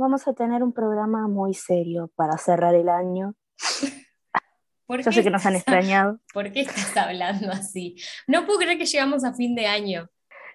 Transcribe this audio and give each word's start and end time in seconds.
vamos 0.00 0.26
a 0.26 0.32
tener 0.32 0.62
un 0.62 0.72
programa 0.72 1.28
muy 1.28 1.54
serio 1.54 2.10
para 2.16 2.36
cerrar 2.38 2.74
el 2.74 2.88
año. 2.88 3.34
¿Por 4.86 5.02
Yo 5.02 5.12
sé 5.12 5.22
que 5.22 5.30
nos 5.30 5.46
han 5.46 5.54
extrañado. 5.54 6.18
¿Por 6.34 6.50
qué 6.50 6.62
estás 6.62 6.96
hablando 6.96 7.52
así? 7.52 7.96
No 8.26 8.44
puedo 8.44 8.58
creer 8.58 8.76
que 8.76 8.86
llegamos 8.86 9.22
a 9.24 9.32
fin 9.34 9.54
de 9.54 9.66
año. 9.66 10.08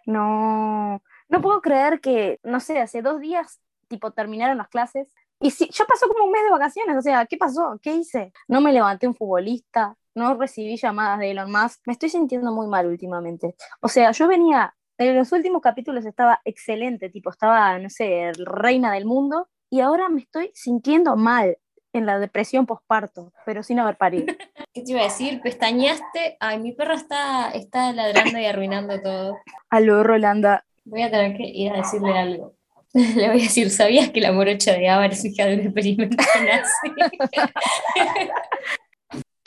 No, 0.05 1.02
no 1.29 1.42
puedo 1.42 1.62
creer 1.62 2.02
que, 2.02 2.39
no 2.44 2.60
sé, 2.60 2.79
hace 2.79 3.02
dos 3.02 3.21
días, 3.21 3.62
tipo, 3.88 4.12
terminaron 4.12 4.58
las 4.58 4.68
clases. 4.68 5.08
Y 5.39 5.52
sí, 5.52 5.70
ya 5.71 5.86
pasó 5.86 6.07
como 6.09 6.25
un 6.25 6.32
mes 6.32 6.43
de 6.43 6.52
vacaciones, 6.52 6.98
o 6.98 7.02
sea, 7.02 7.25
¿qué 7.25 7.38
pasó? 7.38 7.80
¿Qué 7.82 7.93
hice? 7.93 8.34
No 8.48 8.59
me 8.59 8.73
levanté 8.73 9.07
un 9.07 9.16
futbolista, 9.16 9.96
no 10.16 10.36
recibí 10.36 10.75
llamadas 10.75 11.20
de 11.20 11.32
Elon 11.32 11.52
Musk. 11.52 11.82
Me 11.86 11.93
estoy 11.93 12.09
sintiendo 12.09 12.52
muy 12.52 12.68
mal 12.68 12.88
últimamente. 12.88 13.55
O 13.82 13.88
sea, 13.88 14.12
yo 14.12 14.27
venía, 14.27 14.75
en 14.98 15.16
los 15.16 15.32
últimos 15.32 15.62
capítulos 15.62 16.05
estaba 16.05 16.41
excelente, 16.46 17.09
tipo, 17.09 17.30
estaba, 17.30 17.77
no 17.80 17.89
sé, 17.89 18.32
reina 18.38 18.94
del 18.94 19.05
mundo, 19.05 19.48
y 19.70 19.82
ahora 19.82 20.09
me 20.09 20.21
estoy 20.21 20.52
sintiendo 20.54 21.16
mal 21.16 21.58
en 21.94 22.05
la 22.05 22.20
depresión 22.20 22.66
posparto, 22.66 23.31
pero 23.45 23.63
sin 23.63 23.80
haber 23.80 23.98
parido. 23.98 24.26
¿Qué 24.73 24.84
te 24.84 24.91
iba 24.91 25.02
a 25.02 25.05
decir? 25.05 25.41
Pestañaste. 25.41 26.38
Ay, 26.40 26.59
mi 26.59 26.73
perra 26.73 26.95
está, 26.95 27.52
está 27.52 27.94
ladrando 27.94 28.38
y 28.38 28.45
arruinando 28.45 29.02
todo. 29.02 29.38
Aló, 29.70 30.04
Rolanda. 30.04 30.66
Voy 30.84 31.02
a 31.02 31.09
tener 31.09 31.38
que 31.38 31.43
ir 31.43 31.71
a 31.71 31.77
decirle 31.77 32.18
algo. 32.18 32.54
Le 32.93 33.27
voy 33.27 33.40
a 33.40 33.43
decir, 33.43 33.70
¿sabías 33.70 34.09
que 34.09 34.21
la 34.21 34.32
morocha 34.32 34.73
de 34.73 34.90
Ava 34.90 35.05
es 35.07 35.23
hija 35.23 35.46
de 35.46 35.55
un 35.55 35.62
experimento 35.62 36.18
nazi? 36.18 36.88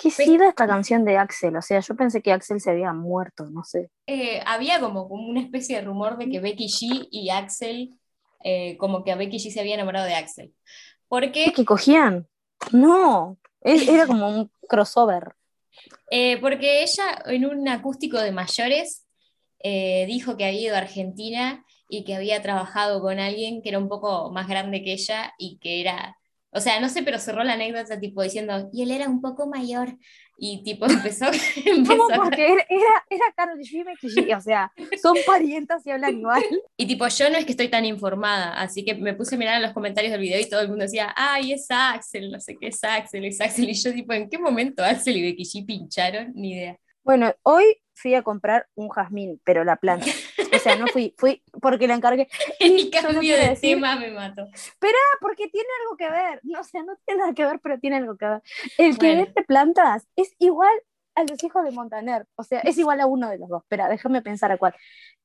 ¿Qué 0.00 0.10
sida 0.12 0.48
esta 0.48 0.66
canción 0.68 1.04
de 1.04 1.18
Axel? 1.18 1.56
O 1.56 1.62
sea, 1.62 1.80
yo 1.80 1.96
pensé 1.96 2.22
que 2.22 2.32
Axel 2.32 2.60
se 2.60 2.70
había 2.70 2.92
muerto, 2.92 3.50
no 3.50 3.64
sé. 3.64 3.90
Eh, 4.06 4.40
había 4.46 4.78
como, 4.78 5.02
una 5.06 5.40
especie 5.40 5.76
de 5.76 5.82
rumor 5.82 6.16
de 6.16 6.30
que 6.30 6.38
Becky 6.38 6.66
G 6.68 7.08
y 7.10 7.30
Axel, 7.30 7.98
eh, 8.44 8.76
como 8.78 9.02
que 9.02 9.10
a 9.10 9.16
Becky 9.16 9.38
G 9.38 9.50
se 9.50 9.58
había 9.60 9.74
enamorado 9.74 10.06
de 10.06 10.14
Axel. 10.14 10.54
Porque, 11.08 11.52
¿Que 11.54 11.64
cogían? 11.64 12.28
No, 12.70 13.38
es- 13.60 13.88
era 13.88 14.06
como 14.06 14.28
un 14.28 14.50
crossover. 14.68 15.34
eh, 16.10 16.38
porque 16.40 16.82
ella 16.82 17.22
en 17.26 17.44
un 17.46 17.68
acústico 17.68 18.18
de 18.20 18.32
mayores 18.32 19.04
dijo 19.62 20.36
que 20.36 20.44
había 20.44 20.60
ido 20.60 20.74
a 20.76 20.78
Argentina 20.78 21.64
y 21.88 22.04
que 22.04 22.14
había 22.14 22.40
trabajado 22.42 23.00
con 23.00 23.18
alguien 23.18 23.62
que 23.62 23.70
era 23.70 23.78
un 23.78 23.88
poco 23.88 24.30
más 24.30 24.46
grande 24.48 24.82
que 24.84 24.92
ella 24.92 25.34
y 25.38 25.58
que 25.58 25.80
era, 25.80 26.17
o 26.50 26.60
sea, 26.60 26.80
no 26.80 26.88
sé, 26.88 27.02
pero 27.02 27.18
cerró 27.18 27.44
la 27.44 27.54
anécdota 27.54 27.98
tipo 28.00 28.22
diciendo, 28.22 28.68
y 28.72 28.82
él 28.82 28.90
era 28.90 29.08
un 29.08 29.20
poco 29.20 29.46
mayor. 29.48 29.96
Y 30.40 30.62
tipo 30.62 30.86
empezó, 30.86 31.26
empezó 31.66 31.96
¿Cómo? 31.98 32.12
a- 32.14 32.16
Porque 32.24 32.44
era, 32.52 32.64
era, 32.68 33.04
era 33.10 33.24
Karol 33.36 33.58
G 33.58 33.84
y 34.28 34.32
o 34.32 34.40
sea, 34.40 34.72
son 35.02 35.16
parientas 35.26 35.84
y 35.84 35.90
hablan 35.90 36.16
igual. 36.18 36.42
Y 36.76 36.86
tipo, 36.86 37.08
yo 37.08 37.28
no 37.28 37.36
es 37.38 37.44
que 37.44 37.50
estoy 37.50 37.68
tan 37.68 37.84
informada, 37.84 38.52
así 38.60 38.84
que 38.84 38.94
me 38.94 39.14
puse 39.14 39.34
a 39.34 39.38
mirar 39.38 39.56
en 39.56 39.62
los 39.62 39.72
comentarios 39.72 40.12
del 40.12 40.20
video 40.20 40.40
y 40.40 40.48
todo 40.48 40.60
el 40.60 40.68
mundo 40.68 40.84
decía, 40.84 41.12
ay, 41.16 41.52
es 41.54 41.66
Axel, 41.70 42.30
no 42.30 42.38
sé 42.38 42.56
qué 42.60 42.68
es 42.68 42.82
Axel, 42.84 43.24
es 43.24 43.40
Axel. 43.40 43.68
Y 43.68 43.74
yo 43.74 43.92
tipo, 43.92 44.12
¿en 44.12 44.30
qué 44.30 44.38
momento 44.38 44.84
Axel 44.84 45.16
y 45.16 45.22
Becky 45.22 45.42
G 45.42 45.66
pincharon? 45.66 46.32
Ni 46.36 46.52
idea. 46.52 46.78
Bueno, 47.08 47.34
hoy 47.42 47.64
fui 47.94 48.14
a 48.14 48.22
comprar 48.22 48.68
un 48.74 48.90
jazmín, 48.90 49.40
pero 49.42 49.64
la 49.64 49.76
planta. 49.76 50.04
O 50.54 50.58
sea, 50.58 50.76
no 50.76 50.86
fui, 50.88 51.14
fui 51.16 51.42
porque 51.62 51.88
la 51.88 51.94
encargué. 51.94 52.28
El 52.60 52.90
cambio 52.90 53.34
de 53.34 53.48
decir- 53.48 53.76
tema 53.76 53.96
me 53.96 54.10
mató. 54.10 54.42
Ah, 54.42 55.16
porque 55.22 55.48
tiene 55.48 55.68
algo 55.80 55.96
que 55.96 56.10
ver. 56.10 56.40
No, 56.42 56.60
o 56.60 56.64
sea, 56.64 56.82
no 56.82 56.98
tiene 57.06 57.20
nada 57.22 57.32
que 57.32 57.46
ver, 57.46 57.60
pero 57.62 57.78
tiene 57.80 57.96
algo 57.96 58.18
que 58.18 58.26
ver. 58.26 58.42
El 58.76 58.98
que 58.98 59.16
vende 59.16 59.42
plantas 59.46 60.06
es 60.16 60.34
igual 60.38 60.74
a 61.14 61.22
los 61.22 61.42
hijos 61.42 61.64
de 61.64 61.70
Montaner. 61.70 62.26
O 62.36 62.42
sea, 62.44 62.60
es 62.60 62.76
igual 62.76 63.00
a 63.00 63.06
uno 63.06 63.30
de 63.30 63.38
los 63.38 63.48
dos. 63.48 63.62
Espera, 63.62 63.88
déjame 63.88 64.20
pensar 64.20 64.52
a 64.52 64.58
cuál. 64.58 64.74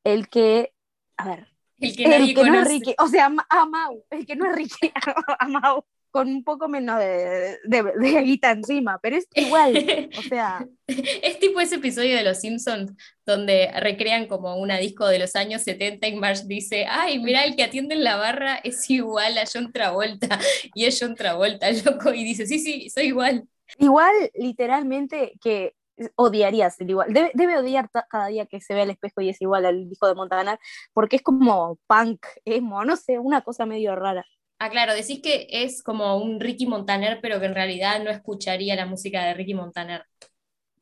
El 0.06 0.30
que, 0.30 0.72
a 1.18 1.28
ver, 1.28 1.48
El 1.80 1.98
que 1.98 2.04
el 2.06 2.34
que 2.34 2.44
no 2.46 2.62
es. 2.62 2.68
Ricky, 2.70 2.96
o 2.98 3.10
sea, 3.10 3.30
a 3.50 3.66
Mau, 3.66 4.06
el 4.10 4.26
que 4.26 4.38
no 4.38 4.50
es 4.50 4.56
Ricky, 4.56 4.90
a 5.38 5.48
Mau, 5.50 5.84
con 6.14 6.28
un 6.28 6.44
poco 6.44 6.70
menos 6.70 7.00
de, 7.00 7.58
de, 7.64 7.84
de 7.84 8.22
guita 8.22 8.52
encima, 8.52 9.00
pero 9.02 9.16
es 9.18 9.28
igual, 9.34 10.10
o 10.16 10.22
sea, 10.22 10.64
Es 10.88 11.40
tipo 11.40 11.60
ese 11.60 11.76
episodio 11.76 12.16
de 12.16 12.24
Los 12.24 12.42
Simpsons 12.42 12.92
donde 13.26 13.72
recrean 13.80 14.28
como 14.28 14.58
una 14.58 14.78
disco 14.78 15.08
de 15.08 15.18
los 15.18 15.36
años 15.36 15.64
70 15.64 16.08
y 16.08 16.16
Marge 16.16 16.44
dice, 16.46 16.86
ay, 16.88 17.20
mira, 17.20 17.44
el 17.46 17.56
que 17.56 17.64
atiende 17.64 17.96
en 17.96 18.04
la 18.04 18.18
barra 18.18 18.58
es 18.58 18.90
igual 18.90 19.38
a 19.38 19.46
John 19.52 19.72
Travolta. 19.72 20.40
Y 20.76 20.86
es 20.86 21.00
John 21.00 21.16
Travolta, 21.16 21.68
loco, 21.86 22.14
y 22.14 22.24
dice, 22.24 22.46
sí, 22.46 22.60
sí, 22.60 22.90
soy 22.90 23.06
igual. 23.06 23.48
igual 23.80 24.14
literalmente 24.36 25.34
que 25.42 25.74
odiaría 26.16 26.70
ser 26.70 26.90
igual, 26.90 27.14
debe, 27.14 27.32
debe 27.34 27.58
odiar 27.58 27.90
cada 28.10 28.28
día 28.28 28.46
que 28.46 28.60
se 28.60 28.74
ve 28.74 28.82
al 28.82 28.90
espejo 28.90 29.22
y 29.22 29.30
es 29.30 29.42
igual 29.42 29.66
al 29.66 29.90
hijo 29.92 30.08
de 30.08 30.16
Montaner, 30.16 30.60
porque 30.92 31.16
es 31.16 31.22
como 31.22 31.80
punk, 31.88 32.26
emo, 32.46 32.84
no 32.84 32.98
sé, 32.98 33.20
una 33.20 33.42
cosa 33.42 33.66
medio 33.66 33.96
rara. 33.96 34.26
Ah, 34.66 34.70
claro, 34.70 34.94
decís 34.94 35.20
que 35.22 35.46
es 35.50 35.84
como 35.84 36.16
un 36.16 36.40
Ricky 36.40 36.66
Montaner, 36.66 37.20
pero 37.22 37.38
que 37.38 37.48
en 37.48 37.54
realidad 37.54 38.02
no 38.02 38.10
escucharía 38.10 38.78
la 38.78 38.86
música 38.86 39.22
de 39.26 39.34
Ricky 39.34 39.54
Montaner. 39.54 40.06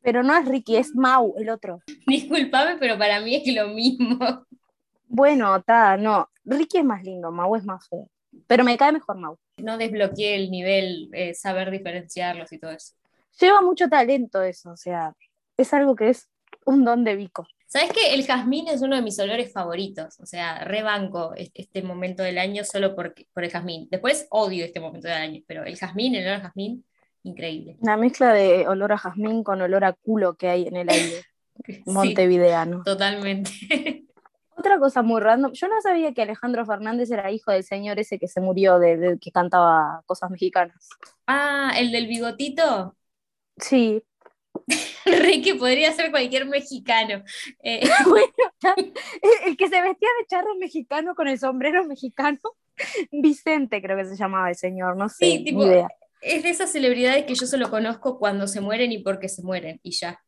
Pero 0.03 0.21
no 0.21 0.37
es 0.37 0.47
Ricky, 0.47 0.75
es 0.75 0.93
Mau, 0.93 1.33
el 1.39 1.49
otro. 1.49 1.81
Disculpame, 2.05 2.77
pero 2.77 2.95
para 2.99 3.19
mí 3.21 3.37
es 3.37 3.55
lo 3.55 3.69
mismo. 3.69 4.19
Bueno, 5.07 5.55
está, 5.55 5.97
no, 5.97 6.29
Ricky 6.45 6.77
es 6.77 6.85
más 6.85 7.03
lindo, 7.03 7.31
Mau 7.31 7.55
es 7.55 7.65
más 7.65 7.87
feo, 7.89 8.07
pero 8.45 8.63
me 8.63 8.77
cae 8.77 8.91
mejor 8.91 9.17
Mau. 9.17 9.39
No 9.57 9.79
desbloqueé 9.79 10.35
el 10.35 10.51
nivel, 10.51 11.09
eh, 11.13 11.33
saber 11.33 11.71
diferenciarlos 11.71 12.53
y 12.53 12.59
todo 12.59 12.69
eso. 12.69 12.93
Lleva 13.39 13.61
mucho 13.61 13.89
talento 13.89 14.43
eso, 14.43 14.73
o 14.73 14.77
sea, 14.77 15.15
es 15.57 15.73
algo 15.73 15.95
que 15.95 16.09
es 16.09 16.29
un 16.67 16.85
don 16.85 17.03
de 17.03 17.15
Vico. 17.15 17.47
¿Sabes 17.73 17.93
que 17.93 18.13
el 18.13 18.25
jazmín 18.25 18.67
es 18.67 18.81
uno 18.81 18.97
de 18.97 19.01
mis 19.01 19.17
olores 19.17 19.53
favoritos? 19.53 20.19
O 20.19 20.25
sea, 20.25 20.65
rebanco 20.65 21.33
es- 21.35 21.51
este 21.53 21.81
momento 21.81 22.21
del 22.21 22.37
año 22.37 22.65
solo 22.65 22.95
por, 22.97 23.15
por 23.33 23.45
el 23.45 23.49
jazmín. 23.49 23.87
Después 23.89 24.27
odio 24.29 24.65
este 24.65 24.81
momento 24.81 25.07
del 25.07 25.15
año, 25.17 25.41
pero 25.47 25.63
el 25.63 25.77
jazmín, 25.77 26.15
el 26.15 26.25
olor 26.27 26.39
a 26.39 26.41
jazmín, 26.41 26.83
increíble. 27.23 27.77
La 27.81 27.95
mezcla 27.95 28.33
de 28.33 28.67
olor 28.67 28.91
a 28.91 28.97
jazmín 28.97 29.41
con 29.43 29.61
olor 29.61 29.85
a 29.85 29.93
culo 29.93 30.33
que 30.35 30.49
hay 30.49 30.67
en 30.67 30.75
el 30.75 30.89
aire 30.89 31.21
Sí, 31.65 31.81
montevideano. 31.85 32.83
totalmente. 32.83 33.51
Otra 34.57 34.77
cosa 34.77 35.01
muy 35.01 35.21
random, 35.21 35.53
yo 35.53 35.67
no 35.69 35.81
sabía 35.81 36.13
que 36.13 36.21
Alejandro 36.23 36.65
Fernández 36.65 37.09
era 37.09 37.31
hijo 37.31 37.51
del 37.51 37.63
señor 37.63 37.99
ese 37.99 38.19
que 38.19 38.27
se 38.27 38.41
murió, 38.41 38.79
de, 38.79 38.97
de- 38.97 39.17
que 39.17 39.31
cantaba 39.31 40.01
cosas 40.05 40.29
mexicanas. 40.29 40.89
ah, 41.25 41.71
el 41.77 41.91
del 41.93 42.07
bigotito. 42.07 42.97
Sí, 43.57 44.03
Ricky 45.21 45.53
podría 45.53 45.91
ser 45.93 46.11
cualquier 46.11 46.45
mexicano. 46.45 47.23
Eh, 47.63 47.81
bueno, 48.07 48.27
el, 49.45 49.57
que 49.57 49.67
se 49.67 49.81
vestía 49.81 50.09
de 50.19 50.25
charro 50.27 50.55
mexicano 50.55 51.15
con 51.15 51.27
el 51.27 51.39
sombrero 51.39 51.85
mexicano, 51.85 52.39
Vicente 53.11 53.81
creo 53.81 53.97
que 53.97 54.05
se 54.05 54.15
llamaba 54.15 54.49
el 54.49 54.55
señor, 54.55 54.97
no 54.97 55.09
sé, 55.09 55.25
Sí, 55.25 55.37
ni 55.39 55.43
tipo- 55.45 55.65
idea. 55.65 55.87
es 56.21 56.43
de 56.43 56.49
esas 56.49 56.71
celebridades 56.71 57.25
que 57.25 57.35
yo 57.35 57.45
solo 57.45 57.69
conozco 57.69 58.17
cuando 58.19 58.47
se 58.47 58.61
mueren 58.61 58.91
y 58.91 58.99
porque 58.99 59.29
se 59.29 59.41
mueren, 59.43 59.79
y 59.83 59.91
ya. 59.91 60.19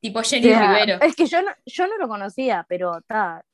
Tipo 0.00 0.20
Jenny 0.22 0.52
Rivero. 0.52 1.00
Es 1.00 1.14
que 1.14 1.26
yo 1.26 1.42
no, 1.42 1.50
yo 1.64 1.86
no 1.86 1.96
lo 1.96 2.08
conocía, 2.08 2.66
pero 2.68 2.98
está. 2.98 3.44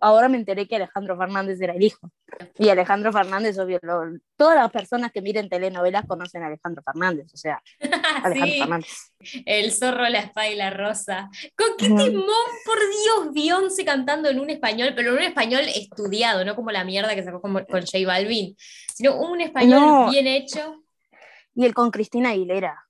Ahora 0.00 0.28
me 0.28 0.36
enteré 0.36 0.66
que 0.66 0.76
Alejandro 0.76 1.16
Fernández 1.16 1.60
era 1.60 1.74
el 1.74 1.82
hijo. 1.82 2.10
Y 2.58 2.68
Alejandro 2.68 3.12
Fernández, 3.12 3.58
obvio, 3.58 3.78
lo- 3.82 4.18
todas 4.36 4.56
las 4.56 4.70
personas 4.70 5.12
que 5.12 5.22
miren 5.22 5.48
telenovelas 5.48 6.06
conocen 6.06 6.42
a 6.42 6.46
Alejandro 6.48 6.82
Fernández, 6.82 7.32
o 7.32 7.36
sea, 7.36 7.62
Alejandro 8.24 8.46
Sí, 8.52 8.58
Fernández. 8.58 9.12
el 9.46 9.72
zorro, 9.72 10.08
la 10.08 10.20
espada 10.20 10.48
y 10.48 10.56
la 10.56 10.70
rosa. 10.70 11.28
¿Con 11.56 11.68
qué 11.78 11.86
timón, 11.86 12.26
por 12.64 12.78
Dios, 12.78 13.34
Beyoncé 13.34 13.84
cantando 13.84 14.28
en 14.28 14.40
un 14.40 14.50
español, 14.50 14.92
pero 14.94 15.10
en 15.10 15.16
un 15.18 15.22
español 15.22 15.62
estudiado, 15.74 16.44
no 16.44 16.54
como 16.54 16.70
la 16.70 16.84
mierda 16.84 17.14
que 17.14 17.22
sacó 17.24 17.40
con, 17.40 17.52
con 17.52 17.80
J 17.80 17.98
Balvin, 18.06 18.56
sino 18.94 19.16
un 19.20 19.40
español 19.40 19.80
No. 19.80 20.10
bien 20.10 20.26
hecho. 20.26 20.82
Y 21.54 21.64
el 21.64 21.74
con 21.74 21.90
Cristina 21.90 22.30
Aguilera. 22.30 22.84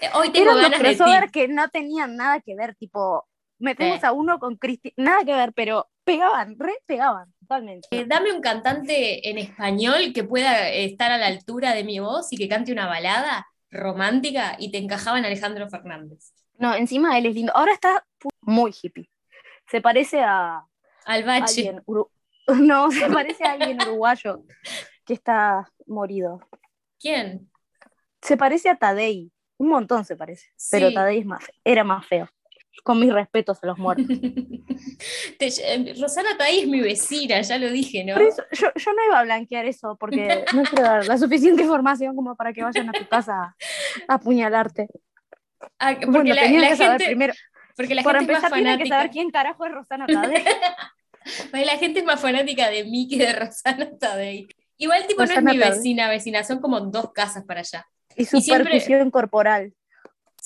Eh, 0.00 0.08
Hoy 0.14 0.30
tengo 0.30 0.46
Eran 0.50 0.54
los 0.62 0.70
ganas 0.70 0.98
de 0.98 1.04
ti. 1.26 1.30
que 1.32 1.48
no 1.48 1.68
tenían 1.68 2.16
nada 2.16 2.40
que 2.40 2.54
ver, 2.56 2.74
tipo, 2.76 3.27
metemos 3.58 4.00
Sí. 4.00 4.06
a 4.06 4.12
uno 4.12 4.38
con 4.38 4.56
Cristina, 4.56 4.94
nada 4.96 5.24
que 5.24 5.34
ver, 5.34 5.52
pero 5.52 5.88
pegaban, 6.04 6.56
re 6.58 6.74
pegaban, 6.86 7.32
totalmente. 7.40 7.88
Eh, 7.90 8.04
dame 8.06 8.32
un 8.32 8.40
cantante 8.40 9.28
en 9.28 9.38
español 9.38 10.12
que 10.14 10.24
pueda 10.24 10.68
estar 10.70 11.10
a 11.12 11.18
la 11.18 11.26
altura 11.26 11.74
de 11.74 11.84
mi 11.84 11.98
voz 11.98 12.32
y 12.32 12.36
que 12.36 12.48
cante 12.48 12.72
una 12.72 12.86
balada 12.86 13.46
romántica 13.70 14.56
y 14.58 14.70
te 14.70 14.78
encajaba 14.78 15.18
en 15.18 15.24
Alejandro 15.26 15.68
Fernández. 15.68 16.32
No, 16.58 16.74
encima 16.74 17.16
él 17.18 17.26
es 17.26 17.34
lindo. 17.34 17.52
Ahora 17.54 17.72
está 17.72 18.04
muy 18.40 18.74
hippie. 18.82 19.08
Se 19.70 19.80
parece 19.80 20.20
a 20.22 20.64
Al 21.04 21.24
bache. 21.24 21.76
uru- 21.86 22.10
no, 22.62 22.90
se 22.90 23.08
parece 23.10 23.44
a 23.44 23.52
alguien 23.52 23.78
uruguayo 23.82 24.42
que 25.04 25.14
está 25.14 25.70
morido. 25.86 26.40
¿Quién? 26.98 27.50
Se 28.22 28.36
parece 28.36 28.68
a 28.70 28.76
Tadei, 28.76 29.30
un 29.58 29.68
montón 29.68 30.04
se 30.04 30.16
parece, 30.16 30.48
pero. 30.70 30.92
Tadei 30.92 31.18
es 31.20 31.26
más, 31.26 31.44
era 31.64 31.84
más 31.84 32.04
feo. 32.06 32.28
Con 32.84 33.00
mis 33.00 33.12
respetos 33.12 33.58
a 33.62 33.66
los 33.66 33.78
muertos. 33.78 34.06
Eh, 35.40 35.94
Rosana 36.00 36.36
Tay 36.36 36.60
es 36.60 36.68
mi 36.68 36.80
vecina, 36.80 37.40
ya 37.40 37.58
lo 37.58 37.70
dije, 37.70 38.04
¿no? 38.04 38.16
Eso, 38.16 38.42
yo, 38.52 38.68
yo 38.74 38.92
no 38.92 39.04
iba 39.06 39.18
a 39.20 39.24
blanquear 39.24 39.66
eso 39.66 39.96
porque 39.98 40.44
no 40.54 40.62
quiero 40.64 40.82
dar 40.84 41.06
la 41.06 41.16
suficiente 41.18 41.62
información 41.62 42.14
como 42.16 42.34
para 42.36 42.52
que 42.52 42.62
vayan 42.62 42.88
a 42.88 42.92
tu 42.92 43.06
casa 43.08 43.56
a 44.08 44.14
apuñalarte. 44.14 44.88
Ah, 45.78 45.92
porque 45.94 46.06
Bueno, 46.06 46.34
la, 46.34 46.42
que 46.42 46.76
saber 46.76 46.90
gente, 47.00 47.04
primero. 47.06 47.34
porque 47.76 47.94
la 47.94 48.02
Por 48.02 48.16
gente 48.16 48.32
es 48.32 48.38
empezar, 48.38 48.50
más 48.50 48.58
tienen 48.60 48.78
que 48.78 48.86
saber 48.88 49.00
fanática. 49.06 49.12
quién 49.12 49.30
carajo 49.30 49.66
es 49.66 49.72
Rosana 49.72 50.06
Tadei. 50.06 50.44
La 51.64 51.76
gente 51.78 52.00
es 52.00 52.04
más 52.04 52.20
fanática 52.20 52.68
de 52.70 52.84
mí 52.84 53.08
que 53.08 53.18
de 53.18 53.32
Rosana 53.32 53.90
Tadei. 53.98 54.48
Igual 54.76 55.06
tipo 55.06 55.24
no 55.24 55.32
es 55.32 55.42
mi 55.42 55.58
vecina, 55.58 56.08
vecina, 56.08 56.44
son 56.44 56.60
como 56.60 56.80
dos 56.80 57.12
casas 57.12 57.44
para 57.44 57.60
allá. 57.60 57.86
Y 58.16 58.24
su 58.24 58.40
siempre- 58.40 58.70
percusión 58.70 59.10
corporal. 59.10 59.74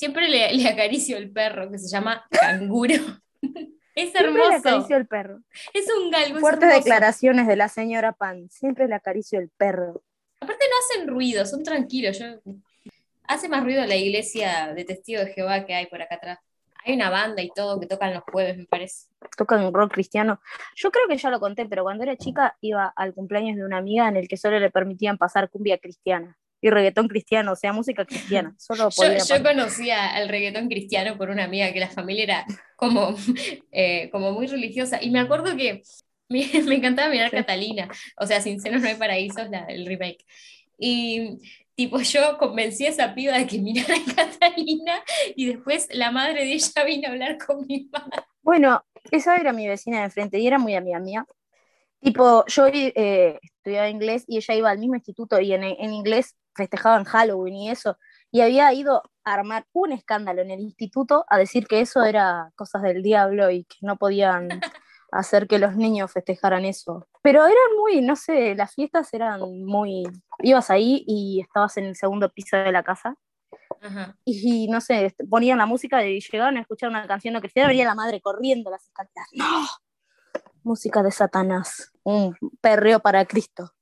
Siempre 0.03 0.29
le, 0.29 0.53
le 0.53 0.69
acaricio 0.69 1.17
el 1.17 1.31
perro 1.31 1.71
que 1.71 1.79
se 1.79 1.87
llama 1.87 2.27
canguro. 2.33 2.97
es 3.95 4.11
Siempre 4.11 4.33
le 4.33 4.43
hermoso. 4.43 4.57
acaricio 4.57 4.97
el 4.97 5.07
perro. 5.07 5.39
Es 5.73 5.87
un 5.97 6.11
galgo. 6.11 6.39
es 6.39 6.41
Fuertes 6.41 6.63
hermoso. 6.65 6.79
declaraciones 6.79 7.47
de 7.47 7.55
la 7.55 7.69
señora 7.69 8.11
Pan. 8.11 8.51
Siempre 8.51 8.89
le 8.89 8.97
acaricio 8.97 9.39
el 9.39 9.49
perro. 9.51 10.03
Aparte 10.41 10.65
no 10.69 10.75
hacen 10.81 11.07
ruido, 11.09 11.47
son 11.47 11.63
tranquilos. 11.63 12.19
Yo... 12.19 12.27
Hace 13.29 13.49
más 13.49 13.63
ruido 13.63 13.87
la 13.87 13.95
iglesia 13.95 14.75
de 14.75 14.85
Testigos 14.85 15.27
de 15.27 15.35
Jehová 15.35 15.65
que 15.67 15.75
hay 15.77 15.87
por 15.87 16.03
acá 16.03 16.17
atrás. 16.17 16.41
Hay 16.85 16.95
una 16.95 17.09
banda 17.09 17.41
y 17.41 17.51
todo 17.55 17.79
que 17.79 17.87
tocan 17.87 18.13
los 18.13 18.25
jueves, 18.25 18.59
me 18.59 18.65
parece. 18.67 19.07
Tocan 19.37 19.73
rock 19.73 19.93
cristiano. 19.93 20.41
Yo 20.75 20.91
creo 20.91 21.07
que 21.07 21.17
ya 21.17 21.31
lo 21.31 21.39
conté, 21.39 21.65
pero 21.67 21.85
cuando 21.85 22.03
era 22.03 22.17
chica 22.17 22.57
iba 22.61 22.93
al 22.97 23.15
cumpleaños 23.15 23.57
de 23.57 23.65
una 23.65 23.77
amiga 23.77 24.09
en 24.09 24.17
el 24.17 24.27
que 24.27 24.37
solo 24.37 24.59
le 24.59 24.73
permitían 24.73 25.17
pasar 25.17 25.49
cumbia 25.49 25.79
cristiana 25.79 26.37
y 26.63 26.71
reggaetón 26.71 27.09
cristiano, 27.09 27.53
o 27.53 27.57
sea, 27.57 27.73
música 27.73 28.05
cristiana. 28.07 28.55
Solo 28.57 28.89
Yo, 28.91 29.37
yo 29.37 29.43
conocía 29.43 30.15
al 30.15 30.29
reggaetón 30.29 30.69
cristiano 30.69 31.19
por 31.19 31.29
una 31.29 31.45
amiga 31.45 31.73
que 31.73 31.81
la 31.81 31.91
familia 31.91 32.23
era 32.23 32.47
como, 32.77 33.17
eh, 33.73 34.09
como 34.11 34.31
muy 34.31 34.47
religiosa. 34.47 35.03
Y 35.03 35.11
me 35.11 35.19
acuerdo 35.19 35.57
que 35.57 35.83
me, 36.29 36.49
me 36.65 36.77
encantaba 36.77 37.11
mirar 37.11 37.31
Sí. 37.31 37.37
Catalina, 37.37 37.89
o 38.17 38.27
sea, 38.27 38.41
Sin 38.41 38.61
senos 38.61 38.81
no 38.81 38.89
hay 38.89 38.95
paraísos, 38.95 39.51
la, 39.51 39.65
el 39.65 39.85
remake. 39.87 40.25
Y 40.79 41.41
tipo, 41.75 42.01
yo 42.01 42.39
convencí 42.39 42.87
a 42.87 42.91
esa 42.91 43.13
piba 43.13 43.37
de 43.37 43.47
que 43.49 43.59
mirara 43.59 43.97
Catalina 44.17 45.03
y 45.35 45.47
después 45.47 45.89
la 45.91 46.13
madre 46.13 46.45
de 46.45 46.53
ella 46.53 46.85
vino 46.87 47.09
a 47.09 47.11
hablar 47.11 47.39
con 47.45 47.67
mi 47.67 47.89
madre. 47.93 48.23
Bueno, 48.41 48.85
esa 49.11 49.37
era 49.37 49.53
mi 49.53 49.67
vecina 49.67 49.99
de 49.99 50.05
enfrente 50.05 50.39
y 50.39 50.47
era 50.47 50.59
muy 50.59 50.77
amiga 50.77 51.01
mía. 51.01 51.27
Tipo, 52.01 52.45
yo 52.47 52.67
eh, 52.69 53.41
estudiaba 53.43 53.89
inglés 53.89 54.25
y 54.29 54.37
ella 54.37 54.55
iba 54.55 54.71
al 54.71 54.79
mismo 54.79 54.95
instituto 54.95 55.41
y 55.41 55.53
en, 55.53 55.65
en 55.65 55.93
inglés 55.93 56.37
festejaban 56.55 57.05
Halloween 57.05 57.55
y 57.57 57.71
eso. 57.71 57.97
Y 58.31 58.41
había 58.41 58.73
ido 58.73 59.03
a 59.25 59.35
armar 59.35 59.67
un 59.73 59.93
escándalo 59.93 60.43
en 60.43 60.51
el 60.51 60.61
instituto 60.61 61.25
a 61.29 61.39
decir 61.39 61.67
que 61.67 61.81
eso 61.81 62.03
era 62.05 62.51
cosas 62.57 62.83
del 62.83 63.03
diablo 63.03 63.51
y 63.51 63.65
que 63.65 63.77
no 63.83 63.97
podían 63.97 64.49
hacer 65.13 65.47
que 65.47 65.59
los 65.59 65.77
niños 65.77 66.11
festejaran 66.13 66.65
eso. 66.65 67.07
Pero 67.23 67.45
eran 67.45 67.77
muy, 67.79 68.01
no 68.01 68.17
sé, 68.17 68.55
las 68.55 68.75
fiestas 68.75 69.13
eran 69.13 69.41
muy... 69.65 70.05
Ibas 70.41 70.71
ahí 70.71 71.05
y 71.07 71.41
estabas 71.43 71.77
en 71.77 71.85
el 71.85 71.97
segundo 71.97 72.31
piso 72.31 72.57
de 72.57 72.73
la 72.73 72.83
casa 72.83 73.15
Ajá. 73.81 74.17
y 74.25 74.67
no 74.69 74.81
sé, 74.81 75.07
est- 75.07 75.21
ponían 75.29 75.59
la 75.59 75.67
música 75.67 76.03
y 76.05 76.21
llegaban 76.21 76.57
a 76.57 76.61
escuchar 76.63 76.89
una 76.89 77.07
canción 77.07 77.35
no 77.35 77.41
cristiana, 77.41 77.69
venía 77.69 77.85
la 77.85 77.95
madre 77.95 78.21
corriendo 78.21 78.71
las 78.71 78.85
escaleras. 78.85 79.29
¡No! 79.35 79.67
Música 80.65 81.03
de 81.03 81.11
Satanás, 81.11 81.93
un 82.05 82.37
perreo 82.61 83.01
para 83.01 83.25
Cristo. 83.27 83.73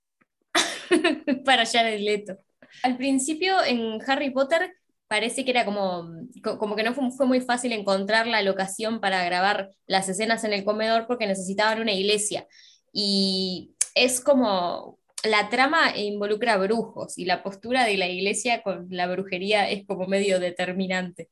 para 1.45 1.65
Jared 1.67 2.01
Leto. 2.01 2.39
Al 2.83 2.97
principio 2.97 3.63
en 3.65 3.99
Harry 4.07 4.31
Potter 4.31 4.75
parece 5.09 5.45
que 5.45 5.51
era 5.51 5.65
como, 5.65 6.09
co- 6.43 6.59
como 6.59 6.77
que 6.77 6.83
no 6.83 6.95
fue, 6.95 7.11
fue 7.11 7.27
muy 7.27 7.41
fácil 7.41 7.73
encontrar 7.73 8.27
la 8.27 8.43
locación 8.43 9.01
para 9.01 9.25
grabar 9.25 9.71
las 9.87 10.09
escenas 10.09 10.45
en 10.45 10.53
el 10.53 10.65
comedor 10.65 11.07
porque 11.07 11.27
necesitaban 11.27 11.81
una 11.81 11.93
iglesia. 11.93 12.47
Y 12.93 13.73
es 13.95 14.21
como 14.21 14.99
la 15.25 15.49
trama 15.51 15.97
involucra 15.97 16.57
brujos 16.57 17.19
y 17.19 17.25
la 17.25 17.43
postura 17.43 17.85
de 17.85 17.97
la 17.97 18.09
iglesia 18.09 18.63
con 18.63 18.87
la 18.91 19.07
brujería 19.07 19.69
es 19.69 19.87
como 19.87 20.07
medio 20.07 20.41
determinante. 20.41 21.29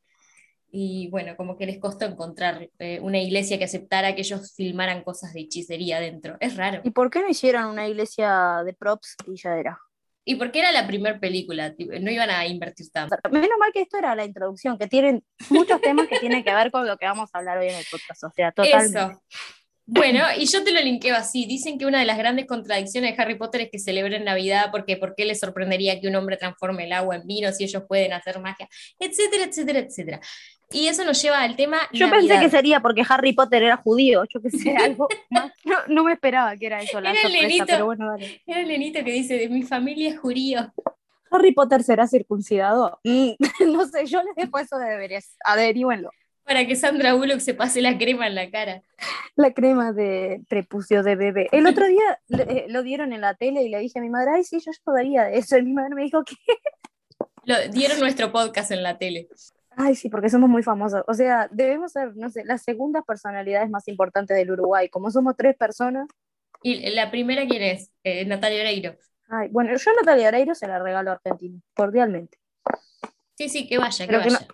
Y 0.71 1.09
bueno, 1.11 1.35
como 1.37 1.57
que 1.57 1.65
les 1.65 1.79
costó 1.79 2.05
encontrar 2.05 2.69
eh, 2.79 3.01
una 3.01 3.19
iglesia 3.19 3.59
que 3.59 3.65
aceptara 3.65 4.15
que 4.15 4.21
ellos 4.21 4.53
filmaran 4.55 5.03
cosas 5.03 5.33
de 5.33 5.41
hechicería 5.41 5.99
dentro. 5.99 6.37
Es 6.41 6.57
raro. 6.57 6.83
¿Y 6.85 6.91
por 6.91 7.11
qué 7.11 7.21
no 7.23 7.29
hicieron 7.29 7.67
una 7.67 7.89
iglesia 7.89 8.63
de 8.65 8.75
props 8.75 9.17
y 9.27 9.37
ya 9.37 9.57
era? 9.59 9.81
Y 10.29 10.35
porque 10.35 10.59
era 10.59 10.73
la 10.73 10.87
primera 10.87 11.19
película, 11.19 11.75
no 11.79 12.11
iban 12.11 12.29
a 12.29 12.47
invertir 12.47 12.91
tanto. 12.91 13.17
Menos 13.31 13.57
mal 13.59 13.73
que 13.73 13.81
esto 13.81 13.97
era 13.97 14.15
la 14.15 14.27
introducción, 14.27 14.77
que 14.77 14.87
tienen 14.87 15.25
muchos 15.49 15.81
temas 15.81 16.07
que 16.07 16.19
tienen 16.19 16.45
que 16.45 16.53
ver 16.53 16.71
con 16.71 16.87
lo 16.87 16.99
que 16.99 17.07
vamos 17.07 17.31
a 17.33 17.39
hablar 17.39 17.57
hoy 17.57 17.69
en 17.69 17.77
el 17.77 17.87
podcast. 17.91 18.25
O 18.25 18.31
sea, 18.31 18.53
totalmente. 18.53 18.99
Eso. 18.99 19.23
Bueno, 19.87 20.27
y 20.37 20.45
yo 20.45 20.63
te 20.63 20.73
lo 20.73 20.83
linkeo 20.83 21.17
así. 21.17 21.47
Dicen 21.47 21.79
que 21.79 21.87
una 21.87 22.01
de 22.01 22.05
las 22.05 22.19
grandes 22.19 22.45
contradicciones 22.45 23.17
de 23.17 23.23
Harry 23.23 23.37
Potter 23.39 23.63
es 23.63 23.71
que 23.71 23.79
celebren 23.79 24.23
Navidad 24.23 24.69
porque 24.71 24.99
¿por 24.99 25.15
qué 25.15 25.25
les 25.25 25.41
sorprendería 25.41 25.99
que 25.99 26.09
un 26.09 26.17
hombre 26.17 26.37
transforme 26.37 26.85
el 26.85 26.93
agua 26.93 27.17
en 27.17 27.27
vino 27.27 27.51
si 27.51 27.65
ellos 27.65 27.85
pueden 27.89 28.13
hacer 28.13 28.39
magia? 28.39 28.69
Etcétera, 29.01 29.45
etcétera, 29.45 29.79
etcétera. 29.79 30.21
Y 30.71 30.87
eso 30.89 31.05
nos 31.05 31.21
lleva 31.23 31.41
al 31.43 31.57
tema 31.57 31.79
Yo 31.93 32.07
Navidad. 32.09 32.35
pensé 32.37 32.45
que 32.45 32.51
sería 32.51 32.81
porque 32.81 33.03
Harry 33.09 33.33
Potter 33.33 33.63
era 33.63 33.79
judío, 33.79 34.25
yo 34.33 34.41
que 34.41 34.51
sé, 34.51 34.77
algo 34.77 35.09
más. 35.31 35.53
No, 35.65 35.77
no 35.89 36.05
me 36.05 36.13
esperaba 36.13 36.57
que 36.57 36.67
era 36.67 36.83
eso 36.83 37.01
la 37.01 37.13
Era 37.13 37.23
el 37.23 37.33
sorpresa, 37.33 37.65
pero 37.67 37.87
bueno, 37.87 38.11
dale. 38.11 38.43
Era 38.47 38.61
el 38.61 38.69
nenito 38.69 39.03
que 39.03 39.13
dice, 39.13 39.39
de 39.39 39.49
mi 39.49 39.63
familia 39.63 40.11
es 40.11 40.19
judío. 40.19 40.73
¿Harry 41.31 41.53
Potter 41.53 41.83
será 41.83 42.07
circuncidado? 42.07 43.01
Mm, 43.05 43.31
no 43.73 43.87
sé, 43.87 44.07
yo 44.07 44.23
les 44.23 44.35
dejo 44.35 44.59
eso 44.59 44.79
de 44.79 44.91
deberes. 44.91 45.37
Averíguenlo. 45.45 46.11
Para 46.45 46.67
que 46.67 46.77
Sandra 46.77 47.13
Bullock 47.13 47.41
se 47.41 47.53
pase 47.53 47.83
la 47.83 47.99
crema 47.99 48.27
en 48.27 48.35
la 48.35 48.51
cara. 48.51 48.83
La 49.37 49.53
crema 49.53 49.93
de 49.93 50.41
prepucio 50.49 51.03
de 51.03 51.15
bebé. 51.15 51.49
El 51.53 51.67
otro 51.67 51.87
día 51.89 52.21
eh, 52.31 52.67
lo 52.69 52.83
dieron 52.83 53.13
en 53.13 53.21
la 53.21 53.35
tele 53.35 53.63
y 53.63 53.69
le 53.69 53.79
dije 53.79 53.99
a 53.99 54.03
mi 54.03 54.09
madre, 54.09 54.33
ay, 54.37 54.45
sí, 54.45 54.59
yo 54.59 54.73
todavía 54.85 55.25
de 55.25 55.39
eso. 55.39 55.59
Y 55.59 55.63
mi 55.63 55.75
madre 55.75 55.95
me 55.95 56.03
dijo 56.03 56.25
que, 56.25 56.37
Lo, 57.45 57.57
dieron 57.69 58.01
nuestro 58.01 58.33
podcast 58.33 58.71
en 58.71 58.83
la 58.83 58.97
tele. 58.97 59.29
Ay, 59.79 59.95
sí, 59.95 60.09
porque 60.09 60.29
somos 60.29 60.51
muy 60.51 60.63
famosos. 60.63 61.03
O 61.07 61.15
sea, 61.15 61.49
debemos 61.51 61.93
ser, 61.93 62.17
no 62.17 62.29
sé, 62.31 62.45
las 62.45 62.63
segundas 62.63 63.05
personalidades 63.07 63.71
más 63.71 63.87
importantes 63.89 64.37
del 64.37 64.51
Uruguay. 64.51 64.89
Como 64.89 65.11
somos 65.11 65.37
tres 65.37 65.57
personas. 65.57 66.09
¿Y 66.63 66.91
la 66.91 67.11
primera 67.11 67.47
quién 67.47 67.63
es? 67.63 67.93
Eh, 68.03 68.25
Natalia 68.27 68.61
Oreiro. 68.63 68.97
Ay, 69.29 69.49
bueno, 69.51 69.71
yo 69.77 69.91
a 69.91 69.95
Natalia 69.95 70.29
Oreiro 70.29 70.55
se 70.55 70.67
la 70.67 70.81
regalo 70.81 71.11
a 71.11 71.15
Argentina, 71.15 71.61
cordialmente. 71.75 72.39
Sí, 73.37 73.49
sí, 73.49 73.69
que 73.69 73.79
vaya, 73.79 74.07
que 74.07 74.17
vaya. 74.17 74.47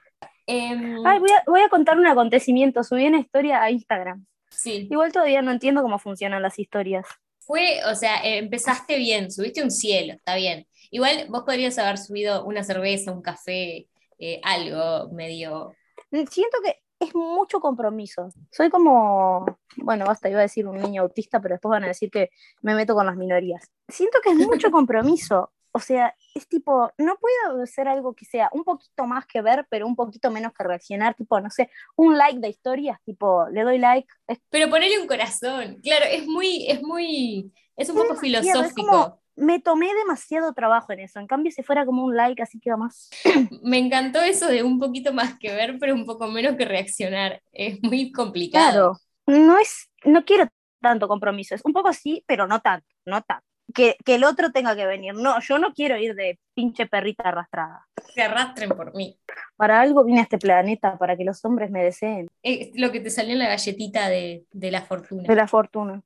Em, 0.47 1.07
Ay, 1.07 1.19
voy 1.19 1.31
a, 1.31 1.43
voy 1.47 1.61
a 1.63 1.71
contar 1.71 1.99
un 1.99 2.07
acontecimiento. 2.07 2.85
Subí 2.85 3.07
una 3.07 3.19
historia 3.19 3.63
a 3.63 3.71
Instagram. 3.71 4.27
sí. 4.51 4.89
Igual 4.91 5.11
todavía 5.11 5.41
no 5.41 5.53
entiendo 5.53 5.81
cómo 5.81 5.99
funcionan 5.99 6.43
las 6.43 6.59
historias. 6.59 7.07
Fue, 7.39 7.81
o 7.91 7.95
sea, 7.95 8.23
empezaste 8.23 8.97
bien, 8.99 9.31
subiste 9.31 9.63
un 9.63 9.71
cielo, 9.71 10.15
está 10.15 10.35
bien. 10.35 10.67
Igual 10.91 11.27
vos 11.29 11.45
podrías 11.45 11.79
haber 11.79 11.99
subido 11.99 12.45
una 12.45 12.63
cerveza, 12.63 13.13
un 13.13 13.21
café, 13.23 13.89
eh, 14.19 14.41
algo 14.43 15.11
medio. 15.13 15.75
Siento 16.11 16.59
que 16.63 16.81
es 17.01 17.15
mucho 17.15 17.61
compromiso. 17.61 18.29
Soy 18.51 18.71
como, 18.71 19.45
bueno, 19.77 20.05
basta, 20.07 20.29
iba 20.31 20.39
a 20.39 20.43
decir 20.43 20.67
un 20.67 20.81
niño 20.81 21.03
autista, 21.03 21.41
pero 21.41 21.55
después 21.55 21.71
van 21.71 21.85
a 21.85 21.89
decir 21.89 22.11
que 22.11 22.31
me 22.63 22.75
meto 22.75 22.95
con 22.95 23.07
las 23.07 23.17
minorías. 23.17 23.71
Siento 23.89 24.19
que 24.23 24.31
es 24.31 24.37
mucho 24.37 24.71
compromiso. 24.71 25.51
O 25.77 25.81
sea, 25.81 26.15
es 26.37 26.47
tipo, 26.49 26.93
no 26.99 27.17
puedo 27.17 27.61
hacer 27.65 27.89
algo 27.89 28.15
que 28.15 28.25
sea 28.25 28.49
un 28.53 28.63
poquito 28.63 29.07
más 29.07 29.27
que 29.27 29.43
ver, 29.43 29.67
pero 29.69 29.89
un 29.89 29.97
poquito 29.97 30.31
menos 30.31 30.53
que 30.53 30.63
reaccionar, 30.63 31.17
tipo, 31.17 31.41
no 31.41 31.51
sé, 31.51 31.69
un 31.97 32.17
like 32.17 32.39
de 32.39 32.49
historias, 32.49 33.03
tipo, 33.03 33.49
le 33.49 33.63
doy 33.65 33.79
like. 33.79 34.07
Pero 34.51 34.71
ponele 34.71 35.01
un 35.01 35.09
corazón. 35.09 35.81
Claro, 35.83 36.05
es 36.09 36.29
muy, 36.29 36.69
es 36.71 36.81
muy, 36.81 37.53
es 37.77 37.89
un 37.91 37.97
poco 37.97 38.15
demasiado, 38.15 38.63
es 38.63 38.73
filosófico. 38.73 38.87
como- 38.87 39.24
me 39.37 39.61
tomé 39.61 39.93
demasiado 39.95 40.53
trabajo 40.53 40.93
en 40.93 41.01
eso. 41.01 41.19
En 41.19 41.27
cambio, 41.27 41.51
si 41.53 41.63
fuera 41.63 41.85
como 41.85 42.05
un 42.05 42.17
like, 42.17 42.43
así 42.43 42.61
queda 42.61 42.77
más. 42.77 43.11
Me 43.63 43.79
encantó 43.79 44.21
eso 44.21 44.47
de 44.47 44.63
un 44.63 44.79
poquito 44.79 45.13
más 45.13 45.39
que 45.39 45.55
ver, 45.55 45.79
pero 45.79 45.95
un 45.95 46.07
poco 46.07 46.29
menos 46.29 46.57
que 46.57 46.65
reaccionar. 46.65 47.43
Es 47.53 47.83
muy 47.83 48.13
complicado. 48.13 48.99
Claro, 49.27 49.45
no 49.45 49.59
es, 49.59 49.91
no 50.05 50.25
quiero 50.25 50.49
tanto 50.81 51.09
compromiso, 51.09 51.55
es 51.55 51.63
un 51.65 51.73
poco 51.73 51.89
así, 51.89 52.23
pero 52.27 52.47
no 52.47 52.61
tanto, 52.61 52.87
no 53.07 53.23
tanto. 53.23 53.45
Que, 53.75 53.97
que 54.05 54.17
el 54.17 54.25
otro 54.25 54.53
tenga 54.53 54.77
que 54.77 54.85
venir. 54.87 55.15
No, 55.15 55.41
yo 55.41 55.59
no 55.59 55.73
quiero 55.73 55.97
ir 55.97 56.15
de 56.15 56.39
pinche 56.55 56.87
perrita 56.87 57.31
arrastrada. 57.31 57.87
Se 58.15 58.23
arrastren 58.23 58.69
por 58.69 58.95
mí. 58.95 59.19
Para 59.57 59.81
algo 59.81 60.05
vine 60.05 60.21
a 60.21 60.25
este 60.25 60.39
planeta, 60.39 60.99
para 60.99 61.17
que 61.17 61.25
los 61.25 61.43
hombres 61.45 61.71
me 61.71 61.83
deseen. 61.83 62.29
Es 62.43 62.71
lo 62.75 62.93
que 62.93 63.01
te 63.01 63.09
salió 63.09 63.33
en 63.33 63.39
la 63.39 63.49
galletita 63.49 64.09
de, 64.11 64.45
de 64.53 64.71
la 64.71 64.83
fortuna. 64.83 65.23
De 65.23 65.35
la 65.35 65.49
fortuna. 65.49 66.03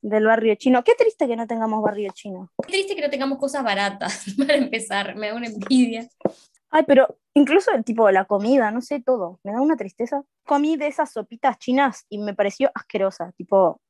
Del 0.00 0.24
barrio 0.26 0.54
chino. 0.54 0.84
Qué 0.84 0.94
triste 0.94 1.26
que 1.26 1.36
no 1.36 1.46
tengamos 1.46 1.82
barrio 1.82 2.10
chino. 2.14 2.50
Qué 2.66 2.72
triste 2.72 2.94
que 2.94 3.02
no 3.02 3.10
tengamos 3.10 3.38
cosas 3.38 3.64
baratas 3.64 4.24
para 4.38 4.54
empezar. 4.54 5.16
Me 5.16 5.28
da 5.28 5.34
una 5.34 5.46
envidia. 5.46 6.08
Ay, 6.70 6.84
pero 6.86 7.18
incluso 7.34 7.72
el 7.72 7.82
tipo 7.82 8.06
de 8.06 8.12
la 8.12 8.26
comida, 8.26 8.70
no 8.70 8.80
sé, 8.80 9.00
todo. 9.00 9.40
Me 9.42 9.52
da 9.52 9.60
una 9.60 9.76
tristeza. 9.76 10.22
Comí 10.44 10.76
de 10.76 10.86
esas 10.86 11.10
sopitas 11.12 11.58
chinas 11.58 12.04
y 12.08 12.18
me 12.18 12.34
pareció 12.34 12.70
asquerosa. 12.74 13.32
Tipo, 13.36 13.80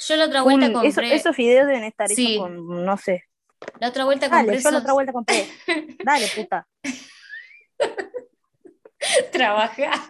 Yo 0.00 0.16
la 0.16 0.24
otra 0.26 0.42
vuelta 0.42 0.66
eso- 0.66 0.80
compré. 0.80 1.14
esos 1.14 1.36
fideos 1.36 1.66
deben 1.66 1.84
estar 1.84 2.06
hechos 2.06 2.16
Sí. 2.16 2.38
con, 2.38 2.84
no 2.84 2.96
sé. 2.96 3.24
La 3.78 3.88
otra 3.88 4.04
vuelta 4.04 4.28
compré 4.28 4.46
Dale, 4.46 4.62
yo 4.62 4.70
la 4.70 4.78
otra 4.78 4.92
vuelta 4.92 5.12
compré. 5.12 5.46
Dale, 6.04 6.26
puta. 6.34 6.66
trabajar. 9.30 10.00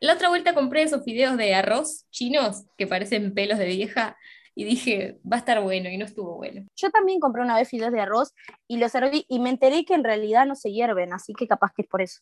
La 0.00 0.14
otra 0.14 0.28
vuelta 0.28 0.54
compré 0.54 0.82
esos 0.82 1.04
fideos 1.04 1.36
de 1.36 1.54
arroz 1.54 2.06
chinos 2.10 2.64
que 2.76 2.86
parecen 2.86 3.32
pelos 3.34 3.58
de 3.58 3.66
vieja 3.66 4.16
y 4.54 4.64
dije, 4.64 5.18
va 5.30 5.36
a 5.36 5.38
estar 5.38 5.62
bueno 5.62 5.88
y 5.88 5.96
no 5.98 6.04
estuvo 6.04 6.36
bueno. 6.36 6.66
Yo 6.76 6.90
también 6.90 7.20
compré 7.20 7.42
una 7.42 7.56
vez 7.56 7.68
fideos 7.68 7.92
de 7.92 8.00
arroz 8.00 8.34
y 8.66 8.78
los 8.78 8.92
serví 8.92 9.24
y 9.28 9.38
me 9.38 9.50
enteré 9.50 9.84
que 9.84 9.94
en 9.94 10.04
realidad 10.04 10.46
no 10.46 10.54
se 10.54 10.72
hierven, 10.72 11.12
así 11.12 11.34
que 11.34 11.46
capaz 11.46 11.72
que 11.74 11.82
es 11.82 11.88
por 11.88 12.02
eso. 12.02 12.20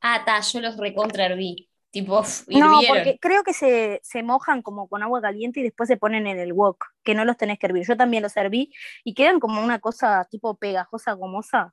Ah, 0.00 0.22
ta, 0.24 0.40
yo 0.40 0.60
los 0.60 0.76
recontra 0.76 1.26
herví. 1.26 1.68
Tipo, 1.90 2.18
uf, 2.20 2.46
No, 2.48 2.80
porque 2.88 3.18
creo 3.20 3.44
que 3.44 3.52
se, 3.52 4.00
se 4.02 4.22
mojan 4.22 4.62
como 4.62 4.88
con 4.88 5.02
agua 5.02 5.22
caliente 5.22 5.60
y 5.60 5.62
después 5.62 5.86
se 5.88 5.96
ponen 5.96 6.26
en 6.26 6.38
el 6.38 6.52
wok, 6.52 6.84
que 7.04 7.14
no 7.14 7.24
los 7.24 7.36
tenés 7.36 7.58
que 7.58 7.66
hervir. 7.66 7.86
Yo 7.86 7.96
también 7.96 8.22
los 8.22 8.36
herví 8.36 8.74
y 9.04 9.14
quedan 9.14 9.40
como 9.40 9.62
una 9.62 9.78
cosa 9.78 10.26
tipo 10.30 10.56
pegajosa, 10.56 11.12
gomosa. 11.12 11.72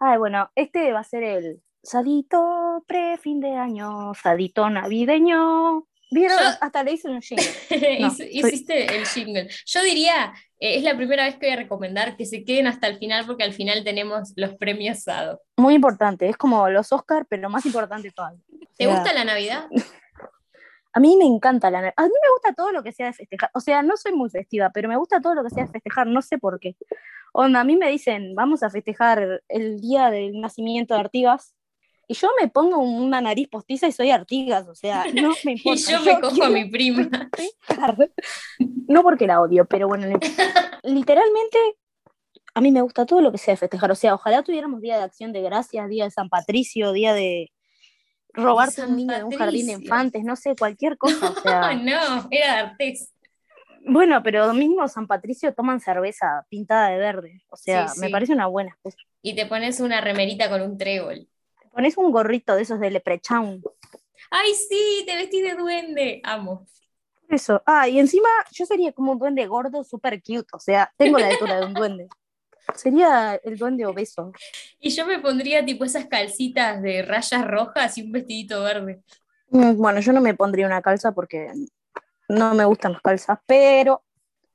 Ay, 0.00 0.18
bueno, 0.18 0.50
este 0.56 0.92
va 0.92 1.00
a 1.00 1.04
ser 1.04 1.22
el 1.22 1.62
sadito 1.82 2.84
pre-fin 2.86 3.40
de 3.40 3.54
año, 3.56 4.12
sadito 4.14 4.68
navideño. 4.70 5.84
¿Vieron? 6.10 6.38
Yo- 6.38 6.44
Hasta 6.60 6.82
le 6.84 6.92
hice 6.92 7.08
un 7.08 7.22
jingle. 7.22 7.46
No, 8.00 8.08
Hiciste 8.08 8.96
el 8.96 9.06
jingle. 9.06 9.48
Yo 9.64 9.82
diría, 9.82 10.32
eh, 10.60 10.76
es 10.76 10.82
la 10.82 10.94
primera 10.96 11.24
vez 11.24 11.36
que 11.36 11.46
voy 11.46 11.54
a 11.54 11.56
recomendar 11.56 12.16
que 12.16 12.26
se 12.26 12.44
queden 12.44 12.66
hasta 12.66 12.86
el 12.86 12.98
final 12.98 13.24
porque 13.26 13.44
al 13.44 13.52
final 13.54 13.82
tenemos 13.82 14.32
los 14.36 14.54
premios 14.56 15.00
SADO. 15.04 15.40
Muy 15.56 15.74
importante, 15.74 16.28
es 16.28 16.36
como 16.36 16.68
los 16.68 16.92
Oscar, 16.92 17.26
pero 17.28 17.48
más 17.48 17.64
importante 17.64 18.10
todavía. 18.10 18.42
¿Te 18.76 18.86
gusta 18.86 19.12
la 19.12 19.24
Navidad? 19.24 19.66
A 20.94 21.00
mí 21.00 21.16
me 21.16 21.24
encanta 21.24 21.70
la 21.70 21.78
Navidad. 21.78 21.94
A 21.96 22.02
mí 22.02 22.10
me 22.22 22.30
gusta 22.34 22.52
todo 22.52 22.70
lo 22.70 22.82
que 22.82 22.92
sea 22.92 23.06
de 23.06 23.14
festejar. 23.14 23.48
O 23.54 23.60
sea, 23.60 23.80
no 23.82 23.96
soy 23.96 24.12
muy 24.12 24.28
festiva, 24.28 24.70
pero 24.74 24.90
me 24.90 24.96
gusta 24.98 25.22
todo 25.22 25.34
lo 25.34 25.42
que 25.42 25.48
sea 25.48 25.64
de 25.64 25.72
festejar. 25.72 26.06
No 26.06 26.20
sé 26.20 26.36
por 26.36 26.60
qué. 26.60 26.76
Onda, 27.32 27.60
a 27.60 27.64
mí 27.64 27.76
me 27.78 27.88
dicen, 27.88 28.34
vamos 28.34 28.62
a 28.62 28.68
festejar 28.68 29.40
el 29.48 29.80
día 29.80 30.10
del 30.10 30.38
nacimiento 30.38 30.92
de 30.92 31.00
Artigas. 31.00 31.54
Y 32.08 32.14
yo 32.14 32.28
me 32.40 32.48
pongo 32.48 32.78
una 32.78 33.20
nariz 33.20 33.48
postiza 33.48 33.86
y 33.86 33.92
soy 33.92 34.10
Artigas. 34.10 34.68
O 34.68 34.74
sea, 34.74 35.04
no 35.14 35.30
me 35.44 35.52
Y 35.54 35.56
importa. 35.56 35.90
yo 35.90 36.00
me 36.02 36.20
cojo 36.20 36.44
a 36.44 36.48
mi 36.50 36.64
prima. 36.68 37.08
No 38.88 39.02
porque 39.02 39.26
la 39.26 39.40
odio, 39.40 39.64
pero 39.66 39.88
bueno, 39.88 40.06
li- 40.06 40.14
literalmente 40.82 41.58
a 42.54 42.60
mí 42.60 42.70
me 42.70 42.82
gusta 42.82 43.06
todo 43.06 43.20
lo 43.22 43.32
que 43.32 43.38
sea 43.38 43.56
festejar. 43.56 43.90
O 43.90 43.94
sea, 43.94 44.14
ojalá 44.14 44.42
tuviéramos 44.42 44.80
día 44.80 44.98
de 44.98 45.04
acción 45.04 45.32
de 45.32 45.40
gracias, 45.42 45.88
día 45.88 46.04
de 46.04 46.10
San 46.10 46.28
Patricio, 46.28 46.92
día 46.92 47.14
de 47.14 47.50
robarte 48.34 48.76
San 48.76 48.90
un 48.90 48.96
niño 48.96 49.14
de 49.16 49.24
un 49.24 49.32
jardín 49.32 49.66
de 49.66 49.72
infantes, 49.74 50.24
no 50.24 50.36
sé, 50.36 50.54
cualquier 50.56 50.98
cosa. 50.98 51.30
O 51.30 51.34
sea, 51.42 51.68
Ah, 51.68 51.74
no, 51.74 52.28
era 52.30 52.52
de 52.54 52.60
Artés. 52.60 53.12
Bueno, 53.84 54.22
pero 54.22 54.46
domingo 54.46 54.86
San 54.86 55.06
Patricio 55.06 55.54
toman 55.54 55.80
cerveza 55.80 56.46
pintada 56.48 56.88
de 56.90 56.98
verde. 56.98 57.42
O 57.48 57.56
sea, 57.56 57.88
Sí, 57.88 58.00
me 58.00 58.10
parece 58.10 58.32
una 58.32 58.46
buena 58.46 58.70
excusa. 58.70 58.96
Y 59.22 59.34
te 59.34 59.46
pones 59.46 59.80
una 59.80 60.00
remerita 60.00 60.48
con 60.50 60.60
un 60.62 60.76
trébol. 60.78 61.26
Pones 61.72 61.96
un 61.98 62.12
gorrito 62.12 62.54
de 62.54 62.62
esos 62.62 62.80
de 62.80 62.90
Leprechaun. 62.90 63.62
¡Ay, 64.30 64.54
sí! 64.54 65.04
Te 65.06 65.16
vestís 65.16 65.42
de 65.44 65.54
duende. 65.54 66.20
Amo. 66.24 66.66
Eso. 67.28 67.62
Ah, 67.66 67.88
y 67.88 67.98
encima 67.98 68.28
yo 68.52 68.66
sería 68.66 68.92
como 68.92 69.12
un 69.12 69.18
duende 69.18 69.46
gordo, 69.46 69.84
súper 69.84 70.22
cute. 70.22 70.48
O 70.52 70.58
sea, 70.58 70.92
tengo 70.96 71.18
la 71.18 71.28
altura 71.28 71.56
de 71.56 71.66
un 71.66 71.74
duende. 71.74 72.08
Sería 72.76 73.36
el 73.44 73.58
duende 73.58 73.86
obeso. 73.86 74.32
Y 74.80 74.90
yo 74.90 75.06
me 75.06 75.18
pondría 75.20 75.64
tipo 75.64 75.84
esas 75.84 76.06
calcitas 76.06 76.82
de 76.82 77.02
rayas 77.02 77.46
rojas 77.46 77.96
y 77.98 78.02
un 78.02 78.12
vestidito 78.12 78.62
verde. 78.62 79.02
Mm, 79.50 79.76
Bueno, 79.76 80.00
yo 80.00 80.12
no 80.12 80.20
me 80.20 80.34
pondría 80.34 80.66
una 80.66 80.82
calza 80.82 81.12
porque 81.12 81.52
no 82.28 82.54
me 82.54 82.64
gustan 82.64 82.92
las 82.94 83.02
calzas, 83.02 83.38
pero 83.46 84.02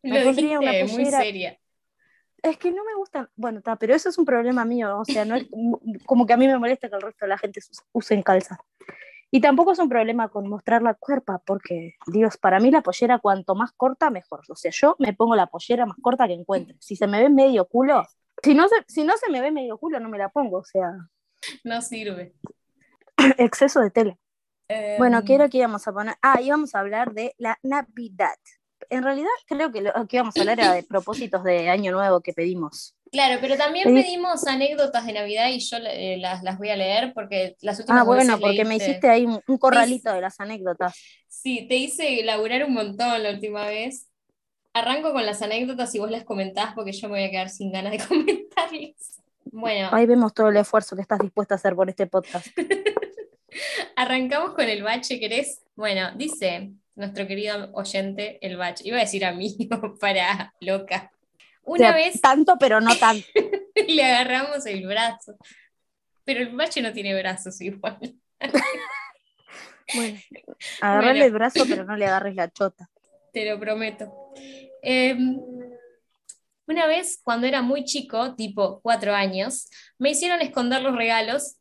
Me 0.03 0.19
Lo 0.19 0.25
pondría 0.25 0.59
una 0.59 0.71
dijiste 0.71 0.83
muy 0.85 1.05
pollera. 1.05 1.19
seria. 1.19 1.59
Es 2.49 2.57
que 2.57 2.71
no 2.71 2.83
me 2.83 2.95
gustan. 2.95 3.29
Bueno, 3.35 3.59
está, 3.59 3.75
pero 3.75 3.93
eso 3.95 4.09
es 4.09 4.17
un 4.17 4.25
problema 4.25 4.65
mío. 4.65 4.97
O 4.99 5.05
sea, 5.05 5.25
no 5.25 5.35
es 5.35 5.47
como 6.05 6.25
que 6.25 6.33
a 6.33 6.37
mí 6.37 6.47
me 6.47 6.57
molesta 6.57 6.89
que 6.89 6.95
el 6.95 7.01
resto 7.01 7.25
de 7.25 7.29
la 7.29 7.37
gente 7.37 7.59
use- 7.59 7.83
usen 7.93 8.21
calzas. 8.23 8.57
Y 9.29 9.41
tampoco 9.41 9.73
es 9.73 9.79
un 9.79 9.89
problema 9.89 10.29
con 10.29 10.47
mostrar 10.47 10.81
la 10.81 10.93
cuerpa, 10.93 11.41
porque, 11.45 11.95
Dios, 12.07 12.37
para 12.37 12.59
mí 12.61 12.71
la 12.71 12.81
pollera 12.81 13.19
cuanto 13.19 13.55
más 13.55 13.73
corta, 13.73 14.09
mejor. 14.09 14.41
O 14.49 14.55
sea, 14.55 14.71
yo 14.73 14.95
me 14.99 15.13
pongo 15.13 15.35
la 15.35 15.47
pollera 15.47 15.85
más 15.85 15.97
corta 16.01 16.27
que 16.27 16.33
encuentre. 16.33 16.77
Si 16.79 16.95
se 16.95 17.07
me 17.07 17.21
ve 17.21 17.29
medio 17.29 17.65
culo, 17.67 18.05
si 18.41 18.53
no 18.53 18.67
se, 18.69 18.75
si 18.87 19.03
no 19.03 19.17
se 19.17 19.29
me 19.29 19.41
ve 19.41 19.51
medio 19.51 19.77
culo, 19.77 19.99
no 19.99 20.07
me 20.09 20.17
la 20.17 20.29
pongo. 20.29 20.59
O 20.59 20.63
sea, 20.63 20.91
No 21.65 21.81
sirve. 21.81 22.33
exceso 23.37 23.81
de 23.81 23.91
tela. 23.91 24.17
Bueno, 24.97 25.17
Em, 25.19 25.25
¿qué 25.25 25.35
era 25.35 25.49
que 25.49 25.57
íbamos 25.57 25.87
a 25.87 25.93
poner? 25.93 26.15
Ah, 26.21 26.39
íbamos 26.41 26.73
a 26.75 26.79
hablar 26.79 27.13
de 27.13 27.33
la 27.37 27.57
Navidad. 27.63 28.35
En 28.89 29.03
realidad, 29.03 29.29
creo 29.45 29.71
que 29.71 29.81
lo 29.81 29.91
que 30.07 30.17
íbamos 30.17 30.35
a 30.35 30.39
hablar 30.39 30.59
era 30.59 30.73
de 30.73 30.83
propósitos 30.83 31.43
de 31.43 31.69
Año 31.69 31.91
Nuevo 31.91 32.21
que 32.21 32.33
pedimos. 32.33 32.95
Claro, 33.11 33.39
pero 33.41 33.55
también 33.55 33.93
pedimos 33.93 34.45
anécdotas 34.47 35.05
de 35.05 35.13
Navidad 35.13 35.49
y 35.49 35.59
yo 35.59 35.77
eh, 35.77 36.17
las, 36.17 36.43
las 36.43 36.57
voy 36.57 36.69
a 36.69 36.75
leer 36.75 37.13
porque 37.13 37.55
las 37.61 37.79
últimas 37.79 38.01
Ah, 38.01 38.03
bueno, 38.03 38.37
veces 38.37 38.41
porque 38.41 38.65
me 38.65 38.75
hiciste 38.75 39.09
ahí 39.09 39.25
un, 39.25 39.57
corralito 39.57 40.13
de 40.13 40.21
las 40.21 40.39
anécdotas. 40.39 40.95
Sí, 41.27 41.65
te 41.67 41.75
hice 41.75 42.19
elaborar 42.19 42.65
un 42.65 42.73
montón 42.73 43.23
la 43.23 43.31
última 43.31 43.65
vez. 43.65 44.09
Arranco 44.73 45.13
con 45.13 45.25
las 45.25 45.41
anécdotas 45.41 45.95
y 45.95 45.99
vos 45.99 46.11
las 46.11 46.23
comentás 46.23 46.73
porque 46.75 46.91
yo 46.91 47.07
me 47.07 47.19
voy 47.19 47.27
a 47.27 47.31
quedar 47.31 47.49
sin 47.49 47.71
ganas 47.71 47.91
de 47.93 47.99
comentarles. 48.07 49.21
Bueno, 49.45 49.89
Ahí 49.91 50.05
vemos 50.05 50.33
todo 50.33 50.49
el 50.49 50.57
esfuerzo 50.57 50.95
que 50.95 51.01
estás 51.01 51.19
dispuesta 51.19 51.55
a 51.55 51.57
hacer 51.57 51.75
por 51.75 51.89
este 51.89 52.07
podcast. 52.07 52.47
arrancamos 53.95 54.53
con 54.53 54.67
el 54.67 54.83
bache, 54.83 55.19
¿querés? 55.19 55.63
Bueno, 55.75 56.11
dice 56.15 56.71
nuestro 56.97 57.25
querido 57.27 57.69
oyente, 57.73 58.37
el 58.45 58.57
bache. 58.57 58.83
Iba 58.87 58.97
a 58.97 59.01
decir 59.01 59.23
amigo 59.25 59.95
para 59.99 60.53
loca. 60.59 61.11
O 61.63 61.73
Una 61.73 61.89
sea, 61.89 61.95
vez 61.95 62.19
Tanto, 62.21 62.57
pero 62.59 62.81
no 62.81 62.95
tanto. 62.97 63.25
le 63.87 64.03
agarramos 64.03 64.65
el 64.65 64.85
brazo. 64.87 65.37
Pero 66.25 66.41
el 66.41 66.49
bache 66.55 66.81
no 66.81 66.91
tiene 66.93 67.13
brazos 67.17 67.59
igual. 67.61 67.97
Bueno, 69.95 70.19
agarrarle 70.81 71.11
Bueno. 71.21 71.25
el 71.27 71.31
brazo, 71.31 71.63
pero 71.69 71.85
no 71.85 71.95
le 71.95 72.05
agarres 72.07 72.35
la 72.35 72.51
chota. 72.51 72.89
te 73.31 73.49
lo 73.49 73.57
prometo. 73.57 74.33
Em, 74.81 75.39
una 76.67 76.87
vez, 76.87 77.21
cuando 77.23 77.47
era 77.47 77.61
muy 77.61 77.85
chico, 77.85 78.35
tipo 78.35 78.81
cuatro 78.81 79.15
años, 79.15 79.69
me 79.97 80.09
hicieron 80.09 80.41
esconder 80.41 80.81
los 80.81 80.93
regalos. 80.95 81.55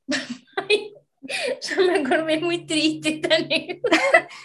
Yo 1.77 1.87
me 1.87 2.01
acordé 2.01 2.39
muy 2.39 2.67
triste 2.67 3.09
esta 3.15 3.37
anécdota. 3.37 3.99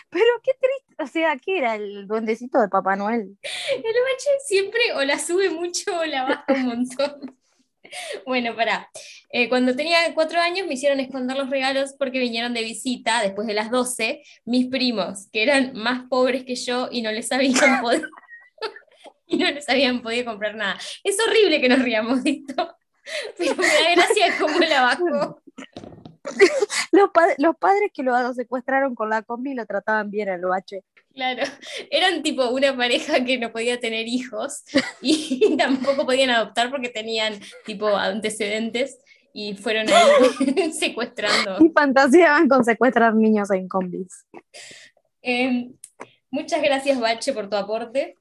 Pero 0.10 0.26
qué 0.44 0.52
triste. 0.54 1.04
O 1.04 1.08
sea, 1.08 1.38
¿qué 1.38 1.58
era 1.58 1.76
el 1.76 2.08
duendecito 2.08 2.60
de 2.60 2.70
Papá 2.70 2.96
Noel? 2.96 3.38
El 3.74 3.82
bache 3.82 4.30
siempre 4.46 4.82
o 4.96 5.04
la 5.04 5.18
sube 5.18 5.50
mucho 5.50 6.00
o 6.00 6.06
la 6.06 6.24
baja 6.24 6.46
un 6.50 6.66
montón. 6.66 7.38
Bueno, 8.26 8.56
pará. 8.56 8.90
Eh, 9.32 9.50
cuando 9.50 9.76
tenía 9.76 10.14
cuatro 10.14 10.40
años 10.40 10.68
me 10.68 10.76
hicieron 10.76 11.00
esconder 11.00 11.38
los 11.38 11.50
regalos 11.50 11.94
porque 11.98 12.20
vinieron 12.20 12.54
de 12.54 12.64
visita 12.64 13.22
después 13.22 13.48
de 13.48 13.54
las 13.54 13.72
12 13.72 14.24
mis 14.46 14.68
primos, 14.68 15.28
que 15.32 15.44
eran 15.44 15.74
más 15.74 16.08
pobres 16.10 16.44
que 16.44 16.56
yo 16.56 16.90
y 16.92 17.02
no 17.02 17.12
les 17.12 17.32
habían 17.32 17.54
podido, 17.82 18.08
y 19.28 19.38
no 19.38 19.50
les 19.50 19.68
habían 19.70 20.02
podido 20.02 20.26
comprar 20.26 20.56
nada. 20.56 20.78
Es 21.04 21.18
horrible 21.20 21.60
que 21.60 21.70
nos 21.70 21.80
riamos 21.80 22.24
de 22.24 22.32
esto, 22.32 22.78
pero 23.38 23.56
me 23.56 23.68
da 23.68 23.96
gracia 23.96 24.38
cómo 24.40 24.60
la 24.60 24.82
bajó. 24.82 25.42
Los, 26.92 27.10
pa- 27.12 27.36
los 27.38 27.56
padres 27.56 27.90
que 27.94 28.04
lo 28.04 28.34
secuestraron 28.34 28.96
con 28.96 29.10
la 29.10 29.22
combi 29.22 29.54
lo 29.54 29.66
trataban 29.66 30.12
bien 30.12 30.28
al 30.30 30.42
bache. 30.42 30.84
Claro, 31.14 31.44
eran 31.92 32.22
tipo 32.22 32.50
una 32.50 32.76
pareja 32.76 33.24
que 33.24 33.38
no 33.38 33.52
podía 33.52 33.80
tener 33.80 34.08
hijos 34.08 34.64
y 35.02 35.56
tampoco 35.58 36.06
podían 36.06 36.30
adoptar 36.32 36.70
porque 36.70 36.90
tenían 36.90 37.40
tipo 37.66 37.88
antecedentes 37.88 38.98
y 39.34 39.56
fueron 39.56 39.88
ahí 39.90 40.74
secuestrando. 40.74 41.58
Y 41.64 41.70
fantaseaban 41.70 42.50
con 42.50 42.66
secuestrar 42.66 43.16
niños 43.16 43.50
en 43.52 43.68
combis. 43.70 44.26
Eh, 45.22 45.70
muchas 46.30 46.62
gracias, 46.62 47.00
Bache, 47.00 47.32
por 47.32 47.50
tu 47.50 47.56
aporte. 47.56 48.16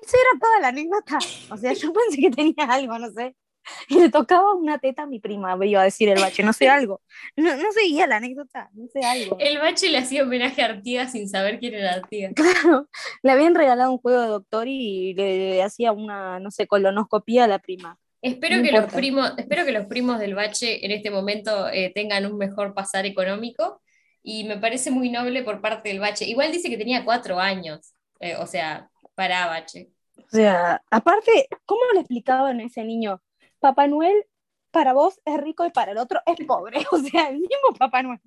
Eso 0.00 0.16
era 0.16 0.40
toda 0.40 0.60
la 0.60 0.68
anécdota. 0.68 1.18
O 1.50 1.56
sea, 1.56 1.72
yo 1.72 1.92
pensé 1.92 2.20
que 2.20 2.30
tenía 2.30 2.66
algo, 2.70 2.98
no 2.98 3.10
sé. 3.10 3.34
Y 3.88 3.98
le 3.98 4.10
tocaba 4.10 4.54
una 4.54 4.78
teta 4.78 5.02
a 5.02 5.06
mi 5.06 5.20
prima, 5.20 5.56
me 5.56 5.66
iba 5.66 5.80
a 5.80 5.84
decir 5.84 6.08
el 6.08 6.20
bache, 6.20 6.42
no 6.42 6.52
sé 6.52 6.68
algo. 6.68 7.00
No, 7.36 7.56
no 7.56 7.72
seguía 7.72 8.06
la 8.06 8.16
anécdota, 8.16 8.70
no 8.74 8.86
sé 8.88 9.00
algo. 9.00 9.36
El 9.40 9.58
Bache 9.58 9.88
le 9.90 9.98
hacía 9.98 10.22
homenaje 10.22 10.62
a 10.62 10.66
Artigas 10.66 11.12
sin 11.12 11.28
saber 11.28 11.58
quién 11.58 11.74
era 11.74 11.94
Artigas. 11.94 12.32
Claro, 12.64 12.88
le 13.22 13.30
habían 13.30 13.54
regalado 13.54 13.90
un 13.90 13.98
juego 13.98 14.20
de 14.20 14.28
doctor 14.28 14.68
y 14.68 15.14
le 15.14 15.62
hacía 15.62 15.92
una, 15.92 16.38
no 16.40 16.50
sé, 16.50 16.66
colonoscopía 16.66 17.44
a 17.44 17.48
la 17.48 17.58
prima. 17.58 17.98
Espero, 18.22 18.56
No 18.56 18.62
que 18.62 18.72
los 18.72 18.92
primos, 18.92 19.32
espero 19.36 19.64
que 19.64 19.72
los 19.72 19.86
primos 19.86 20.18
del 20.18 20.34
Bache 20.34 20.84
en 20.84 20.92
este 20.92 21.10
momento 21.10 21.68
eh, 21.68 21.92
tengan 21.94 22.24
un 22.26 22.38
mejor 22.38 22.72
pasar 22.74 23.04
económico 23.06 23.82
y 24.22 24.44
me 24.44 24.56
parece 24.56 24.90
muy 24.90 25.10
noble 25.10 25.42
por 25.42 25.60
parte 25.60 25.90
del 25.90 26.00
Bache. 26.00 26.24
Igual 26.24 26.50
dice 26.50 26.70
que 26.70 26.78
tenía 26.78 27.04
cuatro 27.04 27.38
años, 27.38 27.92
eh, 28.20 28.36
o 28.36 28.46
sea, 28.46 28.88
para 29.14 29.46
Bache. 29.46 29.90
O 30.16 30.30
sea, 30.30 30.82
aparte, 30.90 31.48
¿cómo 31.66 31.82
le 31.92 32.00
explicaban 32.00 32.60
a 32.60 32.64
ese 32.64 32.84
niño? 32.84 33.20
Papá 33.64 33.86
Noel 33.86 34.26
para 34.70 34.92
vos 34.92 35.18
es 35.24 35.40
rico 35.40 35.64
y 35.64 35.70
para 35.70 35.92
el 35.92 35.98
otro 35.98 36.20
es 36.26 36.46
pobre. 36.46 36.84
O 36.92 36.98
sea, 36.98 37.28
el 37.30 37.36
mismo 37.36 37.72
Papá 37.78 38.02
Noel. 38.02 38.20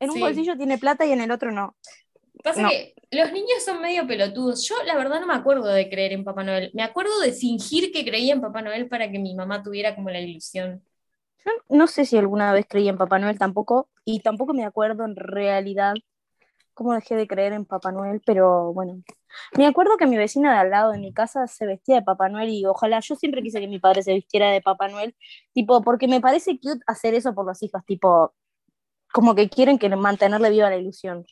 En 0.00 0.10
un 0.10 0.16
Sí. 0.16 0.20
bolsillo 0.20 0.56
tiene 0.56 0.78
plata 0.78 1.06
y 1.06 1.12
en 1.12 1.20
el 1.20 1.30
otro 1.30 1.52
no. 1.52 1.76
Pasa 2.42 2.62
No. 2.62 2.70
que 2.70 2.94
los 3.12 3.30
niños 3.30 3.62
son 3.64 3.80
medio 3.80 4.04
pelotudos. 4.06 4.66
Yo, 4.68 4.74
la 4.84 4.96
verdad, 4.96 5.20
no 5.20 5.28
me 5.28 5.34
acuerdo 5.34 5.68
de 5.68 5.88
creer 5.88 6.12
en 6.12 6.24
Papá 6.24 6.42
Noel. 6.42 6.72
Me 6.74 6.82
acuerdo 6.82 7.20
de 7.20 7.30
fingir 7.32 7.92
que 7.92 8.04
creía 8.04 8.32
en 8.32 8.40
Papá 8.40 8.62
Noel 8.62 8.88
para 8.88 9.08
que 9.12 9.20
mi 9.20 9.32
mamá 9.34 9.62
tuviera 9.62 9.94
como 9.94 10.10
la 10.10 10.20
ilusión. 10.20 10.82
Yo 11.44 11.52
no 11.68 11.86
sé 11.86 12.04
si 12.04 12.16
alguna 12.18 12.52
vez 12.52 12.66
creí 12.68 12.88
en 12.88 12.98
Papá 12.98 13.18
Noel 13.20 13.38
tampoco, 13.38 13.88
y 14.04 14.20
tampoco 14.20 14.54
me 14.54 14.64
acuerdo 14.64 15.04
en 15.04 15.14
realidad 15.14 15.94
cómo 16.80 16.94
dejé 16.94 17.14
de 17.14 17.26
creer 17.26 17.52
en 17.52 17.66
Papá 17.66 17.92
Noel, 17.92 18.22
pero 18.24 18.72
bueno. 18.72 19.02
Me 19.54 19.66
acuerdo 19.66 19.98
que 19.98 20.06
mi 20.06 20.16
vecina 20.16 20.54
de 20.54 20.60
al 20.60 20.70
lado 20.70 20.92
de 20.92 20.98
mi 20.98 21.12
casa 21.12 21.46
se 21.46 21.66
vestía 21.66 21.96
de 21.96 22.02
Papá 22.02 22.30
Noel 22.30 22.48
y 22.48 22.64
ojalá, 22.64 23.00
yo 23.00 23.16
siempre 23.16 23.42
quise 23.42 23.60
que 23.60 23.68
mi 23.68 23.78
padre 23.78 24.02
se 24.02 24.14
vistiera 24.14 24.50
de 24.50 24.62
Papá 24.62 24.88
Noel, 24.88 25.14
tipo, 25.52 25.82
porque 25.82 26.08
me 26.08 26.22
parece 26.22 26.58
cute 26.58 26.80
hacer 26.86 27.12
eso 27.12 27.34
por 27.34 27.44
los 27.44 27.62
hijos, 27.62 27.84
tipo, 27.84 28.32
como 29.12 29.34
que 29.34 29.50
quieren 29.50 29.78
que 29.78 29.94
mantenerle 29.94 30.48
viva 30.48 30.70
la 30.70 30.78
ilusión. 30.78 31.26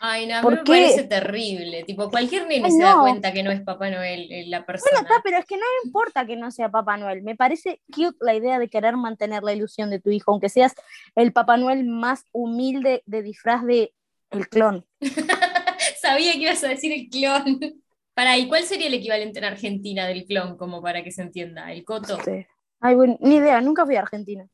Ay, 0.00 0.26
no, 0.26 0.42
¿Por 0.42 0.56
me 0.56 0.64
qué? 0.64 0.72
parece 0.72 1.04
terrible. 1.04 1.84
Tipo, 1.84 2.10
cualquier 2.10 2.42
Ay, 2.42 2.70
se 2.70 2.82
da 2.82 3.00
cuenta 3.00 3.32
que 3.32 3.42
no 3.42 3.50
es 3.50 3.62
Papá 3.62 3.88
Noel 3.88 4.30
eh, 4.30 4.44
la 4.48 4.66
persona. 4.66 4.90
Bueno, 4.92 5.08
está, 5.08 5.22
pero 5.24 5.38
es 5.38 5.46
que 5.46 5.56
no 5.56 5.64
importa 5.86 6.26
que 6.26 6.36
no 6.36 6.50
sea 6.50 6.68
Papá 6.68 6.98
Noel. 6.98 7.22
Me 7.22 7.36
parece 7.36 7.80
cute 7.90 8.18
la 8.20 8.34
idea 8.34 8.58
de 8.58 8.68
querer 8.68 8.98
mantener 8.98 9.44
la 9.44 9.54
ilusión 9.54 9.88
de 9.88 9.98
tu 9.98 10.10
hijo, 10.10 10.30
aunque 10.32 10.50
seas 10.50 10.74
el 11.14 11.32
Papá 11.32 11.56
Noel 11.56 11.86
más 11.86 12.26
humilde 12.32 13.02
de 13.06 13.22
disfraz 13.22 13.64
de 13.64 13.94
el 14.30 14.48
clon. 14.48 14.86
Sabía 16.00 16.32
que 16.34 16.38
ibas 16.40 16.62
a 16.64 16.68
decir 16.68 16.92
el 16.92 17.08
clon. 17.08 17.60
Para, 18.14 18.36
¿y 18.36 18.48
cuál 18.48 18.64
sería 18.64 18.88
el 18.88 18.94
equivalente 18.94 19.38
en 19.38 19.44
Argentina 19.46 20.06
del 20.06 20.24
clon, 20.26 20.56
como 20.58 20.82
para 20.82 21.02
que 21.02 21.10
se 21.12 21.22
entienda? 21.22 21.72
¿El 21.72 21.84
coto? 21.84 22.18
Sí. 22.22 22.44
Ay, 22.80 22.94
bueno, 22.94 23.16
ni 23.20 23.36
idea, 23.36 23.60
nunca 23.62 23.86
fui 23.86 23.96
a 23.96 24.00
Argentina. 24.00 24.46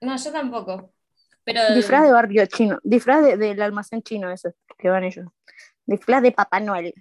No, 0.00 0.16
yo 0.16 0.32
tampoco. 0.32 0.94
Pero 1.42 1.74
Disfraz 1.74 2.04
de 2.04 2.12
barrio 2.12 2.46
chino, 2.46 2.78
disfraz 2.82 3.22
de- 3.24 3.36
del 3.36 3.60
almacén 3.60 4.00
chino, 4.02 4.30
eso, 4.30 4.50
que 4.78 4.88
van 4.88 5.04
ellos. 5.04 5.26
Disfraz 5.84 6.22
de 6.22 6.32
Papá 6.32 6.60
Noel. 6.60 6.94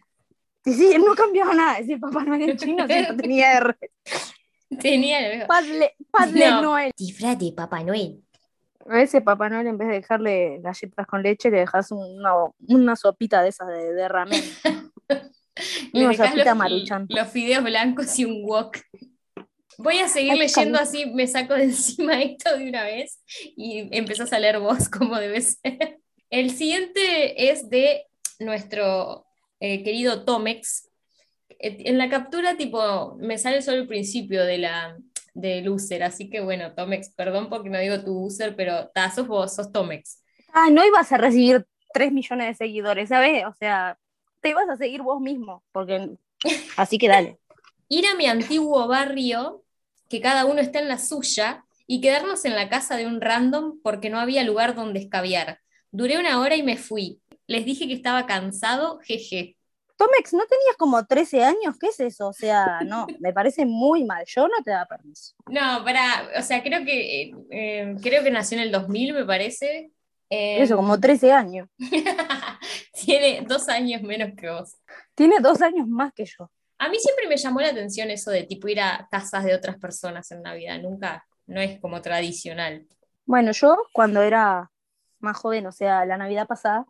Y 0.66 0.74
sí, 0.74 0.98
no 0.98 1.14
cambiaba 1.16 1.54
nada 1.54 1.78
decir 1.78 2.00
Papá 2.00 2.24
Noel 2.24 2.50
en 2.50 2.58
chino, 2.58 2.86
si 2.88 3.02
no 3.02 3.16
tenía 3.18 3.54
R. 3.58 3.78
tenía 4.82 5.48
Padre, 5.48 5.96
padre 6.12 6.50
No. 6.50 6.62
Noel. 6.64 6.92
disfraz 6.98 7.38
de 7.40 7.54
Papá 7.56 7.84
Noel. 7.84 8.23
A 8.90 9.02
ese 9.02 9.22
Papá 9.22 9.50
Noel, 9.50 9.68
en 9.68 9.78
vez 9.78 9.88
de 9.88 9.96
dejarle 9.96 10.60
galletas 10.62 11.08
con 11.08 11.24
leche, 11.24 11.50
le 11.50 11.60
dejas 11.60 11.92
una, 11.92 12.34
una 12.68 12.96
sopita 12.96 13.42
de 13.42 13.50
esas 13.50 13.68
de, 13.68 13.94
de 13.94 14.08
ramen. 14.08 14.42
Le 15.94 16.06
Una 16.06 16.14
sopita 16.16 16.46
los, 16.46 16.58
maruchan. 16.58 17.06
los 17.10 17.28
fideos 17.28 17.64
blancos 17.64 18.18
y 18.18 18.26
un 18.26 18.44
wok. 18.44 18.80
Voy 19.78 20.00
a 20.00 20.08
seguir 20.08 20.34
Ay, 20.34 20.40
leyendo 20.40 20.80
así, 20.80 21.06
me 21.06 21.28
saco 21.28 21.54
de 21.54 21.64
encima 21.66 22.22
esto 22.22 22.58
de 22.58 22.70
una 22.70 22.84
vez 22.84 23.22
y 23.56 23.88
empezás 23.96 24.34
a 24.34 24.40
leer 24.40 24.60
vos 24.60 24.90
como 24.90 25.18
debe 25.18 25.42
ser. 25.42 26.00
El 26.30 26.52
siguiente 26.52 27.52
es 27.52 27.70
de 27.70 28.08
nuestro 28.40 29.26
eh, 29.60 29.84
querido 29.84 30.26
Tomex. 30.26 30.90
En 31.60 31.98
la 31.98 32.10
captura, 32.10 32.58
tipo, 32.58 33.16
me 33.20 33.38
sale 33.38 33.62
solo 33.62 33.78
el 33.78 33.88
principio 33.88 34.44
de 34.44 34.58
la 34.58 34.98
del 35.34 35.70
user, 35.70 36.04
así 36.04 36.30
que 36.30 36.42
bueno, 36.42 36.74
Tomex, 36.74 37.10
perdón 37.10 37.50
porque 37.50 37.70
no 37.70 37.80
digo 37.80 38.04
tu 38.04 38.26
user, 38.26 38.56
pero 38.56 38.90
ta, 38.90 39.12
sos 39.12 39.28
vos, 39.28 39.56
sos 39.56 39.72
Tomex. 39.72 40.22
Ah, 40.54 40.70
no 40.70 40.86
ibas 40.86 41.12
a 41.12 41.18
recibir 41.18 41.66
3 41.94 42.12
millones 42.12 42.48
de 42.48 42.66
seguidores, 42.66 43.10
¿sabes? 43.10 43.46
O 43.46 43.54
sea, 43.54 43.98
te 44.42 44.50
ibas 44.50 44.70
a 44.70 44.78
seguir 44.78 45.02
vos 45.02 45.22
mismo, 45.22 45.64
porque 45.72 46.12
así 46.78 46.98
que 46.98 47.08
dale. 47.08 47.40
ir 47.90 48.06
a 48.08 48.16
mi 48.16 48.28
antiguo 48.28 48.88
barrio, 48.88 49.64
que 50.10 50.22
cada 50.22 50.46
uno 50.46 50.62
está 50.62 50.80
en 50.80 50.88
la 50.88 51.00
suya, 51.00 51.66
y 51.88 52.02
quedarnos 52.02 52.46
en 52.46 52.56
la 52.56 52.70
casa 52.70 52.96
de 52.96 53.08
un 53.08 53.22
random 53.22 53.80
porque 53.82 54.10
no 54.10 54.20
había 54.20 54.44
lugar 54.44 54.76
donde 54.76 55.00
escabiar. 55.00 55.60
Duré 55.92 56.18
una 56.18 56.40
hora 56.40 56.56
y 56.56 56.64
me 56.64 56.78
fui. 56.78 57.22
Les 57.46 57.66
dije 57.66 57.88
que 57.88 57.94
estaba 57.94 58.26
cansado, 58.26 59.00
jeje. 59.04 59.58
Tomex, 60.04 60.34
¿no 60.34 60.46
tenías 60.46 60.76
como 60.78 61.06
13 61.06 61.44
años? 61.44 61.78
¿Qué 61.80 61.88
es 61.88 62.00
eso? 62.00 62.28
O 62.28 62.34
sea, 62.34 62.82
no, 62.86 63.08
me 63.20 63.32
parece 63.32 63.66
muy 63.66 64.04
mal. 64.04 64.26
Yo 64.28 64.48
no 64.48 64.64
te 64.64 64.72
da 64.72 64.86
permiso. 64.86 65.34
No, 65.50 65.84
para, 65.84 66.30
o 66.38 66.42
sea, 66.42 66.62
creo 66.62 66.84
que 66.84 67.32
eh, 67.52 67.96
creo 68.02 68.24
que 68.24 68.32
nació 68.32 68.58
en 68.58 68.64
el 68.64 68.72
2000, 68.72 69.14
me 69.14 69.26
parece. 69.26 69.92
Eh, 70.30 70.62
Eso, 70.62 70.76
como 70.76 71.00
13 71.00 71.32
años. 71.32 71.70
Tiene 73.06 73.46
dos 73.48 73.70
años 73.70 74.02
menos 74.02 74.32
que 74.36 74.50
vos. 74.50 74.76
Tiene 75.16 75.40
dos 75.40 75.62
años 75.62 75.88
más 75.88 76.12
que 76.14 76.26
yo. 76.26 76.50
A 76.80 76.90
mí 76.90 76.98
siempre 77.00 77.28
me 77.28 77.38
llamó 77.38 77.62
la 77.62 77.70
atención 77.70 78.10
eso 78.10 78.32
de 78.32 78.44
tipo 78.44 78.68
ir 78.68 78.82
a 78.82 79.08
casas 79.10 79.46
de 79.46 79.56
otras 79.56 79.78
personas 79.78 80.30
en 80.32 80.42
Navidad. 80.42 80.82
Nunca, 80.82 81.26
no 81.46 81.62
es 81.62 81.80
como 81.80 82.02
tradicional. 82.02 82.86
Bueno, 83.26 83.52
yo 83.52 83.78
cuando 83.94 84.22
era 84.22 84.70
más 85.20 85.38
joven, 85.38 85.66
o 85.68 85.72
sea, 85.72 86.04
la 86.06 86.18
Navidad 86.18 86.48
pasada, 86.48 86.86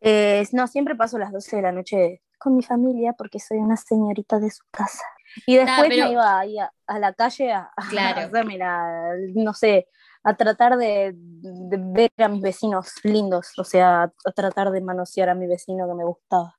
eh, 0.00 0.44
no, 0.52 0.66
siempre 0.66 0.96
paso 0.96 1.18
las 1.18 1.30
12 1.30 1.56
de 1.56 1.62
la 1.62 1.72
noche 1.72 2.22
con 2.40 2.56
mi 2.56 2.62
familia 2.64 3.12
porque 3.12 3.38
soy 3.38 3.58
una 3.58 3.76
señorita 3.76 4.40
de 4.40 4.50
su 4.50 4.64
casa. 4.72 5.04
Y 5.46 5.56
después 5.56 5.88
pero- 5.88 6.06
me 6.06 6.12
iba 6.12 6.38
ahí 6.40 6.58
a, 6.58 6.72
a 6.88 6.98
la 6.98 7.12
calle 7.12 7.52
a, 7.52 7.70
a 7.76 7.88
Claro. 7.88 8.20
hacerme 8.26 8.58
la, 8.58 9.12
no 9.34 9.54
sé, 9.54 9.86
a 10.24 10.34
tratar 10.36 10.76
de, 10.76 11.12
de 11.14 11.76
ver 11.80 12.10
a 12.18 12.28
mis 12.28 12.42
vecinos 12.42 12.92
lindos, 13.04 13.52
o 13.58 13.64
sea, 13.64 14.02
a 14.24 14.32
tratar 14.32 14.70
de 14.72 14.80
manosear 14.80 15.28
a 15.28 15.34
mi 15.34 15.46
vecino 15.46 15.86
que 15.88 15.94
me 15.94 16.04
gustaba. 16.04 16.54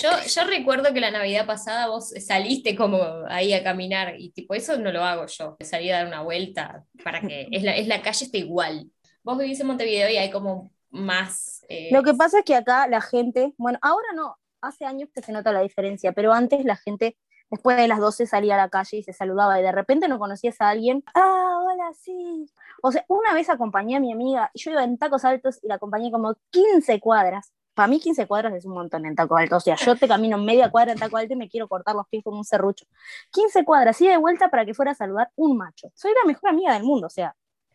Yo, 0.00 0.08
yo 0.26 0.44
recuerdo 0.44 0.92
que 0.94 1.00
la 1.00 1.10
Navidad 1.10 1.46
pasada 1.46 1.88
vos 1.88 2.10
saliste 2.26 2.74
como 2.76 2.98
ahí 3.28 3.52
a 3.52 3.62
caminar 3.62 4.14
y 4.18 4.30
tipo 4.32 4.54
eso 4.54 4.78
no 4.78 4.90
lo 4.90 5.04
hago 5.04 5.26
yo, 5.26 5.56
salí 5.60 5.90
a 5.90 5.98
dar 5.98 6.06
una 6.06 6.22
vuelta 6.22 6.84
para 7.04 7.20
que 7.20 7.46
es 7.52 7.62
la, 7.62 7.76
es 7.76 7.86
la 7.88 8.00
calle 8.02 8.24
está 8.24 8.38
igual. 8.38 8.90
Vos 9.22 9.38
vivís 9.38 9.60
en 9.60 9.66
Montevideo 9.68 10.08
y 10.08 10.16
hay 10.16 10.30
como 10.30 10.72
más... 10.90 11.64
eh, 11.68 11.88
Lo 11.92 12.02
que 12.02 12.14
pasa 12.14 12.38
es 12.40 12.44
que 12.44 12.54
acá 12.56 12.86
la 12.88 13.00
gente, 13.00 13.54
bueno, 13.58 13.78
ahora 13.82 14.08
no, 14.14 14.36
hace 14.62 14.84
años 14.86 15.10
que 15.14 15.22
se 15.22 15.32
nota 15.32 15.52
la 15.52 15.60
diferencia, 15.60 16.12
pero 16.12 16.32
antes 16.32 16.64
la 16.64 16.76
gente 16.76 17.16
después 17.50 17.76
de 17.76 17.86
las 17.86 17.98
12 17.98 18.26
salía 18.26 18.54
a 18.54 18.56
la 18.56 18.70
calle 18.70 18.96
y 18.96 19.02
se 19.02 19.12
saludaba 19.12 19.60
y 19.60 19.62
de 19.62 19.72
repente 19.72 20.08
no 20.08 20.18
conocías 20.18 20.58
a 20.60 20.70
alguien, 20.70 21.04
ah, 21.14 21.60
hola, 21.62 21.92
sí. 21.94 22.46
O 22.82 22.90
sea, 22.90 23.04
una 23.08 23.34
vez 23.34 23.50
acompañé 23.50 23.96
a 23.96 24.00
mi 24.00 24.10
amiga, 24.10 24.50
yo 24.54 24.70
iba 24.70 24.82
en 24.82 24.96
tacos 24.96 25.24
altos 25.24 25.60
y 25.62 25.68
la 25.68 25.74
acompañé 25.74 26.10
como 26.10 26.34
15 26.50 26.98
cuadras. 27.00 27.52
Para 27.74 27.88
mí 27.88 28.00
15 28.00 28.26
cuadras 28.26 28.54
es 28.54 28.64
un 28.64 28.74
montón 28.74 29.04
en 29.04 29.14
tacos 29.14 29.38
altos, 29.38 29.62
o 29.62 29.64
sea, 29.64 29.76
yo 29.76 29.96
te 29.96 30.08
camino 30.08 30.38
media 30.38 30.70
cuadra 30.70 30.92
en 30.92 30.98
taco 30.98 31.18
alto 31.18 31.34
y 31.34 31.36
me 31.36 31.48
quiero 31.48 31.68
cortar 31.68 31.94
los 31.94 32.08
pies 32.08 32.24
como 32.24 32.38
un 32.38 32.44
serrucho. 32.44 32.86
15 33.32 33.64
cuadras, 33.64 34.00
y 34.00 34.08
de 34.08 34.16
vuelta 34.16 34.48
para 34.48 34.64
que 34.64 34.74
fuera 34.74 34.92
a 34.92 34.94
saludar 34.94 35.30
un 35.36 35.56
macho. 35.56 35.90
Soy 35.94 36.12
la 36.12 36.26
mejor 36.26 36.50
amiga 36.50 36.72
del 36.72 36.84
mundo, 36.84 37.06
o 37.06 37.10
sea, 37.10 37.34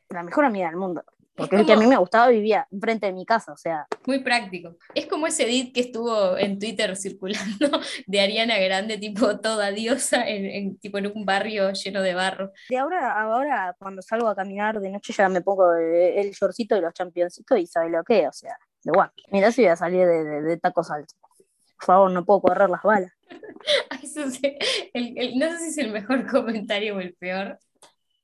la 0.10 0.24
mejor 0.24 0.46
amiga 0.46 0.68
del 0.68 0.78
mundo. 0.78 1.04
Porque 1.38 1.56
el 1.58 1.66
que 1.68 1.74
a 1.74 1.78
mí 1.78 1.86
me 1.86 1.98
gustaba 1.98 2.30
vivía 2.30 2.68
enfrente 2.72 3.06
de 3.06 3.14
mi 3.14 3.24
casa, 3.26 3.54
o 3.54 3.58
sea, 3.58 3.86
Muy 4.08 4.20
práctico. 4.24 4.76
Es 4.96 5.06
como 5.06 5.28
ese 5.28 5.44
edit 5.44 5.74
que 5.74 5.82
estuvo 5.82 6.36
en 6.38 6.58
Twitter 6.60 6.96
circulando 6.98 7.80
de 8.08 8.20
Ariana 8.22 8.58
Grande, 8.58 8.98
tipo 8.98 9.40
toda 9.40 9.72
diosa, 9.72 10.28
en, 10.28 10.46
en- 10.46 10.78
tipo 10.80 10.98
en 10.98 11.08
un 11.16 11.26
barrio 11.26 11.72
lleno 11.74 12.02
de 12.02 12.14
barro. 12.16 12.52
De 12.70 12.78
ahora, 12.78 13.22
ahora 13.22 13.76
cuando 13.80 14.02
salgo 14.02 14.28
a 14.28 14.36
caminar 14.36 14.80
de 14.80 14.90
noche 14.90 15.14
ya 15.14 15.30
me 15.30 15.42
pongo 15.42 15.74
el, 15.76 15.86
el 16.26 16.32
shortcito 16.32 16.76
de 16.76 16.82
los 16.82 16.94
championcitos 16.94 17.60
y 17.60 17.68
sabe 17.68 17.90
lo 17.92 18.04
que, 18.04 18.28
o 18.28 18.34
sea, 18.34 18.58
de 18.84 18.92
guapo. 18.92 19.14
Mirá 19.32 19.52
si 19.52 19.62
voy 19.62 19.70
a 19.70 19.76
salir 19.76 20.06
de, 20.08 20.24
de- 20.24 20.42
de 20.42 20.58
tacos 20.58 20.90
altos. 20.92 21.16
Por 21.78 21.86
favor, 21.86 22.12
no 22.12 22.26
puedo 22.26 22.42
correr 22.42 22.70
las 22.70 22.82
balas. 22.82 23.12
El- 24.94 25.18
el- 25.18 25.38
no 25.40 25.50
sé 25.52 25.58
si 25.60 25.68
es 25.70 25.78
el 25.78 25.92
mejor 25.92 26.26
comentario 26.32 26.96
o 26.96 27.00
el 27.00 27.14
peor. 27.14 27.60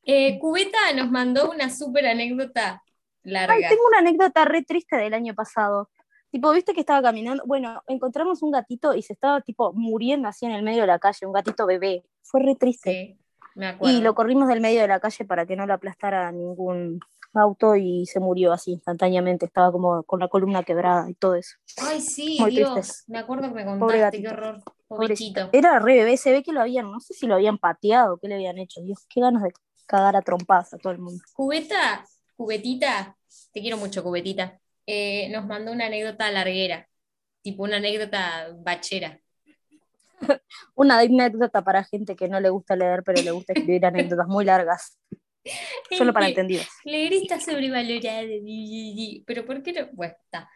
Eh, 0.06 0.38
Cubeta 0.40 0.78
nos 0.96 1.10
mandó 1.12 1.50
una 1.50 1.70
súper 1.70 2.06
anécdota 2.08 2.83
larga. 3.24 3.54
Ay, 3.56 3.64
tengo 3.70 3.86
una 3.88 4.00
anécdota 4.00 4.46
re 4.46 4.64
triste 4.64 4.96
del 4.98 5.14
año 5.14 5.34
pasado. 5.34 5.90
Tipo, 6.32 6.52
viste 6.52 6.74
que 6.74 6.80
estaba 6.80 7.02
caminando, 7.02 7.44
bueno, 7.46 7.84
encontramos 7.88 8.42
un 8.42 8.52
gatito 8.52 8.96
y 8.96 9.04
se 9.04 9.14
estaba 9.14 9.42
tipo 9.42 9.72
muriendo 9.74 10.28
así 10.28 10.46
en 10.46 10.52
el 10.54 10.64
medio 10.64 10.82
de 10.82 10.88
la 10.88 11.00
calle, 11.00 11.26
un 11.28 11.34
gatito 11.34 11.66
bebé. 11.68 12.04
Fue 12.24 12.42
re 12.42 12.56
triste. 12.56 12.92
Sí, 12.92 13.20
me 13.56 13.68
acuerdo. 13.68 13.96
y 13.96 14.02
lo 14.02 14.16
corrimos 14.16 14.48
del 14.48 14.60
medio 14.62 14.82
de 14.82 14.88
la 14.88 15.00
calle 15.00 15.26
para 15.26 15.46
que 15.46 15.56
no 15.56 15.68
lo 15.68 15.76
aplastara 15.76 16.32
ningún 16.32 17.00
auto 17.36 17.76
y 17.76 18.06
se 18.08 18.20
murió 18.20 18.52
así 18.52 18.72
instantáneamente. 18.72 19.46
Estaba 19.46 19.72
como 19.72 20.02
con 20.04 20.20
la 20.20 20.28
columna 20.28 20.64
quebrada 20.64 21.08
y 21.10 21.14
todo 21.14 21.36
eso. 21.36 21.56
Ay, 21.82 22.02
sí, 22.02 22.38
Muy 22.40 22.50
Dios, 22.52 22.74
triste. 22.74 23.04
me 23.12 23.20
acuerdo 23.20 23.50
que 23.50 23.54
me 23.54 23.64
Pobre 23.64 23.80
contaste, 23.80 24.00
gatito. 24.00 24.24
qué 24.30 24.34
horror. 24.36 24.64
Pobrecito. 24.88 25.50
Era 25.52 25.80
re 25.80 25.96
bebé, 25.98 26.18
se 26.18 26.32
ve 26.32 26.42
que 26.44 26.52
lo 26.52 26.62
habían, 26.62 26.92
no 26.92 27.00
sé 27.00 27.14
si 27.14 27.28
lo 27.28 27.36
habían 27.36 27.58
pateado, 27.60 28.18
qué 28.18 28.28
le 28.28 28.36
habían 28.36 28.58
hecho. 28.58 28.82
Dios, 28.82 29.06
qué 29.10 29.22
ganas 29.22 29.44
de 29.44 29.52
cagar 29.86 30.16
a 30.16 30.22
trompadas 30.22 30.74
a 30.74 30.78
todo 30.78 30.94
el 30.94 31.00
mundo. 31.00 31.24
Cubeta, 31.34 32.06
Cubetita, 32.36 33.18
te 33.52 33.62
quiero 33.62 33.78
mucho, 33.78 34.04
Cubetita, 34.04 34.60
eh, 34.86 35.30
nos 35.30 35.46
mandó 35.46 35.72
una 35.72 35.86
anécdota 35.86 36.32
larguera, 36.32 36.88
tipo 37.42 37.64
una 37.64 37.78
anécdota 37.78 38.50
bachera. 38.58 39.20
Una 40.76 41.00
anécdota 41.00 41.64
para 41.64 41.84
gente 41.84 42.16
que 42.16 42.30
no 42.30 42.40
le 42.40 42.50
gusta 42.50 42.78
leer, 42.78 43.04
pero 43.04 43.22
le 43.22 43.32
gusta 43.32 43.52
escribir 43.52 43.86
anécdotas 43.86 44.26
muy 44.28 44.46
largas, 44.46 44.98
solo 45.98 46.14
para 46.14 46.30
entendidos. 46.30 46.66
Leer 46.86 47.12
está 47.14 47.42
sobrevalorado, 47.42 48.30
pero 49.26 49.46
¿por 49.46 49.62
qué 49.62 49.74
no? 49.74 49.88
Bueno, 49.92 50.16
está. 50.24 50.50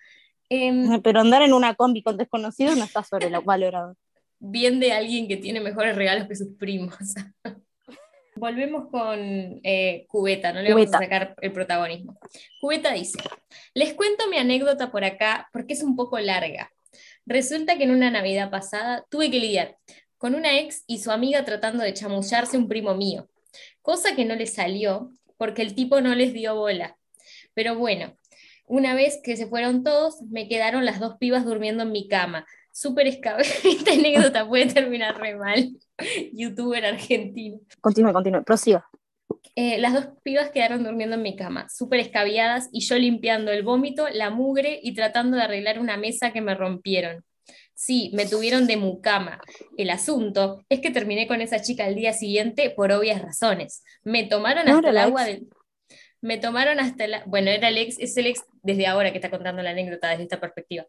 Em, 0.50 1.02
Pero 1.02 1.20
andar 1.20 1.42
en 1.42 1.52
una 1.52 1.76
combi 1.76 2.02
con 2.02 2.16
desconocidos 2.16 2.78
no 2.78 2.86
está 2.86 3.04
sobre 3.04 3.30
lo 3.30 3.42
valorado. 3.42 3.98
bien 4.40 4.80
de 4.80 4.92
alguien 4.92 5.28
que 5.28 5.38
tiene 5.38 5.60
mejores 5.60 5.96
regalos 5.96 6.28
que 6.28 6.36
sus 6.36 6.56
primos. 6.58 6.96
Volvemos 8.38 8.90
con 8.90 9.20
eh, 9.64 10.06
Cubeta, 10.08 10.54
no 10.54 10.62
le 10.62 10.70
vamos 10.70 10.86
Cubeta. 10.86 10.98
a 10.98 11.02
sacar 11.02 11.36
el 11.42 11.52
protagonismo. 11.52 12.20
Cubeta 12.62 12.94
dice, 12.94 13.20
les 13.74 13.94
cuento 13.94 14.28
mi 14.30 14.38
anécdota 14.38 14.92
por 14.92 15.04
acá 15.04 15.50
porque 15.52 15.74
es 15.74 15.84
un 15.84 15.96
poco 15.96 16.20
larga. 16.20 16.72
Resulta 17.26 17.78
que 17.78 17.84
en 17.84 17.92
una 17.92 18.12
Navidad 18.12 18.50
pasada 18.50 19.06
tuve 19.10 19.32
que 19.32 19.40
lidiar 19.40 19.78
con 20.18 20.36
una 20.36 20.60
ex 20.60 20.84
y 20.88 21.00
su 21.00 21.12
amiga 21.12 21.46
tratando 21.46 21.84
de 21.84 21.94
chamullarse 21.94 22.58
un 22.58 22.68
primo 22.68 22.96
mío, 22.96 23.30
cosa 23.82 24.16
que 24.16 24.26
no 24.26 24.36
le 24.36 24.48
salió 24.48 25.12
porque 25.38 25.62
el 25.62 25.76
tipo 25.76 26.02
no 26.02 26.16
les 26.16 26.34
dio 26.34 26.56
bola. 26.56 26.98
Pero 27.54 27.76
bueno, 27.76 28.16
una 28.66 28.96
vez 28.96 29.20
que 29.24 29.38
se 29.38 29.48
fueron 29.48 29.84
todos, 29.84 30.22
me 30.24 30.48
quedaron 30.48 30.86
las 30.86 31.00
dos 31.00 31.18
pibas 31.20 31.46
durmiendo 31.46 31.84
en 31.84 31.92
mi 31.92 32.08
cama. 32.08 32.46
Súper 32.78 33.08
escabrosa. 33.08 33.52
Esta 33.68 33.94
anécdota 33.94 34.48
puede 34.48 34.68
terminar 34.68 35.20
re 35.20 35.36
mal. 35.36 35.72
Youtuber 36.32 36.86
argentino. 36.86 37.60
Continúe, 37.82 38.14
continúe, 38.14 38.44
prosiga. 38.44 38.88
Eh, 39.56 39.80
las 39.80 39.94
dos 39.96 40.10
pibas 40.22 40.52
quedaron 40.52 40.84
durmiendo 40.84 41.16
en 41.16 41.24
mi 41.24 41.36
cama, 41.36 41.68
súper 41.70 42.02
escabiadas, 42.02 42.70
y 42.72 42.82
yo 42.82 42.96
limpiando 43.00 43.50
el 43.52 43.64
vómito, 43.64 44.08
la 44.10 44.30
mugre 44.30 44.80
y 44.84 44.94
tratando 44.94 45.38
de 45.38 45.44
arreglar 45.44 45.80
una 45.80 45.98
mesa 45.98 46.32
que 46.32 46.42
me 46.42 46.54
rompieron. 46.54 47.26
Sí, 47.74 48.12
me 48.14 48.28
tuvieron 48.28 48.68
de 48.68 48.78
mucama. 48.78 49.42
El 49.76 49.90
asunto 49.90 50.64
es 50.70 50.80
que 50.80 50.92
terminé 50.92 51.28
con 51.28 51.42
esa 51.42 51.60
chica 51.60 51.86
al 51.86 51.96
día 51.96 52.14
siguiente 52.14 52.70
por 52.70 52.92
obvias 52.92 53.24
razones. 53.24 53.84
Me 54.04 54.26
tomaron 54.26 54.68
¿No 54.68 54.76
hasta 54.76 54.90
el 54.90 54.96
la 54.96 55.04
agua 55.06 55.28
ex? 55.28 55.40
del... 55.40 55.50
Me 56.22 56.38
tomaron 56.38 56.80
hasta 56.80 57.06
el... 57.06 57.16
Bueno, 57.26 57.50
era 57.50 57.70
el 57.70 57.78
ex, 57.80 57.98
es 57.98 58.16
el 58.18 58.28
ex 58.28 58.44
desde 58.62 58.86
ahora 58.86 59.12
que 59.12 59.18
está 59.18 59.32
contando 59.32 59.64
la 59.64 59.72
anécdota 59.72 60.10
desde 60.10 60.24
esta 60.24 60.40
perspectiva. 60.40 60.86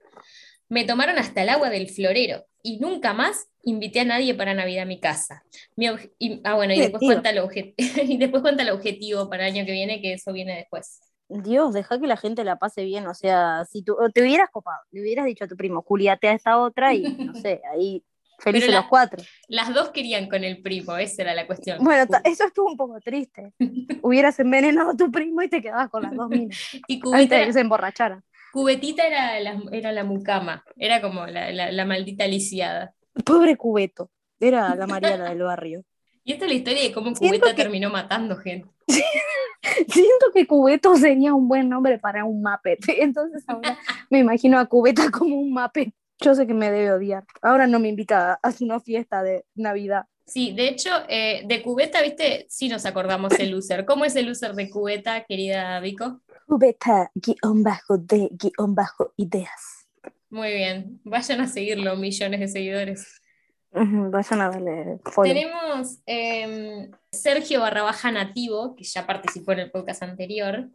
Me 0.68 0.84
tomaron 0.84 1.18
hasta 1.18 1.42
el 1.42 1.48
agua 1.48 1.70
del 1.70 1.88
florero 1.88 2.44
y 2.62 2.78
nunca 2.78 3.14
más 3.14 3.48
invité 3.62 4.00
a 4.00 4.04
nadie 4.04 4.34
para 4.34 4.54
Navidad 4.54 4.82
a 4.82 4.86
mi 4.86 5.00
casa. 5.00 5.42
Mi 5.76 5.86
y- 6.18 6.40
ah, 6.44 6.54
bueno, 6.54 6.74
y 6.74 6.80
después, 6.80 7.02
cuenta 7.04 7.30
el 7.30 7.38
obje- 7.38 7.74
y 8.04 8.16
después 8.18 8.42
cuenta 8.42 8.62
el 8.62 8.70
objetivo 8.70 9.28
para 9.30 9.46
el 9.48 9.54
año 9.54 9.64
que 9.66 9.72
viene, 9.72 10.00
que 10.02 10.14
eso 10.14 10.32
viene 10.32 10.56
después. 10.56 11.00
Dios, 11.30 11.74
deja 11.74 12.00
que 12.00 12.06
la 12.06 12.16
gente 12.16 12.42
la 12.44 12.56
pase 12.56 12.84
bien. 12.84 13.06
O 13.06 13.14
sea, 13.14 13.64
si 13.70 13.82
tú 13.82 13.96
te 14.14 14.22
hubieras 14.22 14.48
copado, 14.50 14.78
le 14.90 15.02
hubieras 15.02 15.26
dicho 15.26 15.44
a 15.44 15.48
tu 15.48 15.56
primo, 15.56 15.82
Juliate 15.82 16.28
a 16.28 16.32
esta 16.32 16.58
otra 16.58 16.94
y 16.94 17.02
no 17.02 17.34
sé, 17.34 17.60
ahí 17.72 18.02
felices 18.38 18.70
la- 18.70 18.76
los 18.80 18.86
cuatro. 18.88 19.22
Las 19.48 19.74
dos 19.74 19.90
querían 19.90 20.28
con 20.28 20.44
el 20.44 20.62
primo, 20.62 20.96
esa 20.96 21.22
era 21.22 21.34
la 21.34 21.46
cuestión. 21.46 21.82
Bueno, 21.84 22.04
eso 22.24 22.44
estuvo 22.46 22.70
un 22.70 22.76
poco 22.76 22.98
triste. 23.00 23.52
Hubieras 24.02 24.38
envenenado 24.38 24.90
a 24.92 24.96
tu 24.96 25.10
primo 25.10 25.42
y 25.42 25.48
te 25.48 25.60
quedabas 25.60 25.90
con 25.90 26.02
las 26.02 26.14
dos 26.14 26.28
minas. 26.30 26.56
y 26.86 27.00
Antes 27.12 27.40
de 27.40 27.46
que 27.46 27.52
se 27.52 27.60
emborrachara. 27.60 28.22
Cubetita 28.52 29.06
era 29.06 29.38
la, 29.40 29.60
era 29.72 29.92
la 29.92 30.04
mucama, 30.04 30.64
era 30.76 31.00
como 31.00 31.26
la, 31.26 31.50
la- 31.52 31.70
la 31.72 31.84
maldita 31.84 32.26
lisiada. 32.26 32.94
Pobre 33.24 33.56
Cubeto. 33.56 34.10
Era 34.40 34.74
la 34.74 34.86
Mariana 34.86 35.28
del 35.30 35.42
barrio. 35.42 35.84
Y 36.24 36.32
esta 36.32 36.44
es 36.44 36.50
la 36.50 36.56
historia 36.58 36.82
de 36.82 36.92
cómo 36.92 37.06
Siento 37.14 37.38
Cubeta 37.38 37.56
que- 37.56 37.62
terminó 37.62 37.88
matando 37.88 38.36
gente. 38.36 38.68
Siento 39.88 40.26
que 40.34 40.46
Cubeto 40.46 40.94
sería 40.96 41.32
un 41.34 41.48
buen 41.48 41.68
nombre 41.70 41.98
para 41.98 42.24
un 42.26 42.42
Muppet. 42.42 42.80
Entonces 42.98 43.44
ahora 43.46 43.78
me 44.10 44.18
imagino 44.18 44.58
a 44.58 44.66
Cubeta 44.66 45.10
como 45.10 45.36
un 45.40 45.50
Muppet. 45.52 45.92
Yo 46.20 46.34
sé 46.34 46.46
que 46.46 46.52
me 46.54 46.70
debe 46.70 46.92
odiar. 46.92 47.24
Ahora 47.42 47.66
no 47.66 47.78
me 47.78 47.88
invita 47.88 48.38
a 48.42 48.52
una 48.60 48.78
fiesta 48.80 49.22
de 49.22 49.44
Navidad. 49.54 50.04
Sí, 50.28 50.52
de 50.52 50.68
hecho, 50.68 50.90
eh, 51.08 51.42
de 51.46 51.62
Cubeta, 51.62 52.02
viste, 52.02 52.44
sí 52.50 52.68
nos 52.68 52.84
acordamos 52.84 53.32
el 53.38 53.50
loser. 53.50 53.86
¿Cómo 53.86 54.04
es 54.04 54.14
el 54.14 54.26
loser 54.26 54.54
de 54.54 54.68
Cubeta, 54.68 55.24
querida 55.24 55.80
Vico? 55.80 56.20
Cubeta, 56.46 57.10
guion 57.14 57.62
bajo 57.62 57.96
de, 57.96 58.28
guion 58.32 58.74
bajo 58.74 59.14
ideas. 59.16 59.88
Muy 60.28 60.52
bien, 60.52 61.00
vayan 61.02 61.40
a 61.40 61.48
seguirlo, 61.48 61.96
millones 61.96 62.40
de 62.40 62.48
seguidores. 62.48 63.22
Vayan 63.70 64.40
a 64.42 64.50
darle 64.50 64.98
follow. 65.04 65.32
Tenemos 65.32 65.98
eh, 66.04 66.90
Sergio 67.10 67.60
barra 67.60 67.82
baja 67.82 68.12
nativo, 68.12 68.76
que 68.76 68.84
ya 68.84 69.06
participó 69.06 69.52
en 69.52 69.60
el 69.60 69.70
podcast 69.70 70.02
anterior, 70.02 70.68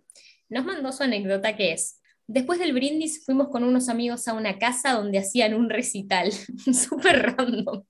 nos 0.49 0.65
mandó 0.65 0.91
su 0.91 1.03
anécdota 1.03 1.55
que 1.55 1.73
es, 1.73 2.01
después 2.25 2.57
del 2.57 2.73
brindis 2.73 3.23
fuimos 3.23 3.49
con 3.49 3.63
unos 3.63 3.87
amigos 3.87 4.27
a 4.27 4.33
una 4.33 4.57
casa 4.57 4.93
donde 4.93 5.19
hacían 5.19 5.53
un 5.53 5.69
recital, 5.69 6.31
súper 6.73 7.35
random. 7.37 7.83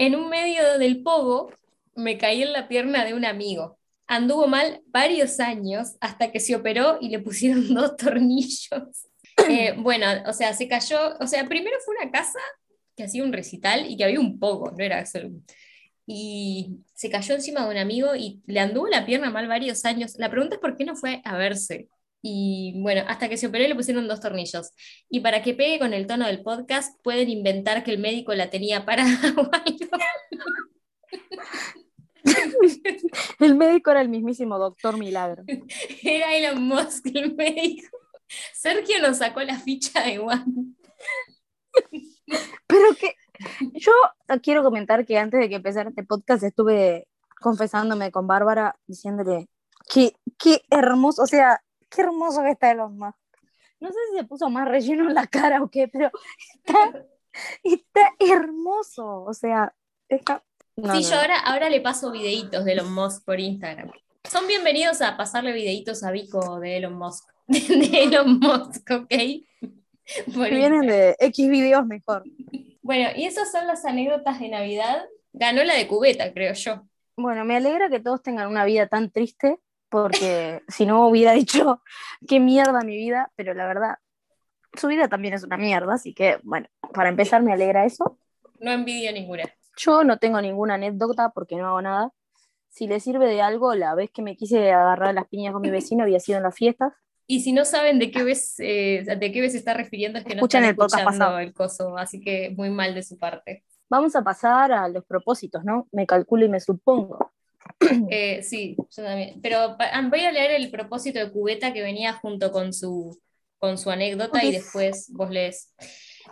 En 0.00 0.16
un 0.16 0.30
medio 0.30 0.78
del 0.78 1.02
pogo 1.02 1.52
me 1.94 2.16
caí 2.16 2.42
en 2.42 2.54
la 2.54 2.68
pierna 2.68 3.04
de 3.04 3.12
un 3.12 3.26
amigo. 3.26 3.78
Anduvo 4.06 4.46
mal 4.46 4.80
varios 4.86 5.40
años 5.40 5.98
hasta 6.00 6.32
que 6.32 6.40
se 6.40 6.54
operó 6.54 6.96
y 7.02 7.10
le 7.10 7.18
pusieron 7.18 7.68
dos 7.74 7.98
tornillos. 7.98 9.10
Eh, 9.46 9.74
bueno, 9.78 10.06
o 10.26 10.32
sea, 10.32 10.54
se 10.54 10.66
cayó, 10.68 11.18
o 11.20 11.26
sea, 11.26 11.46
primero 11.46 11.76
fue 11.84 11.96
una 12.00 12.10
casa 12.10 12.38
que 12.96 13.04
hacía 13.04 13.22
un 13.22 13.30
recital 13.34 13.90
y 13.90 13.98
que 13.98 14.04
había 14.04 14.20
un 14.20 14.38
poco, 14.38 14.70
no 14.70 14.82
era 14.82 15.04
solo 15.04 15.32
Y 16.06 16.78
se 16.94 17.10
cayó 17.10 17.34
encima 17.34 17.64
de 17.64 17.70
un 17.70 17.76
amigo 17.76 18.16
y 18.16 18.40
le 18.46 18.60
anduvo 18.60 18.88
la 18.88 19.04
pierna 19.04 19.30
mal 19.30 19.48
varios 19.48 19.84
años. 19.84 20.14
La 20.16 20.30
pregunta 20.30 20.54
es 20.54 20.62
por 20.62 20.78
qué 20.78 20.86
no 20.86 20.96
fue 20.96 21.20
a 21.26 21.36
verse. 21.36 21.88
Y 22.22 22.74
bueno, 22.82 23.02
hasta 23.08 23.28
que 23.28 23.36
se 23.36 23.46
operó 23.46 23.66
le 23.66 23.74
pusieron 23.74 24.06
dos 24.08 24.20
tornillos. 24.20 24.72
Y 25.08 25.20
para 25.20 25.42
que 25.42 25.54
pegue 25.54 25.78
con 25.78 25.94
el 25.94 26.06
tono 26.06 26.26
del 26.26 26.42
podcast, 26.42 26.98
pueden 27.02 27.30
inventar 27.30 27.82
que 27.82 27.92
el 27.92 27.98
médico 27.98 28.34
la 28.34 28.50
tenía 28.50 28.84
para 28.84 29.04
o 29.36 29.50
algo. 29.52 29.96
El 33.38 33.54
médico 33.54 33.90
era 33.90 34.02
el 34.02 34.08
mismísimo 34.08 34.58
doctor 34.58 34.98
Milagro. 34.98 35.44
Era 36.02 36.34
Elon 36.34 36.62
Musk 36.62 37.06
el 37.14 37.34
médico. 37.34 37.88
Sergio 38.52 39.00
nos 39.00 39.18
sacó 39.18 39.40
la 39.40 39.58
ficha 39.58 40.02
de 40.02 40.18
One. 40.18 40.74
Pero 42.66 42.94
que 42.98 43.14
yo 43.72 43.92
quiero 44.42 44.62
comentar 44.62 45.06
que 45.06 45.18
antes 45.18 45.40
de 45.40 45.48
que 45.48 45.56
empezara 45.56 45.88
este 45.88 46.04
podcast 46.04 46.42
estuve 46.42 47.08
confesándome 47.40 48.10
con 48.10 48.26
Bárbara 48.26 48.76
diciéndole 48.86 49.48
que 49.92 50.12
qué 50.38 50.62
hermoso, 50.70 51.22
o 51.22 51.26
sea, 51.26 51.62
qué 51.90 52.02
hermoso 52.02 52.42
que 52.42 52.50
está 52.50 52.70
Elon 52.70 52.96
Musk. 52.96 53.18
No 53.80 53.88
sé 53.88 53.98
si 54.10 54.18
se 54.18 54.24
puso 54.24 54.48
más 54.50 54.68
relleno 54.68 55.08
en 55.08 55.14
la 55.14 55.26
cara 55.26 55.62
o 55.62 55.68
qué, 55.68 55.88
pero 55.88 56.10
está, 56.54 57.06
está 57.62 58.00
hermoso. 58.18 59.22
O 59.22 59.34
sea, 59.34 59.74
está. 60.08 60.44
no, 60.76 60.94
sí, 60.94 61.02
no, 61.02 61.10
yo 61.10 61.16
ahora, 61.16 61.38
ahora 61.40 61.70
le 61.70 61.80
paso 61.80 62.10
videitos 62.10 62.64
de 62.64 62.72
Elon 62.72 62.92
Musk 62.92 63.24
por 63.24 63.40
Instagram. 63.40 63.90
Son 64.24 64.46
bienvenidos 64.46 65.00
a 65.00 65.16
pasarle 65.16 65.52
videitos 65.52 66.04
a 66.04 66.10
Vico 66.10 66.60
de 66.60 66.76
Elon 66.76 66.94
Musk. 66.94 67.28
De 67.46 68.04
Elon 68.04 68.38
Musk, 68.38 68.88
¿ok? 68.90 69.12
Por 70.34 70.50
vienen 70.50 70.86
de 70.86 71.16
X 71.18 71.48
videos 71.48 71.86
mejor. 71.86 72.24
Bueno, 72.82 73.10
y 73.16 73.24
esas 73.24 73.50
son 73.50 73.66
las 73.66 73.84
anécdotas 73.84 74.40
de 74.40 74.48
Navidad. 74.48 75.04
Ganó 75.32 75.64
la 75.64 75.74
de 75.74 75.86
cubeta, 75.86 76.32
creo 76.32 76.54
yo. 76.54 76.82
Bueno, 77.16 77.44
me 77.44 77.56
alegra 77.56 77.88
que 77.88 78.00
todos 78.00 78.22
tengan 78.22 78.48
una 78.48 78.64
vida 78.64 78.88
tan 78.88 79.10
triste, 79.10 79.58
porque 79.90 80.62
si 80.68 80.86
no 80.86 81.06
hubiera 81.06 81.32
dicho 81.34 81.82
qué 82.26 82.40
mierda 82.40 82.80
mi 82.80 82.96
vida, 82.96 83.30
pero 83.36 83.52
la 83.52 83.66
verdad, 83.66 83.96
su 84.74 84.88
vida 84.88 85.08
también 85.08 85.34
es 85.34 85.44
una 85.44 85.56
mierda, 85.58 85.94
así 85.94 86.14
que 86.14 86.38
bueno, 86.42 86.68
para 86.94 87.10
empezar 87.10 87.42
me 87.42 87.52
alegra 87.52 87.84
eso. 87.84 88.18
No 88.58 88.70
envidio 88.70 89.12
ninguna. 89.12 89.44
Yo 89.76 90.04
no 90.04 90.18
tengo 90.18 90.40
ninguna 90.40 90.74
anécdota 90.74 91.30
porque 91.30 91.56
no 91.56 91.68
hago 91.68 91.82
nada. 91.82 92.12
Si 92.68 92.86
le 92.86 93.00
sirve 93.00 93.26
de 93.26 93.42
algo, 93.42 93.74
la 93.74 93.94
vez 93.94 94.10
que 94.10 94.22
me 94.22 94.36
quise 94.36 94.70
agarrar 94.70 95.14
las 95.14 95.26
piñas 95.26 95.52
con 95.52 95.62
mi 95.62 95.70
vecino 95.70 96.04
había 96.04 96.20
sido 96.20 96.38
en 96.38 96.44
las 96.44 96.54
fiestas. 96.54 96.92
Y 97.26 97.40
si 97.40 97.52
no 97.52 97.64
saben 97.64 97.98
de 97.98 98.10
qué 98.10 98.22
vez, 98.22 98.56
eh, 98.58 99.04
de 99.18 99.32
qué 99.32 99.40
vez 99.40 99.52
se 99.52 99.58
está 99.58 99.74
refiriendo, 99.74 100.18
es 100.18 100.24
que 100.24 100.34
no 100.34 100.44
están 100.44 100.64
el 100.64 100.70
escuchando 100.70 101.04
pasado. 101.04 101.38
el 101.38 101.52
coso, 101.52 101.96
así 101.96 102.20
que 102.20 102.50
muy 102.56 102.70
mal 102.70 102.94
de 102.94 103.02
su 103.02 103.18
parte. 103.18 103.64
Vamos 103.88 104.14
a 104.14 104.22
pasar 104.22 104.72
a 104.72 104.88
los 104.88 105.04
propósitos, 105.04 105.64
¿no? 105.64 105.88
Me 105.92 106.06
calculo 106.06 106.44
y 106.44 106.48
me 106.48 106.60
supongo. 106.60 107.32
Eh, 108.10 108.42
sí, 108.42 108.76
yo 108.76 109.02
también. 109.02 109.40
Pero 109.42 109.76
ah, 109.78 110.08
voy 110.10 110.20
a 110.20 110.32
leer 110.32 110.52
el 110.52 110.70
propósito 110.70 111.18
de 111.18 111.30
Cubeta 111.30 111.72
que 111.72 111.82
venía 111.82 112.12
junto 112.14 112.52
con 112.52 112.72
su, 112.72 113.18
con 113.58 113.78
su 113.78 113.90
anécdota 113.90 114.44
y 114.44 114.52
después 114.52 115.10
vos 115.12 115.30
lees. 115.30 115.74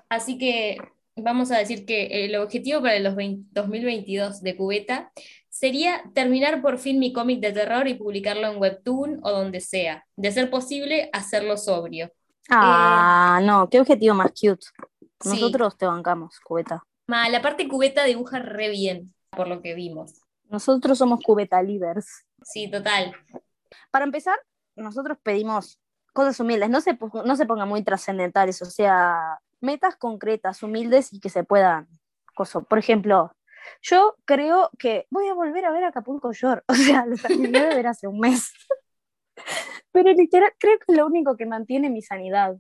Así 0.08 0.38
que 0.38 0.78
vamos 1.16 1.50
a 1.50 1.58
decir 1.58 1.84
que 1.84 2.24
el 2.24 2.36
objetivo 2.36 2.80
para 2.80 2.96
el 2.96 3.04
dos- 3.04 3.14
2022 3.16 4.42
de 4.42 4.56
Cubeta 4.56 5.12
sería 5.48 6.02
terminar 6.14 6.62
por 6.62 6.78
fin 6.78 6.98
mi 6.98 7.12
cómic 7.12 7.40
de 7.40 7.52
terror 7.52 7.88
y 7.88 7.94
publicarlo 7.94 8.46
en 8.50 8.58
Webtoon 8.58 9.20
o 9.22 9.30
donde 9.30 9.60
sea. 9.60 10.04
De 10.16 10.30
ser 10.30 10.50
posible, 10.50 11.10
hacerlo 11.12 11.56
sobrio. 11.56 12.12
Ah, 12.48 13.40
no, 13.42 13.68
qué 13.68 13.80
objetivo 13.80 14.14
más 14.14 14.30
cute. 14.30 14.66
Sí. 15.20 15.30
Nosotros 15.30 15.76
te 15.76 15.86
bancamos, 15.86 16.38
cubeta. 16.40 16.82
Ma, 17.08 17.28
la 17.28 17.42
parte 17.42 17.66
Cubeta 17.66 18.04
dibuja 18.04 18.38
re 18.38 18.68
bien, 18.68 19.12
por 19.30 19.48
lo 19.48 19.60
que 19.62 19.74
vimos. 19.74 20.20
Nosotros 20.48 20.98
somos 20.98 21.20
cubeta 21.22 21.62
leaders. 21.62 22.26
Sí, 22.42 22.70
total. 22.70 23.14
Para 23.90 24.04
empezar, 24.04 24.38
nosotros 24.76 25.18
pedimos 25.22 25.80
cosas 26.12 26.40
humildes, 26.40 26.70
no 26.70 26.80
se, 26.80 26.98
no 27.24 27.36
se 27.36 27.46
pongan 27.46 27.68
muy 27.68 27.82
trascendentales, 27.82 28.60
o 28.62 28.66
sea, 28.66 29.38
metas 29.60 29.96
concretas, 29.96 30.62
humildes 30.62 31.12
y 31.12 31.20
que 31.20 31.28
se 31.28 31.44
puedan. 31.44 31.88
coso. 32.34 32.62
Por 32.62 32.78
ejemplo, 32.78 33.32
yo 33.82 34.16
creo 34.24 34.70
que 34.78 35.06
voy 35.10 35.28
a 35.28 35.34
volver 35.34 35.64
a 35.64 35.70
ver 35.70 35.84
Acapulco 35.84 36.32
Shore, 36.32 36.62
o 36.68 36.74
sea, 36.74 37.06
lo 37.06 37.16
terminé 37.16 37.66
de 37.66 37.74
ver 37.74 37.86
hace 37.86 38.06
un 38.06 38.20
mes. 38.20 38.52
Pero 39.92 40.12
literal, 40.12 40.52
creo 40.58 40.78
que 40.78 40.92
es 40.92 40.96
lo 40.96 41.06
único 41.06 41.36
que 41.36 41.46
mantiene 41.46 41.90
mi 41.90 42.02
sanidad. 42.02 42.56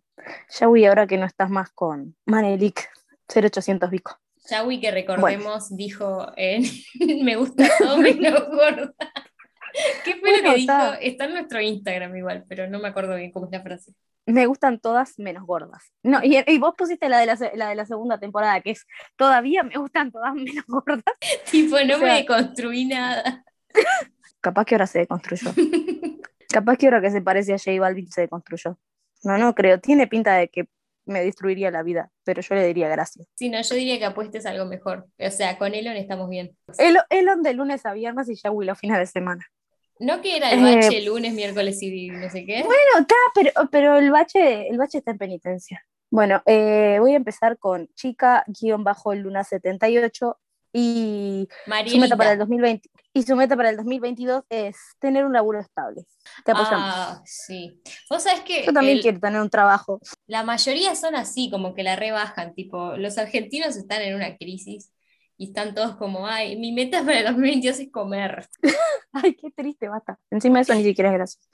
Ya 0.50 0.66
voy 0.66 0.86
ahora 0.86 1.06
que 1.06 1.18
no 1.18 1.26
estás 1.26 1.50
más 1.50 1.70
con 1.70 2.16
Manelik 2.26 2.88
0800 3.28 3.90
Vico. 3.90 4.18
Yawi, 4.50 4.80
que 4.80 4.90
recordemos, 4.90 5.76
dijo 5.76 6.32
en 6.36 6.62
Me 7.24 7.36
gusta 7.36 7.68
todo 7.78 7.98
menos 7.98 8.46
gorda. 8.50 8.94
¿Qué 10.04 10.16
fue 10.16 10.36
lo 10.36 10.42
que 10.42 10.54
dijo? 10.56 10.72
está. 10.72 10.94
Está 10.96 11.24
en 11.26 11.32
nuestro 11.34 11.60
Instagram 11.60 12.16
igual, 12.16 12.44
pero 12.48 12.66
no 12.68 12.78
me 12.78 12.88
acuerdo 12.88 13.14
bien 13.16 13.30
cómo 13.30 13.46
es 13.46 13.52
la 13.52 13.62
frase. 13.62 13.92
Me 14.26 14.44
gustan 14.46 14.78
todas 14.78 15.18
menos 15.18 15.46
gordas. 15.46 15.90
No, 16.02 16.20
y, 16.22 16.36
y 16.46 16.58
vos 16.58 16.74
pusiste 16.76 17.08
la 17.08 17.18
de 17.18 17.26
la, 17.26 17.38
la 17.54 17.68
de 17.70 17.74
la 17.74 17.86
segunda 17.86 18.18
temporada, 18.18 18.60
que 18.60 18.72
es 18.72 18.86
todavía 19.16 19.62
me 19.62 19.76
gustan 19.76 20.10
todas 20.12 20.34
menos 20.34 20.64
gordas. 20.66 21.02
Tipo, 21.50 21.76
no 21.86 21.96
O 21.96 21.98
sea- 21.98 22.14
me 22.14 22.26
construí 22.26 22.84
nada. 22.84 23.44
Capaz 24.40 24.64
que 24.64 24.74
ahora 24.74 24.86
se 24.86 25.00
deconstruyó. 25.00 25.50
Capaz 26.50 26.76
que 26.76 26.86
ahora 26.86 27.00
que 27.00 27.10
se 27.10 27.20
parece 27.22 27.54
a 27.54 27.58
J 27.58 27.78
Balvin 27.80 28.10
se 28.10 28.22
deconstruyó. 28.22 28.78
No, 29.24 29.36
no 29.38 29.54
creo. 29.54 29.80
Tiene 29.80 30.06
pinta 30.06 30.34
de 30.36 30.48
que 30.48 30.68
me 31.08 31.24
destruiría 31.24 31.70
la 31.70 31.82
vida, 31.82 32.10
pero 32.24 32.42
yo 32.42 32.54
le 32.54 32.66
diría 32.66 32.88
gracias. 32.88 33.26
Sí, 33.34 33.48
no, 33.48 33.60
yo 33.60 33.74
diría 33.74 33.98
que 33.98 34.04
apuestes 34.04 34.46
algo 34.46 34.66
mejor. 34.66 35.06
O 35.18 35.30
sea, 35.30 35.58
con 35.58 35.74
Elon 35.74 35.96
estamos 35.96 36.28
bien. 36.30 36.56
El- 36.78 36.98
Elon 37.10 37.42
de 37.42 37.54
lunes 37.54 37.84
a 37.86 37.92
viernes 37.94 38.28
y 38.28 38.36
Yawi 38.36 38.66
los 38.66 38.78
fines 38.78 38.98
de 38.98 39.06
semana. 39.06 39.44
¿No 40.00 40.20
que 40.20 40.36
era 40.36 40.52
el 40.52 40.64
Eh, 40.64 40.76
bache 40.76 41.02
lunes, 41.02 41.32
miércoles 41.34 41.82
y 41.82 42.08
no 42.10 42.30
sé 42.30 42.44
qué? 42.46 42.62
Bueno, 42.62 42.78
está, 43.00 43.16
pero, 43.34 43.50
pero 43.72 43.98
el 43.98 44.12
bache, 44.12 44.68
el 44.68 44.78
bache 44.78 44.98
está 44.98 45.10
en 45.10 45.18
penitencia. 45.18 45.84
Bueno, 46.10 46.40
eh, 46.46 46.98
voy 47.00 47.14
a 47.14 47.16
empezar 47.16 47.58
con 47.58 47.88
chica-luna78 47.94 50.36
y 50.72 51.48
su 51.86 51.98
meta 51.98 52.16
para 52.16 52.32
el 52.32 52.38
Marielita. 52.38 52.40
2020 52.44 52.88
y 53.18 53.22
su 53.24 53.34
meta 53.34 53.56
para 53.56 53.70
el 53.70 53.76
2022 53.76 54.44
es 54.48 54.76
tener 55.00 55.24
un 55.26 55.32
laburo 55.32 55.58
estable. 55.58 56.04
Te 56.44 56.52
apoyamos. 56.52 56.80
Ah, 56.94 57.22
sí. 57.24 57.82
Vos 58.08 58.22
sabés 58.22 58.40
que 58.42 58.64
Yo 58.64 58.72
también 58.72 58.98
el- 58.98 59.02
quiero 59.02 59.18
tener 59.18 59.40
un 59.40 59.50
trabajo. 59.50 60.00
la 60.26 60.44
mayoría 60.44 60.94
son 60.94 61.16
así, 61.16 61.50
como 61.50 61.74
que 61.74 61.82
la 61.82 61.96
rebajan, 61.96 62.54
tipo, 62.54 62.96
los 62.96 63.18
argentinos 63.18 63.76
están 63.76 64.02
en 64.02 64.14
una 64.14 64.36
crisis 64.36 64.92
y 65.36 65.46
están 65.48 65.74
todos 65.74 65.96
como, 65.96 66.26
ay, 66.28 66.56
mi 66.56 66.70
meta 66.72 67.00
para 67.04 67.18
el 67.18 67.24
2022 67.26 67.80
es 67.80 67.90
comer. 67.90 68.48
Ay, 69.12 69.34
qué 69.34 69.50
triste, 69.50 69.88
basta. 69.88 70.18
Encima 70.30 70.60
eso 70.60 70.74
ni 70.74 70.84
siquiera 70.84 71.10
es 71.10 71.16
gracioso. 71.16 71.48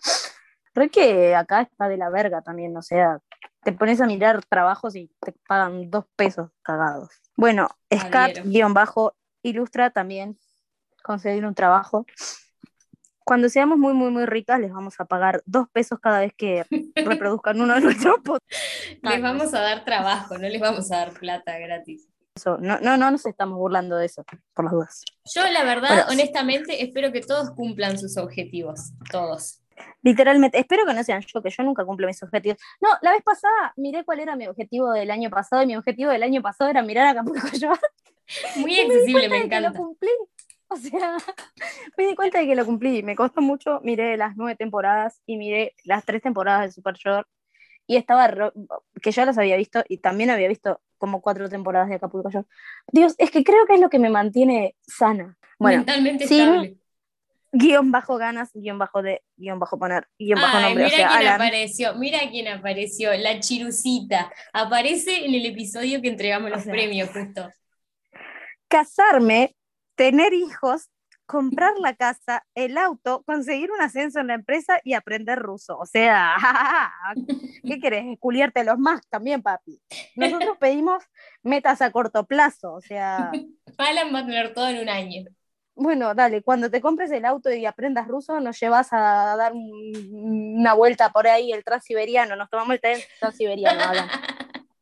Re 0.75 0.91
que 0.91 1.35
acá 1.35 1.63
está 1.63 1.89
de 1.89 1.97
la 1.97 2.11
verga 2.11 2.43
también, 2.43 2.77
o 2.77 2.83
sea, 2.83 3.21
te 3.63 3.73
pones 3.73 4.01
a 4.03 4.07
mirar 4.07 4.45
trabajos 4.45 4.97
y 4.97 5.11
te 5.21 5.33
pagan 5.49 5.89
dos 5.91 6.05
pesos 6.17 6.51
cagados. 6.63 7.09
Bueno. 7.37 7.69
Scat-ilustra 7.95 9.91
también 9.91 10.39
conseguir 11.05 11.47
un 11.47 11.55
trabajo. 11.55 12.07
Cuando 13.25 13.49
seamos 13.49 13.79
muy, 13.79 13.95
muy, 13.95 14.11
muy 14.11 14.27
ricas, 14.27 14.59
les 14.61 14.73
vamos 14.73 15.01
a 15.01 15.05
pagar 15.05 15.43
dos 15.47 15.69
pesos 15.71 15.99
cada 16.01 16.21
vez 16.21 16.33
que 16.37 16.65
reproduzcan 16.97 17.61
uno 17.61 17.75
de 17.75 17.81
nuestros 17.81 18.17
podcasts. 18.25 18.99
Les 19.03 19.23
vamos 19.23 19.55
a 19.55 19.61
dar 19.61 19.85
trabajo, 19.85 20.37
no 20.37 20.49
les 20.49 20.61
vamos 20.61 20.91
a 20.91 20.97
dar 20.97 21.13
plata 21.13 21.59
gratis. 21.59 22.09
No, 22.45 22.81
no, 22.81 22.97
no 22.97 23.11
nos 23.13 23.25
estamos 23.27 23.57
burlando 23.57 23.97
de 23.97 24.07
eso, 24.07 24.25
por 24.55 24.65
las 24.65 24.75
dudas. 24.75 25.05
Yo, 25.33 25.47
la 25.53 25.63
verdad, 25.63 26.07
honestamente, 26.11 26.83
espero 26.83 27.13
que 27.13 27.21
todos 27.21 27.53
cumplan 27.53 27.97
sus 27.97 28.17
objetivos, 28.17 28.93
todos. 29.11 29.61
Literalmente, 30.03 30.59
espero 30.59 30.85
que 30.85 30.95
no 30.95 31.05
sean 31.05 31.23
yo, 31.23 31.43
que 31.43 31.51
yo 31.51 31.63
nunca 31.63 31.85
cumplo 31.85 32.09
mis 32.09 32.23
objetivos. 32.23 32.59
No, 32.81 32.89
la 33.03 33.13
vez 33.13 33.23
pasada 33.23 33.73
miré 33.77 34.05
cuál 34.05 34.21
era 34.21 34.35
mi 34.37 34.49
objetivo 34.49 34.91
del 34.91 35.11
año 35.13 35.31
pasado 35.31 35.63
y 35.63 35.67
mi 35.67 35.77
objetivo 35.77 36.11
del 36.11 36.25
año 36.25 36.43
pasado 36.43 36.71
era 36.71 36.83
mirar 36.83 37.07
a 37.07 37.11
Acapulco 37.11 37.49
Shore. 37.53 37.81
Muy 38.57 38.81
accesible, 38.81 39.29
me 39.29 39.43
de 39.43 39.49
que 39.49 39.61
lo 39.61 39.69
encanta. 39.69 39.79
cumplí. 39.79 40.11
O 40.77 40.77
sea, 40.77 41.17
me 41.97 42.07
di 42.07 42.15
cuenta 42.15 42.39
de 42.41 42.47
que 42.47 42.55
lo 42.57 42.67
cumplí. 42.67 43.03
Me 43.03 43.17
costó 43.17 43.41
mucho, 43.41 43.81
miré 43.83 44.17
las 44.17 44.37
nueve 44.37 44.57
temporadas 44.57 45.21
y 45.27 45.37
miré 45.37 45.75
las 45.85 46.05
tres 46.05 46.23
temporadas 46.23 46.63
de 46.67 46.73
Super 46.73 46.95
Shore 46.97 47.27
y 47.87 47.97
estaba, 47.97 48.53
que 49.03 49.13
ya 49.13 49.27
las 49.27 49.39
había 49.39 49.57
visto 49.57 49.85
y 49.89 49.99
también 49.99 50.31
había 50.31 50.49
visto 50.49 50.81
como 50.99 51.21
cuatro 51.23 51.49
temporadas 51.51 51.89
de 51.89 51.97
Acapulco 51.97 52.31
Shore. 52.31 52.47
Dios, 52.93 53.15
es 53.19 53.31
que 53.31 53.45
creo 53.45 53.67
que 53.67 53.75
es 53.75 53.81
lo 53.81 53.91
que 53.91 53.99
me 53.99 54.11
mantiene 54.11 54.77
sana. 54.87 55.37
Bueno, 55.59 55.87
Mentalmente 55.87 56.27
sí, 56.27 56.41
estable. 56.41 56.79
guion 57.53 57.93
bajo 57.93 58.17
ganas, 58.17 58.51
guion 58.55 58.79
bajo 58.79 59.03
de, 59.03 59.23
guion 59.37 59.59
bajo 59.61 59.79
poner, 59.79 60.09
guion 60.19 60.41
bajo 60.41 60.59
Ay, 60.59 60.63
nombre. 60.63 60.87
O 60.87 60.91
mira 60.91 60.97
sea, 60.97 61.09
quién 61.09 61.29
Alan. 61.29 61.35
apareció, 61.37 61.95
mira 61.97 62.19
quién 62.31 62.49
apareció, 62.49 63.13
la 63.17 63.41
chirucita. 63.41 64.33
Aparece 64.53 65.25
en 65.27 65.35
el 65.35 65.47
episodio 65.47 66.01
que 66.03 66.09
entregamos 66.09 66.51
los 66.51 66.61
O 66.61 66.65
sea, 66.65 66.73
premios, 66.73 67.11
justo. 67.11 67.55
casarme, 68.69 69.55
tener 69.95 70.33
hijos, 70.35 70.91
comprar 71.27 71.73
la 71.79 71.95
casa, 71.95 72.45
el 72.55 72.77
auto, 72.77 73.23
conseguir 73.25 73.71
un 73.73 73.81
ascenso 73.81 74.21
en 74.21 74.27
la 74.27 74.35
empresa 74.35 74.79
y 74.85 74.93
aprender 74.95 75.39
ruso. 75.39 75.79
O 75.79 75.87
sea, 75.87 76.35
¿qué 77.67 77.81
querés? 77.81 78.05
Culiarte 78.21 78.63
los 78.65 78.79
más 78.79 79.01
también, 79.09 79.43
papi. 79.43 79.81
Nosotros 80.17 80.57
pedimos 80.59 81.03
metas 81.43 81.81
a 81.83 81.91
corto 81.91 82.25
plazo. 82.27 82.75
O 82.75 82.81
sea, 82.81 83.31
Alan 83.79 84.15
va 84.15 84.19
a 84.21 84.27
tener 84.27 84.53
todo 84.53 84.69
en 84.69 84.81
un 84.81 84.89
año. 84.89 85.25
bueno, 85.75 86.15
dale, 86.15 86.43
cuando 86.43 86.71
te 86.71 86.81
compres 86.81 87.11
el 87.11 87.25
auto 87.25 87.51
y 87.53 87.65
aprendas 87.67 88.07
ruso, 88.07 88.39
nos 88.41 88.61
llevas 88.61 88.93
a 88.93 89.35
dar 89.37 89.53
un- 89.55 90.57
una 90.59 90.75
vuelta 90.75 91.11
por 91.11 91.27
ahí, 91.27 91.53
el 91.53 91.65
transiberiano. 91.65 92.37
Nos 92.37 92.51
tomamos 92.51 92.75
el 92.75 92.81
tren 92.81 93.01
transiberiano. 93.19 93.81
Alan. 93.89 94.09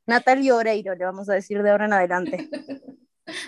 Natalia 0.06 0.56
Oreiro, 0.56 0.94
le 0.96 1.04
vamos 1.04 1.30
a 1.30 1.34
decir 1.34 1.62
de 1.62 1.70
ahora 1.70 1.84
en 1.86 1.92
adelante. 1.92 2.50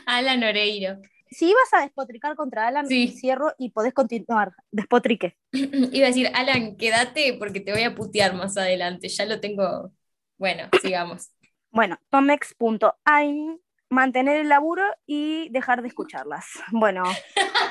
Alan 0.06 0.42
Oreiro. 0.44 0.98
Si 1.30 1.46
ibas 1.50 1.72
a 1.72 1.80
despotricar 1.80 2.36
contra 2.36 2.66
Alan, 2.68 2.86
Sí. 2.86 3.08
cierro 3.08 3.54
y 3.58 3.70
podés 3.70 3.92
continuar. 3.94 4.52
Despotrique. 4.70 5.36
Iba 5.52 6.06
a 6.06 6.08
decir, 6.08 6.30
Alan, 6.34 6.76
quédate 6.76 7.34
porque 7.38 7.60
te 7.60 7.72
voy 7.72 7.82
a 7.82 7.94
putear 7.94 8.34
más 8.34 8.56
adelante. 8.56 9.08
Ya 9.08 9.24
lo 9.26 9.40
tengo. 9.40 9.92
Bueno, 10.38 10.68
sigamos. 10.82 11.30
Bueno, 11.70 11.98
tomex.aim, 12.10 13.58
mantener 13.90 14.36
el 14.36 14.48
laburo 14.48 14.84
y 15.06 15.48
dejar 15.50 15.82
de 15.82 15.88
escucharlas. 15.88 16.44
Bueno, 16.70 17.02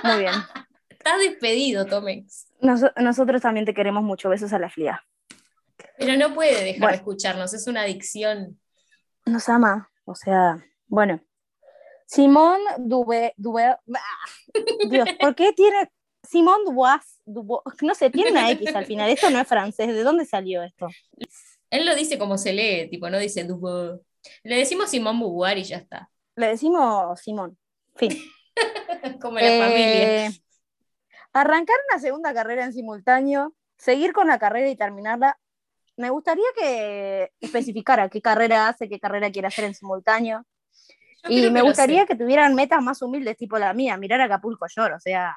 muy 0.03 0.19
bien. 0.19 0.33
Estás 0.89 1.19
despedido, 1.19 1.85
Tomex. 1.85 2.47
Nos- 2.61 2.83
nosotros 2.97 3.41
también 3.41 3.65
te 3.65 3.73
queremos 3.73 4.03
mucho. 4.03 4.29
Besos 4.29 4.53
a 4.53 4.59
la 4.59 4.69
flia. 4.69 5.03
Pero 5.97 6.15
no 6.17 6.33
puede 6.33 6.63
dejar 6.63 6.79
Bueno. 6.79 6.87
de 6.91 6.95
escucharnos, 6.95 7.53
es 7.53 7.67
una 7.67 7.81
adicción. 7.81 8.59
Nos 9.25 9.47
ama. 9.49 9.89
O 10.05 10.15
sea, 10.15 10.57
bueno. 10.87 11.21
Simón 12.13 12.60
Dube, 12.78 13.34
Dube, 13.38 13.63
ah, 13.63 13.80
Dios, 14.88 15.10
¿por 15.19 15.34
qué 15.34 15.52
tiene 15.52 15.91
Simón 16.21 16.63
Dubois? 16.63 17.19
Dubois, 17.26 17.63
no 17.82 17.95
sé, 17.95 18.12
tiene 18.12 18.30
una 18.30 18.52
X 18.52 18.76
al 18.76 18.86
final. 18.86 19.10
Esto 19.10 19.32
no 19.32 19.39
es 19.39 19.47
francés. 19.47 19.88
¿De 19.88 20.04
dónde 20.04 20.23
salió 20.26 20.62
esto? 20.62 20.89
Él 21.71 21.88
lo 21.88 21.95
dice 21.95 22.19
como 22.19 22.38
se 22.38 22.54
lee, 22.54 22.88
tipo, 22.88 23.10
no 23.10 23.17
dice 23.17 23.45
Dubo. 23.45 23.99
Le 24.43 24.58
decimos 24.58 24.91
Simón 24.91 25.19
Beauvoir 25.19 25.58
y 25.58 25.63
ya 25.63 25.78
está. 25.78 26.12
Le 26.36 26.49
decimos 26.49 27.19
Simón. 27.19 27.58
Fin. 27.95 28.12
Como 29.19 29.39
la 29.39 29.65
familia. 29.65 30.28
Eh, 30.28 30.32
Arrancar 31.34 31.76
una 31.89 31.99
segunda 31.99 32.32
carrera 32.32 32.63
en 32.63 32.73
simultáneo, 32.73 33.56
seguir 33.76 34.13
con 34.13 34.28
la 34.28 34.38
carrera 34.38 34.69
y 34.69 34.76
terminarla. 34.76 35.39
Me 35.97 36.12
gustaría 36.12 36.45
que 36.56 37.32
especificara 37.39 38.10
qué 38.10 38.21
carrera 38.21 38.67
hace, 38.67 38.88
qué 38.88 38.99
carrera 38.99 39.32
quiere 39.32 39.47
hacer 39.47 39.65
en 39.65 39.73
simultáneo. 39.73 40.45
Y 41.29 41.49
me 41.49 41.62
gustaría 41.62 42.01
sé. 42.01 42.07
que 42.07 42.15
tuvieran 42.15 42.55
metas 42.55 42.81
más 42.81 43.01
humildes, 43.01 43.38
tipo 43.38 43.57
la 43.57 43.73
mía, 43.73 43.97
mirar 43.97 44.21
a 44.21 44.25
Acapulco 44.25 44.67
Shore, 44.67 44.95
o 44.95 44.99
sea, 44.99 45.36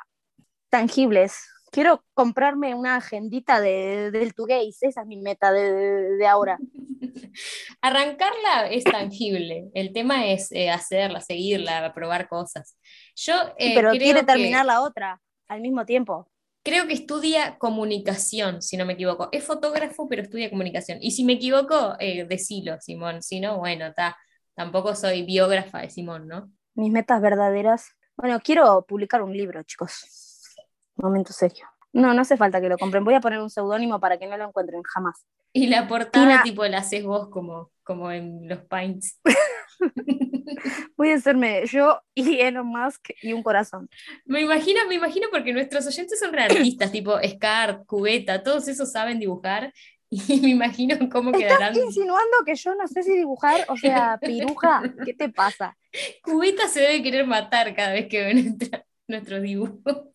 tangibles. 0.69 1.37
Quiero 1.71 2.05
comprarme 2.15 2.75
una 2.75 2.97
agendita 2.97 3.61
de, 3.61 4.11
del 4.11 4.35
Tugays, 4.35 4.83
esa 4.83 5.03
es 5.03 5.07
mi 5.07 5.17
meta 5.17 5.53
de, 5.53 5.73
de- 5.73 6.17
de 6.17 6.27
ahora. 6.27 6.59
Arrancarla 7.83 8.69
es 8.71 8.85
tangible. 8.85 9.69
El 9.75 9.93
tema 9.93 10.27
es 10.27 10.51
eh, 10.53 10.71
hacerla, 10.71 11.21
seguirla, 11.21 11.93
probar 11.95 12.29
cosas. 12.29 12.79
Yo 13.17 13.35
eh, 13.59 13.75
Pero 13.75 13.91
creo 13.91 14.01
quiere 14.03 14.21
que- 14.21 14.27
terminar 14.27 14.65
la 14.67 14.81
otra 14.83 15.21
al 15.49 15.61
mismo 15.61 15.85
tiempo. 15.85 16.29
Creo 16.65 16.89
que 16.89 16.95
estudia 16.95 17.59
comunicación, 17.59 18.61
si 18.61 18.77
no 18.77 18.85
me 18.87 18.95
equivoco. 18.95 19.29
Es 19.31 19.45
fotógrafo, 19.45 20.09
pero 20.09 20.23
estudia 20.23 20.51
comunicación. 20.51 20.99
Y 21.01 21.13
si 21.13 21.23
me 21.25 21.35
equivoco, 21.35 21.95
eh, 22.01 22.25
decilo, 22.29 22.77
Simón. 22.81 23.23
Si 23.23 23.39
no, 23.39 23.59
bueno, 23.59 23.87
está. 23.87 24.17
Tampoco 24.57 24.95
soy 24.97 25.23
biógrafa 25.23 25.81
de 25.81 25.91
Simón, 25.91 26.27
¿no? 26.27 26.51
Mis 26.75 26.91
metas 26.91 27.21
verdaderas. 27.21 27.91
Bueno, 28.17 28.41
quiero 28.43 28.85
publicar 28.89 29.23
un 29.23 29.33
libro, 29.37 29.63
chicos. 29.63 30.57
Momento 30.97 31.33
serio. 31.33 31.67
No, 31.93 32.13
no 32.15 32.23
hace 32.23 32.37
falta 32.37 32.61
que 32.61 32.69
lo 32.69 32.79
compren. 32.79 33.05
Voy 33.05 33.15
a 33.15 33.21
poner 33.21 33.39
un 33.39 33.51
seudónimo 33.51 34.01
para 34.01 34.19
que 34.19 34.27
no 34.27 34.37
lo 34.37 34.49
encuentren 34.49 34.83
jamás. 34.83 35.25
Y 35.53 35.69
la 35.69 35.87
portada, 35.87 36.27
Tina- 36.27 36.43
tipo, 36.43 36.67
la 36.67 36.79
haces 36.79 37.05
vos 37.05 37.29
como, 37.31 37.71
como 37.83 38.11
en 38.11 38.49
los 38.49 38.61
Pints. 38.65 39.21
Voy 40.97 41.11
a 41.11 41.15
hacerme 41.17 41.65
yo 41.67 42.01
y 42.15 42.41
Elon 42.41 42.67
Musk 42.67 43.11
y 43.23 43.33
un 43.33 43.43
corazón. 43.43 43.89
Me 44.25 44.41
imagino, 44.43 44.81
me 44.89 44.95
imagino 44.95 45.29
porque 45.31 45.53
nuestros 45.53 45.87
oyentes 45.87 46.19
son 46.19 46.33
realistas, 46.33 46.91
tipo 46.93 47.19
Scar, 47.27 47.85
Cubeta, 47.87 48.43
todos 48.43 48.69
esos 48.69 48.91
saben 48.93 49.19
dibujar. 49.19 49.73
Y 50.11 50.21
me 50.43 50.49
imagino 50.51 50.97
cómo 51.11 51.33
quedarán. 51.33 51.73
¿Estás 51.73 51.85
insinuando 51.85 52.37
que 52.45 52.55
yo 52.55 52.75
no 52.75 52.87
sé 52.87 53.03
si 53.03 53.17
dibujar? 53.17 53.65
O 53.69 53.77
sea, 53.77 54.19
piruja, 54.23 54.83
¿qué 55.05 55.15
te 55.15 55.29
pasa? 55.29 55.77
Cubeta 56.23 56.69
se 56.69 56.81
debe 56.81 57.03
querer 57.03 57.27
matar 57.27 57.75
cada 57.75 57.93
vez 57.93 58.07
que 58.09 58.25
ve 58.25 58.35
nuestra- 58.35 58.87
nuestros 59.09 59.43
dibujos. 59.43 60.09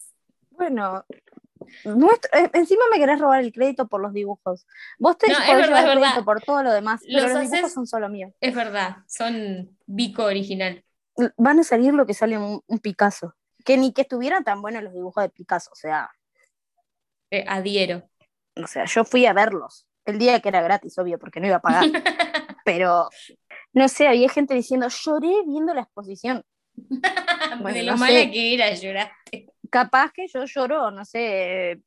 Bueno, 0.52 1.06
nuestro- 1.86 2.40
eh, 2.40 2.50
encima 2.54 2.84
me 2.92 2.98
querés 3.00 3.20
robar 3.20 3.42
el 3.44 3.52
crédito 3.52 3.88
por 3.88 4.02
los 4.02 4.14
dibujos. 4.14 4.66
Vos 5.00 5.18
te 5.18 5.28
No, 5.28 5.34
es 5.34 5.40
podés 5.46 5.56
verdad, 5.62 5.68
llevar 5.68 5.78
es 5.78 5.84
el 5.84 5.90
verdad. 5.96 6.10
crédito 6.12 6.26
por 6.26 6.42
todo 6.42 6.64
lo 6.64 6.72
demás, 6.72 7.02
pero 7.06 7.24
Los 7.24 7.34
los 7.34 7.50
dibujos 7.52 7.74
son 7.74 7.88
solo 7.88 8.10
míos. 8.10 8.32
Es 8.40 8.54
verdad, 8.56 8.98
son 9.08 9.78
bico 9.86 10.24
original. 10.24 10.84
Van 11.38 11.60
a 11.60 11.64
salir 11.64 11.94
lo 11.94 12.06
que 12.06 12.14
sale 12.14 12.38
un, 12.38 12.62
un 12.66 12.80
Picasso. 12.80 13.36
Que 13.66 13.78
ni 13.78 13.92
que 13.94 14.02
estuvieran 14.02 14.44
tan 14.44 14.62
buenos 14.62 14.82
los 14.84 14.94
dibujos 14.94 15.24
de 15.24 15.30
Picasso, 15.30 15.70
o 15.72 15.76
sea, 15.76 16.10
Eh, 17.30 17.46
adhiero. 17.48 18.10
O 18.56 18.68
sea, 18.68 18.86
yo 18.86 19.04
fui 19.04 19.26
a 19.26 19.34
verlos 19.34 19.88
el 20.06 20.18
día 20.18 20.40
que 20.40 20.50
era 20.50 20.62
gratis, 20.62 20.98
obvio, 20.98 21.20
porque 21.20 21.40
no 21.40 21.48
iba 21.48 21.58
a 21.58 21.62
pagar. 21.62 21.86
pero 22.66 23.10
no 23.74 23.88
sé, 23.88 24.08
había 24.08 24.30
gente 24.30 24.54
diciendo, 24.54 24.88
lloré 24.90 25.34
viendo 25.46 25.74
la 25.74 25.82
exposición. 25.82 26.44
Bueno, 27.60 27.78
de 27.78 27.84
lo 27.84 27.92
no 27.92 27.98
mala 27.98 28.22
sé. 28.22 28.32
que 28.32 28.54
era, 28.54 28.74
lloraste. 28.74 29.48
Capaz 29.70 30.14
que 30.14 30.26
yo 30.28 30.46
lloro, 30.46 30.90
no 30.90 31.04
sé, 31.04 31.82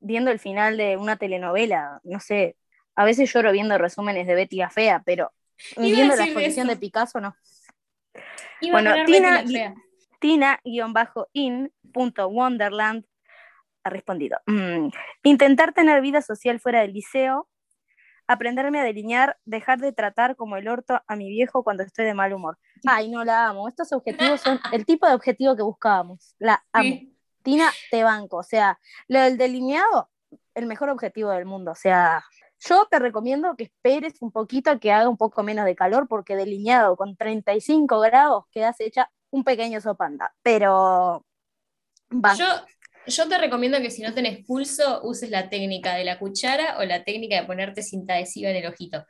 viendo 0.00 0.30
el 0.30 0.38
final 0.38 0.76
de 0.76 0.98
una 0.98 1.16
telenovela, 1.16 1.98
no 2.04 2.20
sé. 2.20 2.56
A 2.94 3.06
veces 3.06 3.32
lloro 3.32 3.52
viendo 3.52 3.78
resúmenes 3.78 4.26
de 4.26 4.34
Betty 4.34 4.56
la 4.56 4.68
Fea, 4.68 5.02
pero 5.04 5.32
viendo 5.78 6.14
la 6.14 6.24
exposición 6.24 6.66
eso. 6.66 6.74
de 6.74 6.80
Picasso, 6.80 7.20
no. 7.20 7.34
Iba 8.60 8.82
Bueno, 8.82 8.94
Tina-. 9.06 9.44
Tina-in.wonderland 10.20 13.04
ha 13.88 13.90
respondido. 13.90 14.38
Mm, 14.46 14.88
intentar 15.24 15.72
tener 15.72 16.00
vida 16.00 16.22
social 16.22 16.60
fuera 16.60 16.80
del 16.80 16.92
liceo, 16.92 17.48
aprenderme 18.26 18.78
a 18.78 18.84
delinear, 18.84 19.38
dejar 19.44 19.80
de 19.80 19.92
tratar 19.92 20.36
como 20.36 20.56
el 20.56 20.68
orto 20.68 21.00
a 21.06 21.16
mi 21.16 21.28
viejo 21.30 21.64
cuando 21.64 21.82
estoy 21.82 22.04
de 22.04 22.14
mal 22.14 22.32
humor. 22.32 22.58
Ay, 22.86 23.10
no 23.10 23.24
la 23.24 23.48
amo. 23.48 23.68
Estos 23.68 23.92
objetivos 23.92 24.40
son 24.40 24.60
el 24.72 24.84
tipo 24.84 25.06
de 25.06 25.14
objetivo 25.14 25.56
que 25.56 25.62
buscábamos. 25.62 26.34
La 26.38 26.64
amo. 26.72 26.94
Tina, 27.42 27.70
te 27.90 28.04
banco. 28.04 28.36
O 28.36 28.42
sea, 28.42 28.78
lo 29.08 29.20
del 29.20 29.38
delineado, 29.38 30.10
el 30.54 30.66
mejor 30.66 30.90
objetivo 30.90 31.30
del 31.30 31.46
mundo. 31.46 31.70
O 31.70 31.74
sea, 31.74 32.22
yo 32.60 32.86
te 32.90 32.98
recomiendo 32.98 33.56
que 33.56 33.64
esperes 33.64 34.20
un 34.20 34.30
poquito 34.30 34.78
que 34.78 34.92
haga 34.92 35.08
un 35.08 35.16
poco 35.16 35.42
menos 35.42 35.64
de 35.64 35.74
calor, 35.76 36.08
porque 36.08 36.36
delineado 36.36 36.96
con 36.96 37.16
35 37.16 38.00
grados 38.00 38.44
quedas 38.50 38.78
hecha 38.80 39.10
un 39.30 39.44
pequeño 39.44 39.80
sopanda. 39.80 40.34
Pero. 40.42 41.24
Yo, 42.10 42.46
yo 43.08 43.28
te 43.28 43.38
recomiendo 43.38 43.80
que 43.80 43.90
si 43.90 44.02
no 44.02 44.14
tenés 44.14 44.44
pulso, 44.44 45.00
uses 45.02 45.30
la 45.30 45.48
técnica 45.48 45.94
de 45.94 46.04
la 46.04 46.18
cuchara 46.18 46.78
o 46.78 46.84
la 46.84 47.04
técnica 47.04 47.40
de 47.40 47.46
ponerte 47.46 47.82
cinta 47.82 48.14
adhesiva 48.14 48.50
en 48.50 48.56
el 48.56 48.66
ojito. 48.66 49.04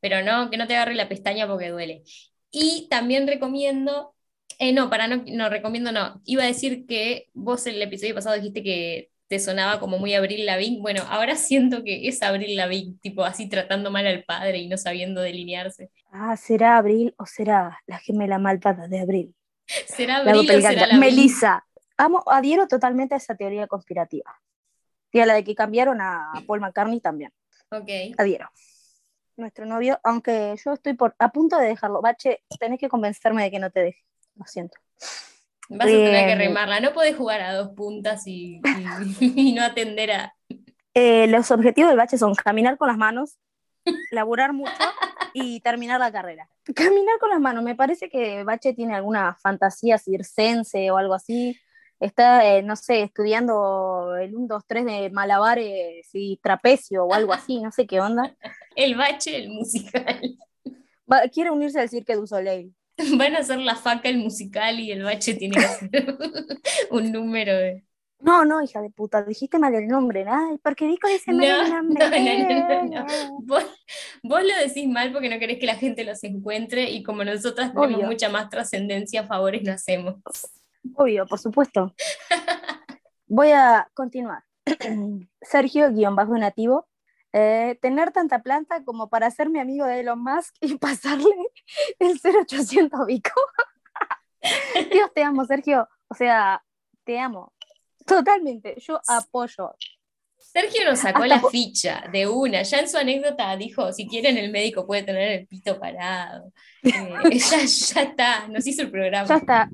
Pero 0.00 0.22
no, 0.22 0.50
que 0.50 0.56
no 0.56 0.66
te 0.66 0.76
agarre 0.76 0.94
la 0.94 1.08
pestaña 1.08 1.46
porque 1.48 1.70
duele. 1.70 2.02
Y 2.50 2.86
también 2.88 3.26
recomiendo, 3.26 4.14
eh, 4.58 4.72
no, 4.72 4.90
para 4.90 5.08
no, 5.08 5.24
no 5.26 5.48
recomiendo, 5.48 5.92
no. 5.92 6.20
Iba 6.24 6.44
a 6.44 6.46
decir 6.46 6.86
que 6.86 7.28
vos 7.34 7.66
en 7.66 7.74
el 7.74 7.82
episodio 7.82 8.14
pasado 8.14 8.36
dijiste 8.36 8.62
que 8.62 9.10
te 9.28 9.38
sonaba 9.38 9.78
como 9.78 9.98
muy 9.98 10.14
Abril 10.14 10.46
Lavigne. 10.46 10.80
Bueno, 10.80 11.02
ahora 11.08 11.36
siento 11.36 11.84
que 11.84 12.08
es 12.08 12.22
Abril 12.22 12.56
Lavigne, 12.56 12.96
tipo 13.00 13.24
así 13.24 13.48
tratando 13.48 13.90
mal 13.90 14.06
al 14.06 14.24
padre 14.24 14.58
y 14.58 14.68
no 14.68 14.76
sabiendo 14.76 15.20
delinearse. 15.20 15.90
Ah, 16.10 16.36
¿será 16.36 16.78
Abril 16.78 17.14
o 17.18 17.26
será 17.26 17.80
la 17.86 17.98
gemela 17.98 18.38
malvada 18.38 18.88
de 18.88 19.00
Abril? 19.00 19.34
¿Será 19.86 20.18
Abril 20.18 20.50
o 20.50 20.60
será 20.60 20.96
Melissa. 20.96 21.66
Amo, 21.98 22.22
adhiero 22.26 22.68
totalmente 22.68 23.14
a 23.14 23.18
esa 23.18 23.34
teoría 23.34 23.66
conspirativa. 23.66 24.40
Y 25.12 25.20
a 25.20 25.26
la 25.26 25.34
de 25.34 25.44
que 25.44 25.54
cambiaron 25.54 26.00
a 26.00 26.32
Paul 26.46 26.60
McCartney 26.60 27.00
también. 27.00 27.32
Ok. 27.70 27.88
Adhiero. 28.16 28.48
Nuestro 29.36 29.66
novio, 29.66 30.00
aunque 30.04 30.54
yo 30.64 30.72
estoy 30.72 30.94
por, 30.94 31.14
a 31.18 31.30
punto 31.30 31.58
de 31.58 31.66
dejarlo. 31.66 32.00
Bache, 32.00 32.42
tenés 32.58 32.78
que 32.78 32.88
convencerme 32.88 33.42
de 33.42 33.50
que 33.50 33.58
no 33.58 33.70
te 33.70 33.80
deje. 33.80 34.04
Lo 34.36 34.44
siento. 34.46 34.78
Vas 35.68 35.86
a 35.86 35.90
tener 35.90 36.26
que 36.28 36.34
remarla. 36.36 36.80
No 36.80 36.92
podés 36.92 37.16
jugar 37.16 37.40
a 37.40 37.54
dos 37.54 37.70
puntas 37.70 38.22
y, 38.26 38.60
no 39.54 39.62
atender 39.62 40.12
a. 40.12 40.34
Eh, 40.94 41.26
los 41.28 41.50
objetivos 41.50 41.90
del 41.90 41.98
bache 41.98 42.18
son 42.18 42.34
caminar 42.34 42.76
con 42.78 42.88
las 42.88 42.96
manos, 42.96 43.38
laburar 44.10 44.52
mucho 44.52 44.72
y 45.32 45.60
terminar 45.60 46.00
la 46.00 46.10
carrera. 46.10 46.48
Caminar 46.74 47.18
con 47.18 47.30
las 47.30 47.40
manos, 47.40 47.62
me 47.62 47.74
parece 47.74 48.08
que 48.08 48.44
Bache 48.44 48.74
tiene 48.74 48.94
alguna 48.94 49.34
fantasía 49.34 49.98
circense 49.98 50.90
o 50.90 50.96
algo 50.96 51.14
así. 51.14 51.58
Está, 52.00 52.46
eh, 52.46 52.62
no 52.62 52.76
sé, 52.76 53.02
estudiando 53.02 54.16
el 54.16 54.34
1, 54.34 54.46
2, 54.46 54.62
3 54.66 54.84
de 54.84 55.10
malabares 55.10 56.08
y 56.12 56.38
trapecio 56.42 57.04
o 57.04 57.14
algo 57.14 57.32
así, 57.32 57.60
no 57.60 57.72
sé 57.72 57.86
qué 57.86 58.00
onda. 58.00 58.36
El 58.76 58.94
Bache, 58.94 59.36
el 59.36 59.50
musical. 59.50 60.38
quiere 61.32 61.50
unirse 61.50 61.80
al 61.80 61.88
Cirque 61.88 62.14
du 62.14 62.26
Soleil. 62.26 62.72
Van 63.16 63.34
a 63.34 63.38
hacer 63.38 63.58
la 63.58 63.76
faca 63.76 64.08
el 64.08 64.18
musical 64.18 64.80
y 64.80 64.90
el 64.90 65.02
bache 65.04 65.34
tiene 65.34 65.56
que 65.56 65.64
hacer 65.64 66.16
un 66.90 67.12
número 67.12 67.56
de. 67.56 67.84
No, 68.20 68.44
no, 68.44 68.60
hija 68.60 68.82
de 68.82 68.90
puta, 68.90 69.22
dijiste 69.22 69.60
mal 69.60 69.72
el 69.76 69.86
nombre, 69.86 70.24
¿no? 70.24 70.58
porque 70.64 70.88
dijo 70.88 71.06
ese 71.06 71.32
mal 71.32 71.44
el 71.44 71.70
nombre. 71.70 72.44
No, 72.44 72.84
no, 72.84 73.06
vos, 73.42 73.64
vos, 74.24 74.42
lo 74.42 74.58
decís 74.58 74.88
mal 74.88 75.12
porque 75.12 75.28
no 75.28 75.38
querés 75.38 75.60
que 75.60 75.66
la 75.66 75.76
gente 75.76 76.02
los 76.02 76.24
encuentre 76.24 76.90
y 76.90 77.04
como 77.04 77.22
nosotras 77.22 77.72
tenemos 77.72 78.02
mucha 78.02 78.28
más 78.28 78.50
trascendencia, 78.50 79.22
favores 79.22 79.62
no 79.62 79.72
hacemos. 79.72 80.16
Obvio, 80.94 81.26
por 81.26 81.38
supuesto. 81.38 81.94
Voy 83.26 83.50
a 83.52 83.88
continuar. 83.94 84.44
Sergio, 85.42 85.90
guion 85.92 86.16
bajo 86.16 86.36
nativo, 86.36 86.88
eh, 87.32 87.78
tener 87.82 88.10
tanta 88.12 88.42
planta 88.42 88.84
como 88.84 89.08
para 89.08 89.30
ser 89.30 89.50
mi 89.50 89.60
amigo 89.60 89.84
de 89.84 90.00
Elon 90.00 90.22
Musk 90.22 90.54
y 90.60 90.76
pasarle 90.76 91.34
el 91.98 92.18
0800 92.22 93.06
Vico. 93.06 93.40
Dios 94.92 95.12
te 95.14 95.22
amo, 95.22 95.44
Sergio. 95.44 95.88
O 96.08 96.14
sea, 96.14 96.64
te 97.04 97.18
amo. 97.18 97.52
Totalmente. 98.06 98.76
Yo 98.78 99.00
apoyo. 99.06 99.74
Sergio 100.50 100.84
nos 100.86 101.00
sacó 101.00 101.26
la 101.26 101.42
ficha 101.50 102.04
de 102.10 102.26
una. 102.26 102.62
Ya 102.62 102.78
en 102.78 102.88
su 102.88 102.96
anécdota 102.96 103.54
dijo: 103.56 103.92
si 103.92 104.08
quieren, 104.08 104.38
el 104.38 104.50
médico 104.50 104.86
puede 104.86 105.02
tener 105.02 105.40
el 105.40 105.46
pito 105.46 105.78
parado. 105.78 106.52
Eh, 106.82 106.90
ya, 107.38 107.58
ya 107.64 108.02
está, 108.02 108.48
nos 108.48 108.66
hizo 108.66 108.82
el 108.82 108.90
programa. 108.90 109.28
Ya 109.28 109.36
está. 109.36 109.70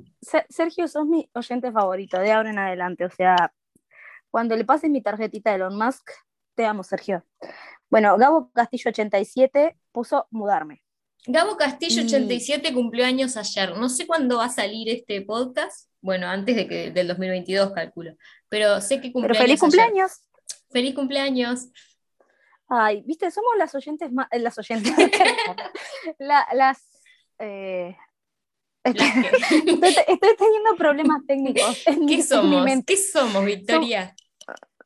Sergio, 0.49 0.89
sos 0.89 1.07
mi 1.07 1.31
oyente 1.33 1.71
favorito 1.71 2.19
de 2.19 2.33
ahora 2.33 2.51
en 2.51 2.59
adelante. 2.59 3.05
O 3.05 3.11
sea, 3.11 3.53
cuando 4.31 4.57
le 4.57 4.65
pases 4.65 4.91
mi 4.91 5.01
tarjetita 5.01 5.51
de 5.51 5.57
Elon 5.57 5.79
Musk, 5.79 6.11
te 6.57 6.67
amo, 6.67 6.83
Sergio. 6.83 7.25
Bueno, 7.89 8.17
Gabo 8.19 8.51
Castillo 8.53 8.91
87 8.91 9.77
puso 9.93 10.27
mudarme. 10.33 10.83
Gabo 11.27 11.57
Castillo 11.57 12.03
87 12.03 12.75
cumplió 12.75 13.07
años 13.07 13.37
ayer. 13.37 13.77
No 13.77 13.89
sé 13.89 14.09
cuándo 14.09 14.39
va 14.39 14.47
a 14.47 14.51
salir 14.51 14.89
este 14.89 15.23
podcast. 15.23 15.89
Bueno, 16.01 16.27
antes 16.27 16.57
de 16.57 16.67
que 16.67 16.91
del 16.91 17.07
2022 17.07 17.73
calculo. 17.73 18.17
Pero 18.49 18.81
sé 18.81 19.01
que 19.01 19.13
cumple 19.13 19.29
Pero 19.29 19.41
feliz 19.41 19.61
cumpleaños. 19.61 20.25
Feliz 20.75 20.93
cumpleaños. 20.93 21.69
Ay, 22.69 23.05
viste, 23.07 23.31
somos 23.31 23.53
las 23.57 23.73
oyentes 23.77 24.11
más. 24.11 24.27
Eh, 24.33 24.41
las 24.41 24.59
oyentes. 24.59 24.93
las. 26.19 26.83
Eh, 27.39 27.97
estoy, 28.83 30.37
teniendo 30.37 30.75
problemas 30.77 31.25
técnicos. 31.29 31.85
¿Qué 32.09 32.21
somos? 32.25 32.67
¿Qué 32.85 32.97
somos, 32.97 33.45
Victoria? 33.45 34.17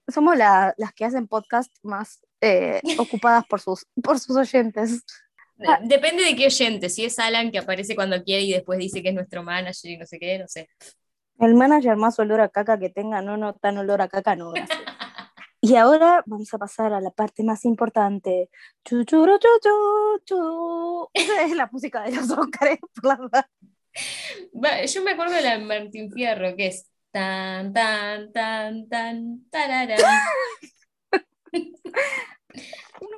somos 0.09 0.37
las 0.37 0.93
que 0.95 1.07
hacen 1.07 1.27
podcast 1.27 1.75
más 1.83 2.21
eh, 2.43 2.83
ocupadas 2.99 3.47
por 3.47 3.63
sus, 3.63 3.87
por 4.03 4.19
sus 4.19 4.37
oyentes. 4.37 5.03
Depende 5.85 6.23
de 6.23 6.37
qué 6.37 6.47
oyente, 6.47 6.91
si 6.91 7.07
es 7.07 7.19
Alan 7.19 7.51
que 7.51 7.59
aparece 7.59 7.95
cuando 7.95 8.23
quiere 8.23 8.43
y 8.43 8.53
después 8.53 8.79
dice 8.79 9.03
que 9.03 9.09
es 9.09 9.15
nuestro 9.15 9.43
manager 9.43 9.91
y 9.91 9.97
no 9.97 10.05
sé 10.05 10.19
qué, 10.19 10.39
no 10.39 10.49
sé. 10.49 10.69
El 11.39 11.55
manager 11.55 11.97
más 11.97 12.19
olor 12.19 12.43
a 12.43 12.51
caca 12.51 12.79
que 12.79 12.91
tenga, 12.91 13.23
no, 13.23 13.39
no, 13.39 13.55
tan 13.55 13.79
olor 13.79 14.03
a 14.03 14.09
caca 14.09 14.37
no. 14.37 14.53
Y 15.61 15.77
ahora 15.77 16.23
vamos 16.27 16.53
a 16.55 16.59
pasar 16.59 16.93
a 16.93 17.01
la 17.01 17.11
parte 17.11 17.43
más 17.43 17.65
importante. 17.65 18.51
Chuchuro, 18.85 19.39
chu, 19.39 21.09
es 21.15 21.57
la 21.57 21.69
música 21.73 22.03
de 22.03 22.17
los 22.17 22.31
Óscares, 22.31 22.79
Yo 24.93 25.03
me 25.03 25.13
acuerdo 25.13 25.35
de 25.35 25.43
la 25.43 25.59
Martín 25.59 26.13
Fierro, 26.13 26.55
que 26.57 26.69
es 26.69 26.89
Tan, 27.11 27.73
tan, 27.73 28.33
tan, 28.33 28.87
tan, 28.89 29.49
tararán. 29.51 29.99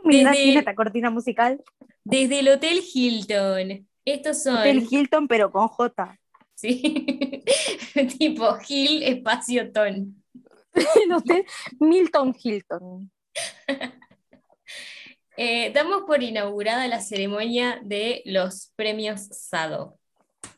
Una 0.05 0.31
desde, 0.33 0.59
esta 0.59 0.75
cortina 0.77 1.11
musical. 1.11 1.61
Desde 2.05 2.39
el 2.39 2.49
Hotel 2.49 2.81
Hilton. 2.95 3.89
Estos 4.05 4.43
son. 4.45 4.59
Hotel 4.59 4.87
Hilton, 4.89 5.27
pero 5.27 5.51
con 5.51 5.67
J. 5.67 6.19
Sí. 6.55 7.45
tipo 8.19 8.57
Hill 8.69 9.03
espacio 9.03 9.73
Ton. 9.73 10.20
Milton 11.81 12.35
Hilton. 12.43 13.11
Eh, 15.43 15.73
damos 15.73 16.03
por 16.03 16.23
inaugurada 16.23 16.87
la 16.87 17.01
ceremonia 17.01 17.81
de 17.83 18.21
los 18.27 18.75
premios 18.77 19.23
SADO. 19.23 19.99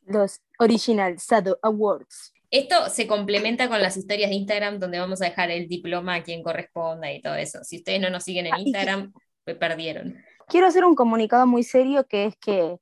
Los 0.07 0.40
Original 0.59 1.20
SADO 1.20 1.57
Awards. 1.62 2.33
Esto 2.51 2.88
se 2.90 3.07
complementa 3.07 3.68
con 3.68 3.81
las 3.81 3.96
historias 3.96 4.31
de 4.31 4.37
Instagram 4.37 4.81
donde 4.81 4.98
vamos 4.98 5.22
a 5.22 5.27
dejar 5.27 5.53
el 5.53 5.68
diploma 5.68 6.16
a 6.16 6.22
quien 6.25 6.42
corresponda 6.42 7.12
y 7.12 7.22
todo 7.22 7.37
eso. 7.37 7.62
Si 7.62 7.77
ustedes 7.77 8.01
no 8.01 8.11
nos 8.11 8.25
siguen 8.25 8.46
en 8.46 8.55
ah, 8.55 8.61
Instagram, 8.61 9.12
me 9.46 9.55
perdieron. 9.55 10.18
Quiero 10.48 10.66
hacer 10.66 10.85
un 10.85 10.96
comunicado 10.96 11.46
muy 11.46 11.62
serio 11.62 12.05
que 12.09 12.27
es 12.27 12.37
que 12.37 12.77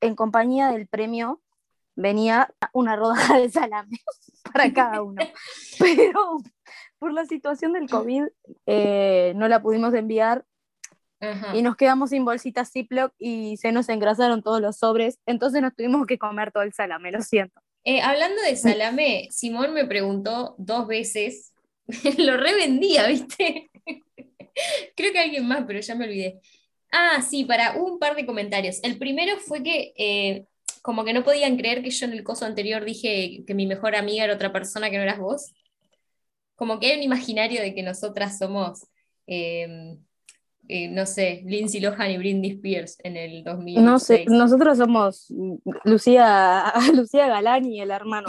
en 0.00 0.16
compañía 0.16 0.72
del 0.72 0.88
premio 0.88 1.42
venía 1.96 2.52
una 2.72 2.96
rodaja 2.96 3.38
de 3.40 3.50
salame 3.50 3.98
para 4.52 4.72
cada 4.72 5.02
uno. 5.02 5.22
Pero 5.78 6.38
por 6.98 7.12
la 7.12 7.26
situación 7.26 7.72
del 7.72 7.88
COVID 7.88 8.24
eh, 8.66 9.32
no 9.36 9.48
la 9.48 9.62
pudimos 9.62 9.94
enviar 9.94 10.44
y 11.54 11.62
nos 11.62 11.76
quedamos 11.76 12.10
sin 12.10 12.26
bolsitas 12.26 12.70
Ziploc 12.70 13.14
y 13.18 13.56
se 13.56 13.72
nos 13.72 13.88
engrasaron 13.88 14.42
todos 14.42 14.60
los 14.60 14.76
sobres. 14.76 15.20
Entonces 15.24 15.62
nos 15.62 15.74
tuvimos 15.74 16.06
que 16.06 16.18
comer 16.18 16.52
todo 16.52 16.64
el 16.64 16.74
salame, 16.74 17.10
lo 17.12 17.22
siento. 17.22 17.62
Eh, 17.84 18.02
hablando 18.02 18.42
de 18.42 18.56
salame, 18.56 19.28
Simón 19.30 19.72
me 19.72 19.86
preguntó 19.86 20.54
dos 20.58 20.86
veces, 20.86 21.54
lo 22.18 22.36
revendía, 22.36 23.06
¿viste? 23.06 23.70
Creo 24.94 25.12
que 25.12 25.18
alguien 25.18 25.46
más, 25.46 25.64
pero 25.66 25.80
ya 25.80 25.94
me 25.94 26.04
olvidé. 26.04 26.40
Ah, 26.92 27.22
sí, 27.22 27.44
para 27.44 27.72
un 27.72 27.98
par 27.98 28.16
de 28.16 28.26
comentarios. 28.26 28.78
El 28.82 28.98
primero 28.98 29.36
fue 29.38 29.62
que 29.62 29.92
eh, 29.96 30.46
como 30.84 31.02
que 31.06 31.14
no 31.14 31.24
podían 31.24 31.56
creer 31.56 31.82
que 31.82 31.88
yo 31.88 32.04
en 32.04 32.12
el 32.12 32.22
coso 32.22 32.44
anterior 32.44 32.84
dije 32.84 33.42
que 33.46 33.54
mi 33.54 33.66
mejor 33.66 33.96
amiga 33.96 34.24
era 34.24 34.34
otra 34.34 34.52
persona 34.52 34.90
que 34.90 34.98
no 34.98 35.02
eras 35.02 35.18
vos. 35.18 35.54
Como 36.56 36.78
que 36.78 36.88
hay 36.88 36.98
un 36.98 37.02
imaginario 37.02 37.62
de 37.62 37.74
que 37.74 37.82
nosotras 37.82 38.36
somos, 38.36 38.86
em, 39.26 39.98
eh, 40.68 40.88
no 40.88 41.06
sé, 41.06 41.42
Lindsay 41.46 41.80
Lohan 41.80 42.10
y 42.10 42.18
Britney 42.18 42.50
Spears 42.50 42.98
en 43.02 43.16
el 43.16 43.42
2006. 43.44 43.82
No 43.82 43.98
sé, 43.98 44.26
nosotros 44.28 44.76
somos 44.76 45.32
Lucía, 45.84 46.70
Lucía 46.94 47.28
Galán 47.28 47.64
y 47.64 47.80
el 47.80 47.90
hermano, 47.90 48.28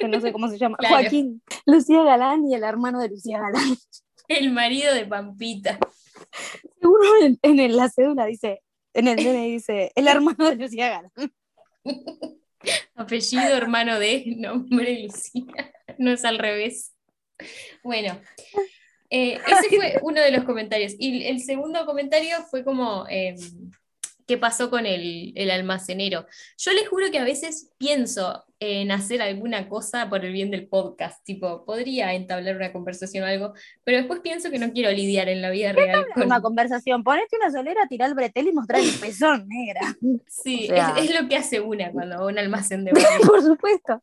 que 0.00 0.08
no 0.08 0.20
sé 0.20 0.32
cómo 0.32 0.48
se 0.48 0.58
llama, 0.58 0.76
Claro. 0.80 0.96
Joaquín. 0.96 1.40
Lucía 1.66 2.02
Galán 2.02 2.44
y 2.48 2.56
el 2.56 2.64
hermano 2.64 2.98
de 2.98 3.10
Lucía 3.10 3.38
Galán. 3.38 3.76
El 4.26 4.50
marido 4.50 4.92
de 4.92 5.06
Pampita. 5.06 5.78
Seguro 6.80 7.04
en, 7.42 7.76
la 7.76 7.88
cédula 7.88 8.26
dice, 8.26 8.60
en 8.92 9.06
el 9.06 9.16
DNI 9.18 9.52
dice, 9.52 9.92
el 9.94 10.08
hermano 10.08 10.50
de 10.50 10.56
Lucía 10.56 10.88
Galán. 10.88 11.32
Apellido 12.94 13.56
hermano 13.56 13.98
de 13.98 14.24
nombre 14.36 15.02
Lucía. 15.02 15.72
No 15.98 16.12
es 16.12 16.24
al 16.24 16.38
revés. 16.38 16.94
Bueno, 17.82 18.20
eh, 19.10 19.38
ese 19.46 19.76
fue 19.76 19.98
uno 20.02 20.20
de 20.20 20.30
los 20.30 20.44
comentarios. 20.44 20.94
Y 20.98 21.24
el 21.24 21.40
segundo 21.40 21.84
comentario 21.84 22.36
fue 22.50 22.64
como, 22.64 23.06
eh, 23.08 23.34
¿qué 24.26 24.38
pasó 24.38 24.70
con 24.70 24.86
el, 24.86 25.32
el 25.36 25.50
almacenero? 25.50 26.26
Yo 26.58 26.72
les 26.72 26.88
juro 26.88 27.10
que 27.10 27.18
a 27.18 27.24
veces 27.24 27.70
pienso 27.78 28.44
en 28.60 28.92
hacer 28.92 29.20
alguna 29.22 29.68
cosa 29.68 30.08
por 30.08 30.24
el 30.24 30.32
bien 30.32 30.50
del 30.50 30.68
podcast, 30.68 31.24
tipo, 31.24 31.64
podría 31.64 32.14
entablar 32.14 32.54
una 32.56 32.72
conversación 32.72 33.24
o 33.24 33.26
algo, 33.26 33.54
pero 33.84 33.98
después 33.98 34.20
pienso 34.20 34.50
que 34.50 34.58
no 34.58 34.72
quiero 34.72 34.90
lidiar 34.92 35.28
en 35.28 35.42
la 35.42 35.50
vida 35.50 35.72
real 35.72 36.06
con... 36.14 36.22
Una 36.24 36.40
conversación, 36.40 37.02
ponete 37.02 37.36
una 37.36 37.50
solera, 37.50 37.88
tirar 37.88 38.08
el 38.08 38.14
bretel 38.14 38.46
y 38.48 38.52
mostrar 38.52 38.80
el 38.80 38.90
pezón, 39.00 39.48
negra. 39.48 39.80
Sí, 40.28 40.68
o 40.70 40.74
sea- 40.74 40.94
es, 40.96 41.10
es 41.10 41.20
lo 41.20 41.28
que 41.28 41.36
hace 41.36 41.60
una 41.60 41.90
cuando 41.90 42.16
va 42.16 42.22
a 42.22 42.26
un 42.26 42.38
almacén 42.38 42.84
de. 42.84 42.92
Por 43.26 43.42
supuesto. 43.42 44.02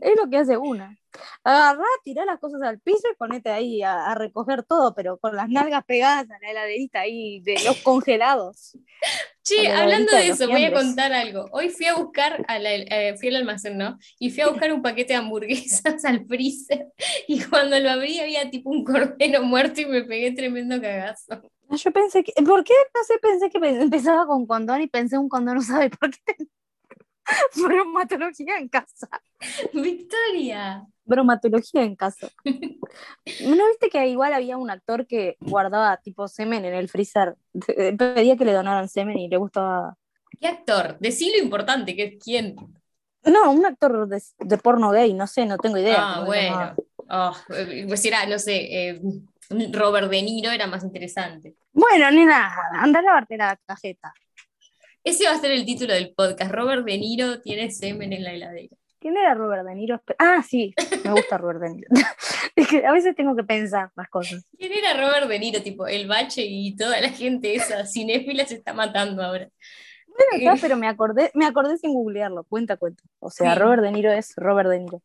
Es 0.00 0.16
lo 0.20 0.28
que 0.28 0.36
hace 0.38 0.56
una. 0.56 0.96
Agarrá, 1.44 1.84
tirá 2.02 2.24
las 2.24 2.40
cosas 2.40 2.60
al 2.62 2.80
piso 2.80 3.02
y 3.12 3.16
ponete 3.16 3.50
ahí 3.50 3.82
a, 3.82 4.06
a 4.10 4.14
recoger 4.16 4.64
todo, 4.64 4.94
pero 4.96 5.16
con 5.18 5.36
las 5.36 5.48
nalgas 5.48 5.84
pegadas 5.84 6.28
a 6.28 6.38
la 6.40 6.50
heladerita 6.50 7.00
ahí 7.00 7.40
de 7.40 7.54
los 7.64 7.76
congelados. 7.82 8.76
Che, 9.42 9.68
hablando 9.68 10.12
de 10.12 10.28
eso, 10.28 10.48
voy 10.48 10.64
a 10.64 10.72
contar 10.72 11.12
algo. 11.12 11.46
Hoy 11.52 11.70
fui 11.70 11.86
a 11.86 11.94
buscar, 11.94 12.44
a 12.46 12.58
la- 12.58 12.74
eh, 12.74 13.16
fui 13.18 13.28
al 13.28 13.36
almacén, 13.36 13.78
¿no? 13.78 13.98
Y 14.18 14.30
fui 14.30 14.42
a 14.42 14.48
buscar 14.50 14.72
un 14.72 14.82
paquete 14.82 15.14
de 15.14 15.18
hamburguesas 15.18 16.04
al 16.04 16.26
freezer. 16.26 16.86
Y 17.28 17.42
cuando 17.44 17.78
lo 17.78 17.90
abrí 17.90 18.20
había 18.20 18.50
tipo 18.50 18.70
un 18.70 18.84
cordero 18.84 19.42
muerto 19.42 19.80
y 19.80 19.86
me 19.86 20.02
pegué 20.04 20.32
tremendo 20.32 20.80
cagazo. 20.80 21.42
Yo 21.70 21.90
pensé 21.92 22.22
que, 22.24 22.32
¿por 22.42 22.64
qué? 22.64 22.74
No 22.94 23.04
sé, 23.04 23.18
pensé 23.18 23.48
que 23.48 23.60
pe- 23.60 23.80
empezaba 23.82 24.26
con 24.26 24.46
condón 24.46 24.82
y 24.82 24.88
pensé 24.88 25.16
un 25.18 25.28
condón, 25.28 25.56
no 25.56 25.62
sabe 25.62 25.88
por 25.90 26.10
qué. 26.10 26.36
Bromatología 27.56 28.56
en 28.58 28.68
casa. 28.68 29.08
Victoria. 29.72 30.84
Bromatología 31.10 31.82
en 31.82 31.96
casa. 31.96 32.28
¿No 32.44 33.68
viste 33.68 33.90
que 33.90 34.06
igual 34.08 34.32
había 34.32 34.56
un 34.56 34.70
actor 34.70 35.06
que 35.06 35.36
guardaba 35.40 35.96
tipo 35.98 36.28
semen 36.28 36.64
en 36.64 36.74
el 36.74 36.88
freezer? 36.88 37.36
Eh, 37.68 37.96
Pedía 37.96 38.36
que 38.36 38.44
le 38.44 38.52
donaran 38.52 38.88
semen 38.88 39.18
y 39.18 39.28
le 39.28 39.36
gustaba. 39.36 39.96
¿Qué 40.40 40.46
actor? 40.46 40.96
Decí 41.00 41.32
lo 41.36 41.42
importante, 41.42 41.94
que 41.94 42.04
es 42.04 42.24
quién. 42.24 42.56
No, 43.24 43.50
un 43.50 43.66
actor 43.66 44.08
de, 44.08 44.22
de 44.38 44.58
porno 44.58 44.90
gay, 44.90 45.12
no 45.12 45.26
sé, 45.26 45.44
no 45.44 45.58
tengo 45.58 45.76
idea. 45.76 45.96
Ah, 45.98 46.24
bueno. 46.24 46.74
Oh, 47.08 47.36
pues 47.88 48.04
era, 48.04 48.24
no 48.26 48.38
sé, 48.38 48.56
eh, 48.70 49.00
Robert 49.72 50.08
De 50.08 50.22
Niro 50.22 50.50
era 50.50 50.66
más 50.68 50.84
interesante. 50.84 51.56
Bueno, 51.72 52.10
nena, 52.12 52.54
anda 52.74 53.00
a 53.00 53.02
lavarte 53.02 53.36
la 53.36 53.58
cajeta. 53.66 54.14
Ese 55.02 55.24
va 55.24 55.32
a 55.32 55.40
ser 55.40 55.50
el 55.50 55.64
título 55.64 55.92
del 55.92 56.12
podcast. 56.14 56.52
Robert 56.52 56.84
De 56.84 56.96
Niro 56.98 57.40
tiene 57.40 57.70
semen 57.70 58.12
en 58.12 58.22
la 58.22 58.32
heladera. 58.32 58.76
¿Quién 59.00 59.16
era 59.16 59.34
Robert 59.34 59.66
De 59.66 59.74
Niro? 59.74 60.02
Ah, 60.18 60.42
sí, 60.46 60.74
me 61.04 61.12
gusta 61.12 61.38
Robert 61.38 61.60
De 61.60 61.70
Niro. 61.70 61.88
es 62.56 62.68
que 62.68 62.84
a 62.84 62.92
veces 62.92 63.16
tengo 63.16 63.34
que 63.34 63.44
pensar 63.44 63.90
las 63.96 64.08
cosas. 64.10 64.44
¿Quién 64.58 64.72
era 64.72 64.94
Robert 64.94 65.26
De 65.26 65.38
Niro? 65.38 65.62
Tipo, 65.62 65.86
el 65.86 66.06
bache 66.06 66.42
y 66.46 66.76
toda 66.76 67.00
la 67.00 67.08
gente 67.08 67.54
esa 67.54 67.86
cinéfila 67.86 68.44
se 68.46 68.56
está 68.56 68.74
matando 68.74 69.22
ahora. 69.22 69.48
Bueno, 70.06 70.52
está, 70.52 70.60
pero 70.60 70.76
me 70.76 70.86
acordé, 70.86 71.30
me 71.34 71.46
acordé 71.46 71.78
sin 71.78 71.94
googlearlo, 71.94 72.44
cuenta, 72.44 72.76
cuenta. 72.76 73.02
O 73.20 73.30
sea, 73.30 73.54
Sí. 73.54 73.58
Robert 73.58 73.82
De 73.82 73.92
Niro 73.92 74.12
es 74.12 74.34
Robert 74.36 74.68
De 74.68 74.80
Niro. 74.80 75.02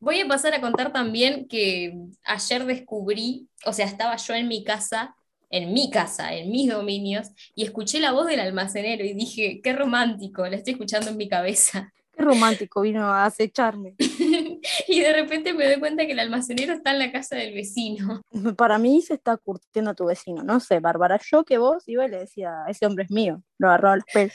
Voy 0.00 0.20
a 0.20 0.26
pasar 0.28 0.54
a 0.54 0.60
contar 0.60 0.92
también 0.92 1.46
que 1.46 1.94
ayer 2.24 2.64
descubrí, 2.64 3.48
o 3.66 3.72
sea, 3.72 3.84
estaba 3.86 4.16
yo 4.16 4.34
en 4.34 4.48
mi 4.48 4.64
casa, 4.64 5.14
en 5.50 5.72
mi 5.74 5.90
casa, 5.90 6.34
en 6.34 6.50
mis 6.50 6.70
dominios, 6.70 7.28
y 7.54 7.64
escuché 7.64 8.00
la 8.00 8.12
voz 8.12 8.26
del 8.26 8.40
almacenero 8.40 9.04
y 9.04 9.12
dije, 9.14 9.60
qué 9.62 9.72
romántico, 9.74 10.46
la 10.46 10.56
estoy 10.56 10.72
escuchando 10.72 11.10
en 11.10 11.16
mi 11.18 11.28
cabeza. 11.28 11.92
Qué 12.16 12.22
romántico 12.24 12.80
vino 12.80 13.04
a 13.04 13.26
acecharme. 13.26 13.94
y 14.88 15.00
de 15.00 15.12
repente 15.12 15.52
me 15.52 15.66
doy 15.66 15.78
cuenta 15.78 16.06
que 16.06 16.12
el 16.12 16.18
almacenero 16.18 16.72
está 16.72 16.92
en 16.92 16.98
la 16.98 17.12
casa 17.12 17.36
del 17.36 17.52
vecino. 17.54 18.22
Para 18.56 18.78
mí 18.78 19.02
se 19.02 19.14
está 19.14 19.36
curtiendo 19.36 19.90
a 19.90 19.94
tu 19.94 20.06
vecino, 20.06 20.42
no 20.42 20.60
sé, 20.60 20.80
Bárbara. 20.80 21.20
Yo 21.30 21.44
que 21.44 21.58
vos 21.58 21.84
iba 21.86 22.06
y 22.06 22.10
le 22.10 22.18
decía, 22.20 22.64
ese 22.68 22.86
hombre 22.86 23.04
es 23.04 23.10
mío, 23.10 23.42
lo 23.58 23.68
agarraba 23.68 23.96
los 23.96 24.04
pelos. 24.12 24.34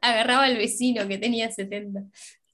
Agarraba 0.00 0.44
al 0.44 0.56
vecino 0.56 1.06
que 1.08 1.18
tenía 1.18 1.50
70. 1.50 2.02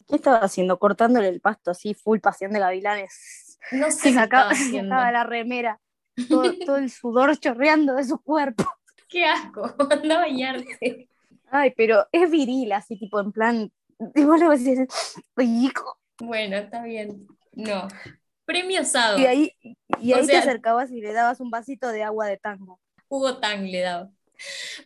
¿Qué 0.09 0.17
estaba 0.17 0.39
haciendo? 0.39 0.79
Cortándole 0.79 1.29
el 1.29 1.41
pasto 1.41 1.71
así, 1.71 1.95
full 1.95 2.19
pasión 2.21 2.53
de 2.53 2.59
gavilanes. 2.61 3.59
No 3.71 3.87
sé 3.91 3.93
Se 3.93 4.03
qué 4.03 4.09
estaba 4.09 4.25
sacaba, 4.25 4.51
haciendo. 4.51 4.95
sacaba 4.95 5.13
la 5.13 5.25
remera, 5.25 5.81
todo, 6.29 6.53
todo 6.67 6.77
el 6.77 6.91
sudor 6.91 7.37
chorreando 7.39 7.95
de 7.95 8.05
su 8.05 8.19
cuerpo. 8.21 8.65
Qué 9.09 9.27
asco, 9.27 9.75
anda 9.91 10.17
a 10.17 10.21
bañarte. 10.21 11.09
Ay, 11.51 11.73
pero 11.77 12.07
es 12.11 12.31
viril, 12.31 12.73
así 12.73 12.97
tipo 12.99 13.21
en 13.21 13.31
plan. 13.31 13.71
Y 14.15 14.25
vos 14.25 14.41
le. 14.41 14.87
Bueno, 16.21 16.57
está 16.57 16.83
bien. 16.83 17.27
No. 17.53 17.89
Premio 18.45 18.81
asado. 18.81 19.19
Y 19.19 19.27
ahí, 19.27 19.53
y 20.01 20.13
O 20.13 20.17
ahí 20.17 20.25
sea- 20.27 20.43
te 20.43 20.49
acercabas 20.49 20.91
y 20.91 21.01
le 21.01 21.13
dabas 21.13 21.41
un 21.41 21.51
vasito 21.51 21.89
de 21.89 22.03
agua 22.03 22.27
de 22.27 22.37
tango. 22.37 22.81
Hugo 23.09 23.39
Tang 23.39 23.63
le 23.65 23.81
daba. 23.81 24.11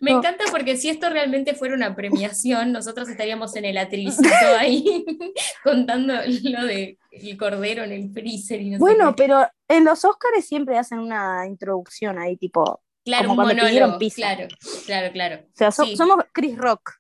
Me 0.01 0.11
No. 0.11 0.19
encanta 0.19 0.45
porque 0.51 0.77
si 0.77 0.91
esto 0.91 1.09
realmente 1.09 1.55
fuera 1.55 1.75
una 1.75 1.95
premiación, 1.97 2.73
nosotros 2.73 3.09
estaríamos 3.09 3.57
en 3.57 3.65
el 3.65 3.79
atricito 3.79 4.29
ahí 4.59 5.05
contando 5.65 6.13
lo 6.43 6.65
de 6.67 6.99
el 7.11 7.37
cordero 7.39 7.83
en 7.85 7.93
el 7.93 8.11
freezer 8.13 8.61
y 8.61 8.71
no 8.71 8.77
sé 8.77 8.81
Bueno, 8.81 9.15
pero 9.17 9.49
en 9.69 9.85
los 9.87 10.05
Oscars 10.05 10.45
siempre 10.45 10.77
hacen 10.77 10.99
una 10.99 11.47
introducción 11.47 12.19
ahí, 12.19 12.37
tipo. 12.37 12.61
O 12.63 12.83
claro, 13.05 13.29
como 13.29 13.43
un 13.43 13.47
cuando 13.49 13.63
monólogo. 13.65 13.99
pizza. 13.99 14.17
Claro, 14.17 14.49
claro, 14.85 15.13
claro. 15.13 15.47
sea, 15.55 15.71
so- 15.71 15.85
Sí. 15.85 15.97
somos 15.97 16.23
Chris 16.33 16.59
Rock. 16.59 16.93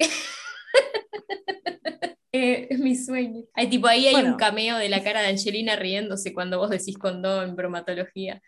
Eh, 2.30 2.68
es 2.70 2.78
mi 2.78 2.94
sueño. 2.94 3.42
Hay 3.54 3.68
tipo 3.70 3.86
ahí 3.88 4.06
hay 4.06 4.12
Bueno. 4.12 4.32
un 4.32 4.36
cameo 4.36 4.76
de 4.76 4.90
la 4.90 5.02
cara 5.02 5.22
de 5.22 5.28
Angelina 5.28 5.76
riéndose 5.76 6.34
cuando 6.34 6.58
vos 6.58 6.68
decís 6.68 6.98
condón, 6.98 7.56
bromatología. 7.56 8.42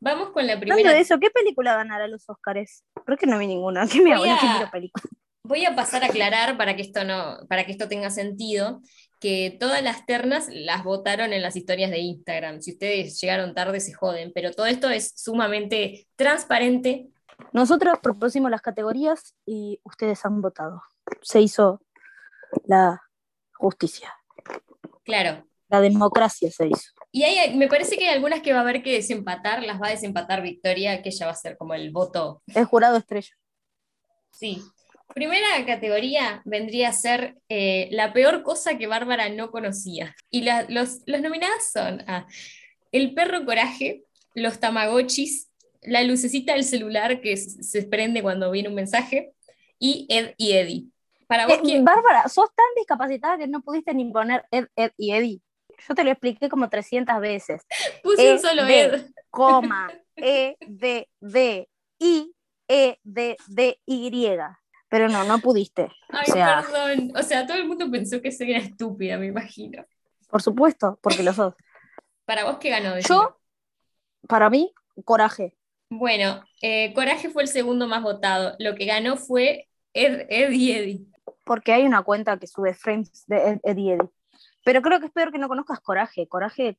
Vamos 0.00 0.30
con 0.30 0.46
la 0.46 0.58
primera. 0.58 0.92
de 0.92 1.00
eso, 1.00 1.18
¿qué 1.18 1.30
película 1.30 1.74
ganará 1.74 2.06
los 2.06 2.28
Oscars? 2.30 2.84
Creo 3.04 3.18
que 3.18 3.26
no 3.26 3.38
vi 3.38 3.48
ninguna. 3.48 3.88
¿Qué 3.88 4.00
me? 4.00 4.16
Voy 4.16 4.28
a- 4.28 4.70
película. 4.70 5.02
Voy 5.42 5.64
a 5.64 5.74
pasar 5.74 6.04
a 6.04 6.06
aclarar 6.06 6.56
para 6.56 6.76
que 6.76 6.82
esto 6.82 7.02
no, 7.04 7.38
para 7.48 7.64
que 7.66 7.72
esto 7.72 7.88
tenga 7.88 8.10
sentido, 8.10 8.82
que 9.18 9.56
todas 9.58 9.82
las 9.82 10.06
ternas 10.06 10.46
las 10.50 10.84
votaron 10.84 11.32
en 11.32 11.42
las 11.42 11.56
historias 11.56 11.90
de 11.90 11.98
Instagram. 11.98 12.60
Si 12.60 12.72
ustedes 12.72 13.20
llegaron 13.20 13.54
tarde, 13.54 13.80
se 13.80 13.94
joden, 13.94 14.30
pero 14.34 14.52
todo 14.52 14.66
esto 14.66 14.90
es 14.90 15.12
sumamente 15.16 16.06
transparente. 16.16 17.08
Nosotros 17.52 17.98
propusimos 18.02 18.50
las 18.50 18.60
categorías 18.62 19.34
y 19.46 19.80
ustedes 19.84 20.24
han 20.24 20.40
votado. 20.40 20.82
Se 21.22 21.40
hizo 21.40 21.80
la 22.64 23.00
justicia. 23.54 24.14
Claro. 25.04 25.44
La 25.68 25.80
democracia 25.80 26.50
se 26.50 26.66
hizo. 26.66 26.92
Y 27.12 27.24
hay, 27.24 27.56
me 27.56 27.68
parece 27.68 27.96
que 27.96 28.06
hay 28.08 28.14
algunas 28.14 28.40
que 28.40 28.52
va 28.52 28.58
a 28.60 28.62
haber 28.62 28.82
que 28.82 28.92
desempatar, 28.92 29.62
las 29.62 29.80
va 29.80 29.88
a 29.88 29.90
desempatar 29.90 30.42
Victoria, 30.42 31.02
que 31.02 31.10
ella 31.10 31.26
va 31.26 31.32
a 31.32 31.36
ser 31.36 31.56
como 31.56 31.74
el 31.74 31.90
voto. 31.90 32.42
El 32.54 32.64
jurado 32.64 32.96
estrella. 32.96 33.34
Sí. 34.32 34.62
Primera 35.14 35.46
categoría 35.66 36.42
vendría 36.44 36.90
a 36.90 36.92
ser 36.92 37.38
eh, 37.48 37.88
la 37.92 38.12
peor 38.12 38.42
cosa 38.42 38.76
que 38.78 38.86
Bárbara 38.86 39.28
no 39.30 39.50
conocía. 39.50 40.14
Y 40.30 40.42
la- 40.42 40.66
los, 40.68 41.00
los 41.06 41.20
nominadas 41.20 41.70
son 41.72 42.02
a 42.08 42.26
El 42.92 43.14
perro 43.14 43.44
coraje, 43.44 44.04
los 44.34 44.60
tamagotchis, 44.60 45.47
la 45.82 46.02
lucecita 46.02 46.54
del 46.54 46.64
celular 46.64 47.20
que 47.20 47.36
se 47.36 47.82
prende 47.82 48.22
cuando 48.22 48.50
viene 48.50 48.68
un 48.68 48.74
mensaje, 48.74 49.32
y 49.78 50.06
Ed 50.10 50.34
y 50.36 50.52
Eddie. 50.52 50.86
Para 51.26 51.46
vos, 51.46 51.56
Eh, 51.56 51.60
¿quién? 51.62 51.84
Bárbara, 51.84 52.28
sos 52.28 52.48
tan 52.54 52.66
discapacitada 52.76 53.38
que 53.38 53.46
no 53.46 53.60
pudiste 53.60 53.94
ni 53.94 54.10
poner 54.10 54.44
Ed, 54.50 54.66
Ed 54.76 54.92
y 54.96 55.12
Eddie. 55.12 55.40
Yo 55.88 55.94
te 55.94 56.02
lo 56.02 56.10
expliqué 56.10 56.48
como 56.48 56.68
300 56.68 57.20
veces. 57.20 57.62
Puse 58.02 58.30
un 58.32 58.36
Ed, 58.36 58.40
solo 58.40 58.66
Ed. 58.66 59.06
Coma, 59.30 59.92
E, 60.16 60.56
D, 60.66 61.08
D, 61.20 61.68
I, 62.00 62.34
E, 62.66 62.98
D, 63.04 63.36
D, 63.46 63.80
Y. 63.86 64.10
Pero 64.90 65.08
no, 65.08 65.22
no 65.24 65.38
pudiste. 65.38 65.90
Ay, 66.08 66.24
o 66.28 66.32
sea, 66.32 66.62
perdón. 66.66 67.12
O 67.14 67.22
sea, 67.22 67.46
todo 67.46 67.58
el 67.58 67.68
mundo 67.68 67.90
pensó 67.90 68.20
que 68.22 68.32
soy 68.32 68.50
una 68.50 68.60
estúpida, 68.60 69.18
me 69.18 69.26
imagino. 69.26 69.84
por 70.28 70.42
supuesto, 70.42 70.98
porque 71.02 71.22
lo 71.22 71.32
sos. 71.34 71.54
Para 72.24 72.44
vos, 72.44 72.56
¿qué 72.58 72.70
ganó? 72.70 72.94
Decime. 72.94 73.16
Yo, 73.16 73.38
para 74.26 74.50
mí, 74.50 74.72
coraje. 75.04 75.54
Bueno, 75.90 76.42
eh, 76.62 76.92
Coraje 76.94 77.30
fue 77.30 77.42
el 77.42 77.48
segundo 77.48 77.86
más 77.86 78.02
votado. 78.02 78.54
Lo 78.58 78.74
que 78.74 78.84
ganó 78.84 79.16
fue 79.16 79.68
Ed, 79.94 80.26
Ed 80.28 80.50
y 80.50 80.72
Eddie. 80.72 81.06
Porque 81.44 81.72
hay 81.72 81.84
una 81.86 82.02
cuenta 82.02 82.38
que 82.38 82.46
sube 82.46 82.74
frames 82.74 83.24
de 83.26 83.36
Ed, 83.52 83.58
Ed 83.62 83.76
y 83.78 83.90
Eddie. 83.92 84.08
Pero 84.64 84.82
creo 84.82 85.00
que 85.00 85.06
es 85.06 85.12
peor 85.12 85.32
que 85.32 85.38
no 85.38 85.48
conozcas 85.48 85.80
coraje. 85.80 86.26
Coraje 86.28 86.76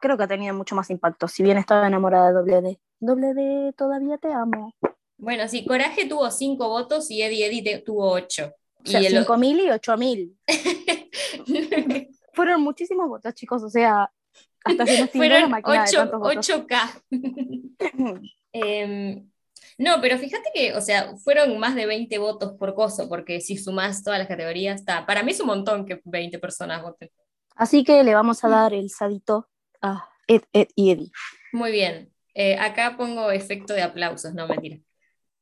creo 0.00 0.16
que 0.16 0.24
ha 0.24 0.28
tenido 0.28 0.54
mucho 0.54 0.74
más 0.76 0.90
impacto, 0.90 1.26
si 1.28 1.42
bien 1.42 1.58
estaba 1.58 1.86
enamorada 1.86 2.28
de 2.28 2.34
Doble 2.34 2.60
D. 2.62 2.80
Doble 3.00 3.34
D, 3.34 3.72
todavía 3.76 4.16
te 4.18 4.32
amo. 4.32 4.74
Bueno, 5.16 5.46
sí, 5.48 5.64
Coraje 5.64 6.06
tuvo 6.06 6.30
cinco 6.30 6.68
votos 6.68 7.10
y 7.10 7.22
Eddie 7.22 7.46
Eddie 7.46 7.62
te- 7.62 7.78
tuvo 7.80 8.10
ocho. 8.12 8.52
O 8.84 8.86
sea, 8.86 9.00
y 9.00 9.06
el- 9.06 9.24
5.000 9.24 9.60
y 9.60 9.70
8.000. 9.70 10.36
Fueron 12.32 12.62
muchísimos 12.62 13.08
votos, 13.08 13.32
chicos, 13.34 13.62
o 13.62 13.68
sea, 13.68 14.10
hasta 14.64 14.86
se 14.86 15.00
nos 15.00 15.10
tildó 15.10 15.24
la 15.28 15.34
fueron 15.34 15.50
máquina 15.50 15.82
de 15.84 15.88
ocho- 15.90 15.98
tantos 15.98 16.20
votos. 16.20 16.48
8K. 16.48 17.02
Em, 18.52 19.28
no, 19.78 20.00
pero 20.00 20.18
fíjate 20.18 20.50
que, 20.54 20.74
o 20.74 20.80
sea, 20.80 21.16
fueron 21.16 21.58
más 21.58 21.74
de 21.74 21.86
20 21.86 22.18
votos 22.18 22.52
por 22.58 22.74
coso, 22.74 23.08
porque 23.08 23.40
si 23.40 23.56
sumás 23.56 24.04
todas 24.04 24.18
las 24.18 24.28
categorías, 24.28 24.80
está. 24.80 25.06
Para 25.06 25.22
mí 25.22 25.32
es 25.32 25.40
un 25.40 25.46
montón 25.46 25.86
que 25.86 26.00
20 26.04 26.38
personas 26.38 26.82
voten. 26.82 27.10
Así 27.56 27.84
que 27.84 28.02
le 28.02 28.14
vamos 28.14 28.44
a 28.44 28.48
dar 28.48 28.74
el 28.74 28.90
sadito 28.90 29.48
a 29.80 30.08
Ed, 30.26 30.42
Ed 30.52 30.68
y 30.74 30.90
Eddie. 30.90 31.10
Muy 31.52 31.72
bien. 31.72 32.12
Eh, 32.34 32.56
acá 32.56 32.96
pongo 32.96 33.30
efecto 33.30 33.74
de 33.74 33.82
aplausos, 33.82 34.34
no 34.34 34.46
mentira. 34.46 34.78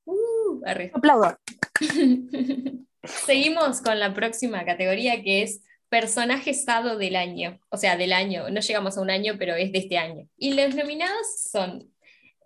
Uh. 0.04 0.62
Aplaudo. 0.94 1.38
Seguimos 3.04 3.80
con 3.80 3.98
la 3.98 4.12
próxima 4.12 4.64
categoría 4.64 5.22
que 5.22 5.42
es 5.42 5.62
personaje 5.88 6.54
sado 6.54 6.96
del 6.96 7.16
año. 7.16 7.60
O 7.68 7.76
sea, 7.76 7.96
del 7.96 8.12
año. 8.12 8.50
No 8.50 8.60
llegamos 8.60 8.96
a 8.96 9.00
un 9.00 9.10
año, 9.10 9.34
pero 9.38 9.54
es 9.54 9.72
de 9.72 9.78
este 9.78 9.98
año. 9.98 10.28
Y 10.36 10.54
los 10.54 10.74
nominados 10.74 11.26
son 11.50 11.92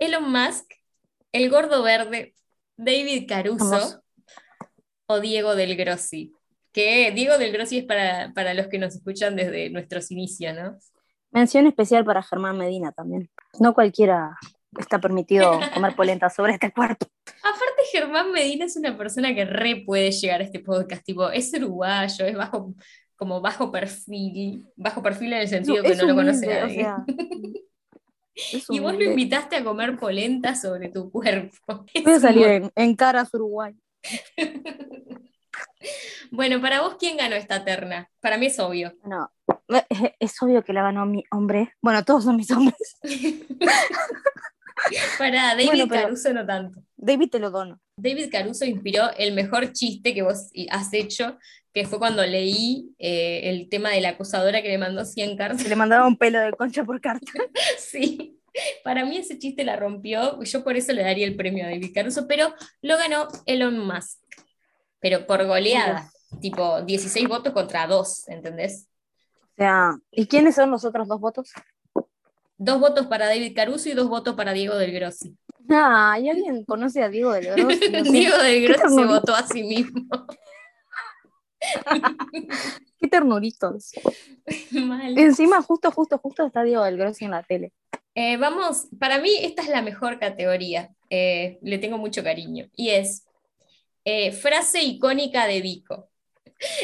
Elon 0.05 0.31
Musk, 0.31 0.65
El 1.33 1.51
Gordo 1.51 1.83
Verde, 1.83 2.35
David 2.77 3.27
Caruso 3.29 3.71
Vamos. 3.71 4.01
o 5.07 5.21
Diego 5.21 5.55
Del 5.55 5.77
Grossi. 5.77 6.33
Que 6.73 7.13
Diego 7.13 7.39
Del 7.39 7.53
Grossi 7.53 7.79
es 7.79 7.85
para, 7.85 8.33
para 8.35 8.53
los 8.55 8.67
que 8.69 8.79
nos 8.79 8.95
escuchan 8.95 9.37
desde 9.37 9.71
nuestros 9.71 10.11
inicios, 10.11 10.55
¿no? 10.57 10.77
Mención 11.31 11.67
especial 11.67 12.05
para 12.05 12.23
Germán 12.23 12.59
Medina 12.59 12.93
también. 12.93 13.31
No 13.61 13.75
cualquiera 13.75 14.37
está 14.79 15.01
permitido 15.01 15.61
comer 15.73 15.95
polenta 15.97 16.29
sobre 16.31 16.55
este 16.55 16.73
cuarto. 16.73 17.07
Aparte, 17.27 17.83
Germán 17.93 18.33
Medina 18.33 18.65
es 18.65 18.77
una 18.77 18.97
persona 18.97 19.35
que 19.35 19.45
re 19.45 19.83
puede 19.87 20.11
llegar 20.11 20.41
a 20.41 20.45
este 20.45 20.61
podcast, 20.61 21.05
tipo, 21.05 21.31
es 21.31 21.53
uruguayo, 21.55 22.27
es 22.27 22.37
bajo, 22.37 22.75
como 23.17 23.41
bajo 23.41 23.71
perfil, 23.71 24.65
bajo 24.77 25.03
perfil 25.03 25.33
en 25.35 25.41
el 25.41 25.49
sentido 25.49 25.83
que 25.83 25.91
Es 25.93 25.99
no 25.99 26.07
lo 26.09 26.15
conoce 26.17 26.47
o 26.49 26.61
nadie. 26.67 26.75
sea, 26.75 27.05
y 28.69 28.79
vos 28.79 28.95
lo 28.95 29.05
invitaste 29.05 29.57
a 29.57 29.65
comer 29.65 29.97
polenta 29.97 30.55
sobre 30.55 30.89
tu 30.89 31.11
cuerpo. 31.11 31.87
Voy 32.05 32.13
a 32.13 32.21
salir 32.21 32.47
en, 32.47 32.73
en 32.75 32.97
caras 32.97 33.33
Uruguay. 33.33 33.75
Bueno, 36.31 36.61
para 36.61 36.83
vos, 36.83 36.97
¿quién 36.99 37.17
ganó 37.17 37.37
esta 37.37 37.65
terna? 37.65 38.11
Para 38.21 38.39
mí 38.39 38.47
es 38.47 38.59
obvio. 38.59 38.93
No, 39.05 39.31
es, 40.19 40.43
obvio 40.43 40.65
que 40.65 40.73
la 40.73 40.83
ganó 40.83 41.07
mi 41.07 41.25
hombre. 41.31 41.73
Bueno, 41.81 42.05
todos 42.05 42.25
son 42.25 42.37
mis 42.37 42.51
hombres. 42.51 42.97
Para 45.19 45.55
David 45.55 45.67
Bueno, 45.67 45.89
Caruso 45.89 46.33
no 46.33 46.45
tanto. 46.45 46.83
David 46.97 47.31
te 47.31 47.39
lo 47.39 47.51
dono. 47.51 47.81
David 47.97 48.29
Caruso 48.31 48.65
inspiró 48.65 49.11
el 49.17 49.33
mejor 49.33 49.73
chiste 49.73 50.13
que 50.13 50.23
vos 50.23 50.51
has 50.71 50.93
hecho, 50.93 51.39
que 51.75 51.87
fue 51.87 51.99
cuando 51.99 52.25
leí 52.25 52.95
eh, 53.01 53.51
el 53.51 53.69
tema 53.69 53.91
de 53.91 54.01
la 54.01 54.11
acusadora 54.11 54.63
que 54.63 54.69
le 54.69 54.79
mandó 54.79 55.05
100 55.05 55.37
cartas. 55.37 55.61
Se 55.61 55.69
le 55.69 55.75
mandaba 55.75 56.07
un 56.07 56.17
pelo 56.17 56.39
de 56.39 56.53
concha 56.53 56.85
por 56.85 57.01
carta. 57.01 57.33
Sí, 57.79 58.41
para 58.85 59.05
mí 59.05 59.17
ese 59.17 59.37
chiste 59.39 59.65
la 59.65 59.75
rompió, 59.75 60.39
y 60.41 60.47
yo 60.47 60.63
por 60.63 60.77
eso 60.77 60.93
le 60.93 61.03
daría 61.03 61.27
el 61.27 61.35
premio 61.35 61.65
a 61.65 61.71
David 61.71 61.91
Caruso, 61.93 62.29
pero 62.29 62.55
lo 62.81 62.97
ganó 62.97 63.27
Elon 63.47 63.85
Musk, 63.85 64.21
pero 65.01 65.27
por 65.27 65.45
goleada, 65.45 66.09
tipo 66.41 66.81
16 66.83 67.27
votos 67.27 67.53
contra 67.53 67.89
2, 67.89 68.29
¿entendés? 68.29 68.89
O 69.43 69.57
sea, 69.57 69.97
¿y 70.13 70.27
quiénes 70.27 70.55
son 70.55 70.71
los 70.71 70.85
otros 70.85 71.09
dos 71.09 71.19
votos? 71.19 71.51
Dos 72.57 72.79
votos 72.79 73.07
para 73.07 73.27
David 73.27 73.55
Caruso 73.57 73.89
y 73.89 73.95
dos 73.95 74.09
votos 74.09 74.37
para 74.37 74.53
Diego 74.53 74.77
del 74.77 74.93
Grossi. 74.93 75.37
Ah, 75.69 76.17
¿y 76.21 76.29
alguien 76.29 76.65
conoce 76.65 77.03
a 77.03 77.09
Diego 77.09 77.33
del 77.33 77.47
Grossi? 77.47 77.63
No 77.91 78.05
sé. 78.05 78.13
Diego 78.13 78.39
del 78.39 78.63
Grossi 78.69 78.95
se 78.95 79.05
votó 79.05 79.35
a 79.35 79.45
sí 79.45 79.65
mismo. 79.65 80.05
Qué 83.01 83.09
ternuritos. 83.09 83.93
Mal. 84.73 85.19
Encima, 85.19 85.63
justo, 85.63 85.91
justo, 85.91 86.19
justo 86.19 86.47
está 86.47 86.63
Diego 86.63 86.85
del 86.85 86.97
Grossi 86.97 87.25
en 87.25 87.31
la 87.33 87.43
tele. 87.43 87.73
Eh, 88.15 88.37
vamos, 88.37 88.87
para 88.99 89.19
mí 89.19 89.31
esta 89.41 89.63
es 89.63 89.69
la 89.69 89.83
mejor 89.83 90.21
categoría, 90.21 90.91
eh, 91.11 91.59
le 91.63 91.79
tengo 91.79 91.99
mucho 91.99 92.23
cariño, 92.23 92.69
y 92.77 92.91
es 92.91 93.25
eh, 94.05 94.31
frase 94.31 94.83
icónica 94.83 95.47
de 95.47 95.61
Vico. 95.61 96.11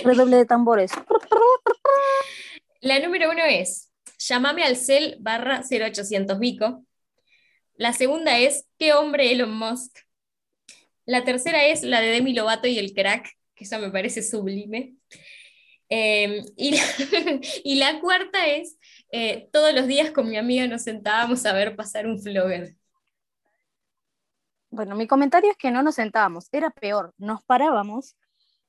Redoble 0.04 0.38
de 0.38 0.46
tambores. 0.46 0.90
La 2.80 2.98
número 2.98 3.30
uno 3.30 3.44
es, 3.44 3.92
llamame 4.18 4.64
al 4.64 4.74
cel 4.74 5.18
barra 5.20 5.62
0800 5.70 6.38
Vico. 6.38 6.84
La 7.74 7.92
segunda 7.92 8.38
es, 8.38 8.66
¿qué 8.78 8.94
hombre 8.94 9.30
Elon 9.30 9.56
Musk? 9.56 9.98
La 11.04 11.24
tercera 11.24 11.66
es 11.66 11.82
la 11.82 12.00
de 12.00 12.08
Demi 12.08 12.32
Lovato 12.32 12.66
y 12.68 12.78
el 12.78 12.94
crack, 12.94 13.36
que 13.61 13.64
eso 13.66 13.78
me 13.78 13.90
parece 13.90 14.22
sublime. 14.22 14.94
Eh, 15.90 16.42
y, 16.56 16.70
la, 16.70 16.82
y 17.64 17.74
la 17.74 18.00
cuarta 18.00 18.46
es, 18.46 18.78
eh, 19.12 19.50
todos 19.52 19.74
los 19.74 19.86
días 19.86 20.12
con 20.12 20.30
mi 20.30 20.38
amiga 20.38 20.66
nos 20.66 20.82
sentábamos 20.82 21.44
a 21.44 21.52
ver 21.52 21.76
pasar 21.76 22.06
un 22.06 22.18
flogger. 22.18 22.74
Bueno, 24.70 24.96
mi 24.96 25.06
comentario 25.06 25.50
es 25.50 25.58
que 25.58 25.70
no 25.70 25.82
nos 25.82 25.96
sentábamos, 25.96 26.48
era 26.52 26.70
peor, 26.70 27.12
nos 27.18 27.44
parábamos 27.44 28.16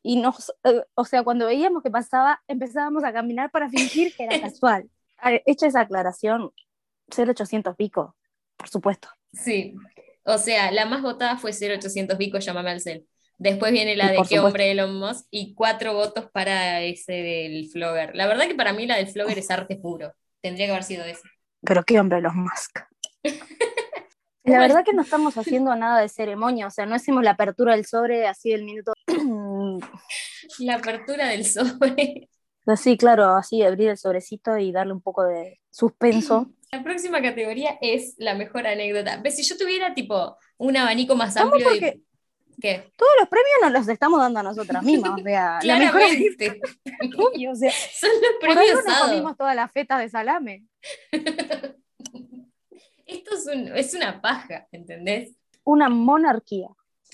y 0.04 0.20
nos, 0.20 0.52
eh, 0.66 0.84
o 0.96 1.06
sea, 1.06 1.24
cuando 1.24 1.46
veíamos 1.46 1.84
que 1.84 1.92
pasaba, 1.92 2.44
empezábamos 2.50 3.06
a 3.06 3.14
caminar 3.14 3.50
para 3.50 3.70
fingir 3.70 4.14
que 4.14 4.26
era 4.26 4.42
casual. 4.42 4.90
Hecha 5.46 5.68
esa 5.68 5.82
aclaración, 5.82 6.52
0800 7.16 7.78
pico, 7.78 8.18
por 8.58 8.68
supuesto. 8.68 9.08
Sí, 9.32 9.76
o 10.24 10.38
sea, 10.38 10.70
la 10.72 10.86
más 10.86 11.02
votada 11.02 11.38
fue 11.38 11.52
0800 11.52 12.18
Vico, 12.18 12.40
llámame 12.40 12.72
al 12.72 12.82
cel. 12.82 13.08
Después 13.42 13.72
viene 13.72 13.96
la 13.96 14.06
Y 14.06 14.08
de 14.10 14.14
qué 14.18 14.24
supuesto. 14.24 14.46
hombre 14.46 14.70
Elon 14.70 15.00
Musk 15.00 15.26
y 15.32 15.56
cuatro 15.56 15.96
votos 15.96 16.30
para 16.32 16.82
ese 16.82 17.12
del 17.12 17.68
flogger. 17.72 18.16
La 18.16 18.28
verdad 18.28 18.46
que 18.46 18.54
para 18.54 18.72
mí 18.72 18.86
la 18.86 18.98
del 18.98 19.08
flogger 19.08 19.40
es 19.40 19.50
arte 19.50 19.78
puro. 19.78 20.14
Tendría 20.42 20.68
que 20.68 20.74
haber 20.74 20.84
sido 20.84 21.04
ese. 21.06 21.24
Pero 21.62 21.84
qué 21.84 22.00
hombre 22.00 22.22
los 22.22 22.36
Musk. 22.36 22.82
La 24.44 24.60
verdad 24.60 24.84
que 24.84 24.94
no 24.94 25.04
estamos 25.04 25.38
haciendo 25.38 25.76
nada 25.76 26.02
de 26.02 26.10
ceremonia, 26.10 26.66
o 26.66 26.72
sea, 26.72 26.88
no 26.88 26.96
hacemos 26.96 27.24
la 27.24 27.32
apertura 27.32 27.76
del 27.76 27.86
sobre 27.86 28.28
así 28.28 28.50
del 28.50 28.64
minuto. 28.64 28.94
La 30.60 30.76
apertura 30.76 31.28
del 31.28 31.46
sobre. 31.46 32.28
Así, 32.66 32.98
claro, 32.98 33.36
así 33.36 33.62
abrir 33.62 33.90
el 33.90 33.98
sobrecito 33.98 34.58
y 34.58 34.72
darle 34.72 34.94
un 34.94 35.02
poco 35.02 35.24
de 35.24 35.62
suspenso. 35.70 36.48
La 36.72 36.84
próxima 36.84 37.22
categoría 37.22 37.78
es 37.82 38.16
la 38.18 38.34
mejor 38.34 38.66
anécdota. 38.66 39.20
Ves, 39.22 39.36
si 39.36 39.44
yo 39.44 39.58
tuviera 39.58 39.94
tipo 39.94 40.38
un 40.58 40.78
abanico 40.78 41.16
más 41.16 41.36
amplio 41.38 41.70
de... 41.70 41.80
Porque 41.80 42.02
¿Qué? 42.60 42.92
todos 42.98 43.12
los 43.20 43.30
premios 43.30 43.56
nos 43.62 43.72
los 43.72 43.88
estamos 43.88 44.20
dando 44.20 44.40
a 44.40 44.44
nosotras 44.44 44.84
mismas, 44.84 45.20
o 45.20 45.24
sea, 45.24 45.60
la 45.64 45.78
mejor 45.78 46.02
o 47.52 47.56
sea, 47.56 47.72
Son 48.00 48.10
los 48.10 48.32
por 48.40 48.50
algo 48.50 48.62
premios 48.62 48.86
nos 48.86 49.00
comimos 49.00 49.38
todas 49.38 49.56
las 49.56 49.72
fetas 49.72 50.00
de 50.00 50.10
salame. 50.10 50.66
Esto 53.06 53.36
es, 53.36 53.48
un- 53.48 53.76
es 53.76 53.94
una 53.94 54.22
paja, 54.22 54.68
¿entendés? 54.72 55.36
Una 55.64 55.90
monarquía. 55.90 56.68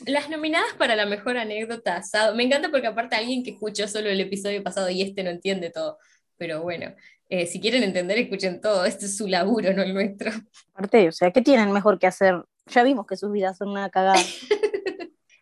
Las 0.05 0.29
nominadas 0.29 0.73
para 0.77 0.95
la 0.95 1.05
mejor 1.07 1.37
anécdota 1.37 1.95
asado. 1.97 2.35
Me 2.35 2.43
encanta 2.43 2.69
porque 2.69 2.87
aparte 2.87 3.15
alguien 3.15 3.43
que 3.43 3.51
escuchó 3.51 3.87
solo 3.87 4.09
el 4.09 4.19
episodio 4.21 4.61
pasado 4.63 4.89
y 4.89 5.01
este 5.01 5.23
no 5.23 5.31
entiende 5.31 5.71
todo. 5.71 5.97
Pero 6.37 6.61
bueno, 6.61 6.93
eh, 7.29 7.47
si 7.47 7.59
quieren 7.59 7.81
entender, 7.81 8.17
escuchen 8.19 8.61
todo. 8.61 8.85
Este 8.85 9.05
es 9.05 9.17
su 9.17 9.27
laburo, 9.27 9.73
no 9.73 9.81
el 9.81 9.93
nuestro. 9.95 10.31
Aparte, 10.73 11.07
o 11.07 11.11
sea, 11.11 11.31
¿qué 11.31 11.41
tienen 11.41 11.71
mejor 11.71 11.97
que 11.97 12.05
hacer? 12.05 12.43
Ya 12.67 12.83
vimos 12.83 13.07
que 13.07 13.17
sus 13.17 13.31
vidas 13.31 13.57
son 13.57 13.69
una 13.69 13.89
cagada. 13.89 14.21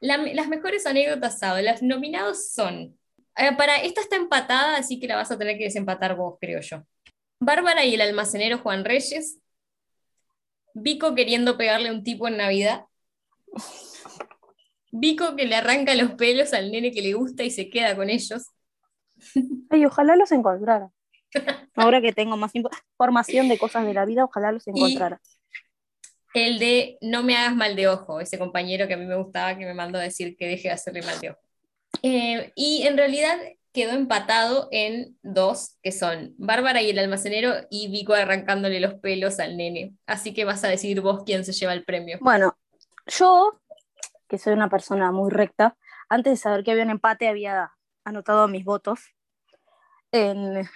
La- 0.05 0.17
las 0.17 0.47
mejores 0.47 0.85
anécdotas 0.85 1.35
asado. 1.35 1.59
Las 1.61 1.81
nominados 1.81 2.51
son. 2.51 2.97
eh, 3.37 3.55
para 3.57 3.77
esta 3.77 4.01
está 4.01 4.15
empatada, 4.15 4.77
así 4.77 4.99
que 4.99 5.07
la 5.07 5.15
vas 5.17 5.31
a 5.31 5.37
tener 5.37 5.57
que 5.57 5.65
desempatar 5.65 6.15
vos, 6.15 6.37
creo 6.39 6.61
yo. 6.61 6.83
Bárbara 7.39 7.83
y 7.83 7.93
el 7.95 8.01
almacenero 8.01 8.59
Juan 8.59 8.85
Reyes. 8.85 9.39
Vico 10.73 11.15
queriendo 11.15 11.57
pegarle 11.57 11.89
a 11.89 11.91
un 11.93 12.03
tipo 12.03 12.27
en 12.27 12.37
Navidad. 12.37 12.85
Vico 14.91 15.35
que 15.35 15.45
le 15.45 15.55
arranca 15.55 15.95
los 15.95 16.11
pelos 16.11 16.53
al 16.53 16.71
nene 16.71 16.91
que 16.91 17.01
le 17.01 17.13
gusta 17.13 17.43
y 17.43 17.51
se 17.51 17.69
queda 17.69 17.95
con 17.95 18.09
ellos. 18.09 18.51
Ay, 19.69 19.85
ojalá 19.85 20.15
los 20.15 20.31
encontrara. 20.31 20.89
Ahora 21.75 21.99
que 22.01 22.13
tengo 22.13 22.37
más 22.37 22.53
información 22.55 23.49
de 23.49 23.57
cosas 23.57 23.85
de 23.85 23.93
la 23.93 24.05
vida, 24.05 24.23
ojalá 24.23 24.51
los 24.53 24.65
encontrara. 24.67 25.19
El 26.35 26.59
de 26.59 26.97
no 26.99 27.23
me 27.23 27.37
hagas 27.37 27.55
mal 27.55 27.77
de 27.77 27.87
ojo, 27.87 28.19
ese 28.19 28.37
compañero 28.37 28.89
que 28.89 28.95
a 28.95 28.97
mí 28.97 29.05
me 29.05 29.15
gustaba 29.15 29.57
que 29.57 29.65
me 29.65 29.73
mandó 29.73 29.97
decir 29.97 30.35
que 30.35 30.45
deje 30.45 30.67
de 30.67 30.73
hacerle 30.73 31.01
mal 31.01 31.17
de 31.21 31.29
ojo. 31.29 31.39
Eh, 32.03 32.51
y 32.55 32.85
en 32.85 32.97
realidad 32.97 33.37
quedó 33.71 33.93
empatado 33.93 34.67
en 34.71 35.17
dos, 35.23 35.77
que 35.81 35.93
son 35.93 36.35
Bárbara 36.37 36.81
y 36.81 36.89
el 36.89 36.99
almacenero 36.99 37.53
y 37.69 37.87
Vico 37.87 38.13
arrancándole 38.13 38.81
los 38.81 38.95
pelos 38.95 39.39
al 39.39 39.55
nene. 39.55 39.93
Así 40.07 40.33
que 40.33 40.43
vas 40.43 40.61
a 40.65 40.67
decidir 40.67 40.99
vos 40.99 41.23
quién 41.25 41.45
se 41.45 41.53
lleva 41.53 41.71
el 41.71 41.85
premio. 41.85 42.17
Bueno, 42.19 42.57
yo, 43.07 43.61
que 44.27 44.37
soy 44.37 44.51
una 44.51 44.69
persona 44.69 45.13
muy 45.13 45.31
recta, 45.31 45.77
antes 46.09 46.33
de 46.33 46.37
saber 46.37 46.65
que 46.65 46.71
había 46.71 46.83
un 46.83 46.89
empate, 46.89 47.29
había 47.29 47.71
anotado 48.03 48.49
mis 48.49 48.65
votos 48.65 48.99
en 50.11 50.67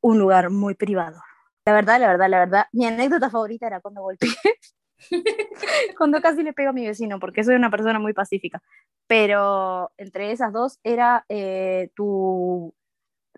un 0.00 0.18
lugar 0.18 0.50
muy 0.50 0.74
privado. 0.74 1.22
La 1.64 1.72
verdad, 1.74 2.00
la 2.00 2.08
verdad, 2.08 2.28
la 2.28 2.38
verdad, 2.40 2.66
mi 2.72 2.86
anécdota 2.86 3.30
favorita 3.30 3.68
era 3.68 3.80
cuando 3.80 4.02
golpeé, 4.02 4.30
cuando 5.98 6.20
casi 6.20 6.42
le 6.42 6.52
pego 6.52 6.70
a 6.70 6.72
mi 6.72 6.86
vecino, 6.86 7.18
porque 7.18 7.44
soy 7.44 7.54
una 7.54 7.70
persona 7.70 7.98
muy 7.98 8.12
pacífica. 8.12 8.62
Pero 9.06 9.92
entre 9.96 10.32
esas 10.32 10.52
dos 10.52 10.78
era 10.82 11.24
eh, 11.28 11.90
tu 11.94 12.74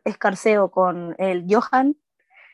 escarceo 0.04 0.70
con 0.70 1.14
el 1.18 1.44
Johan. 1.48 1.96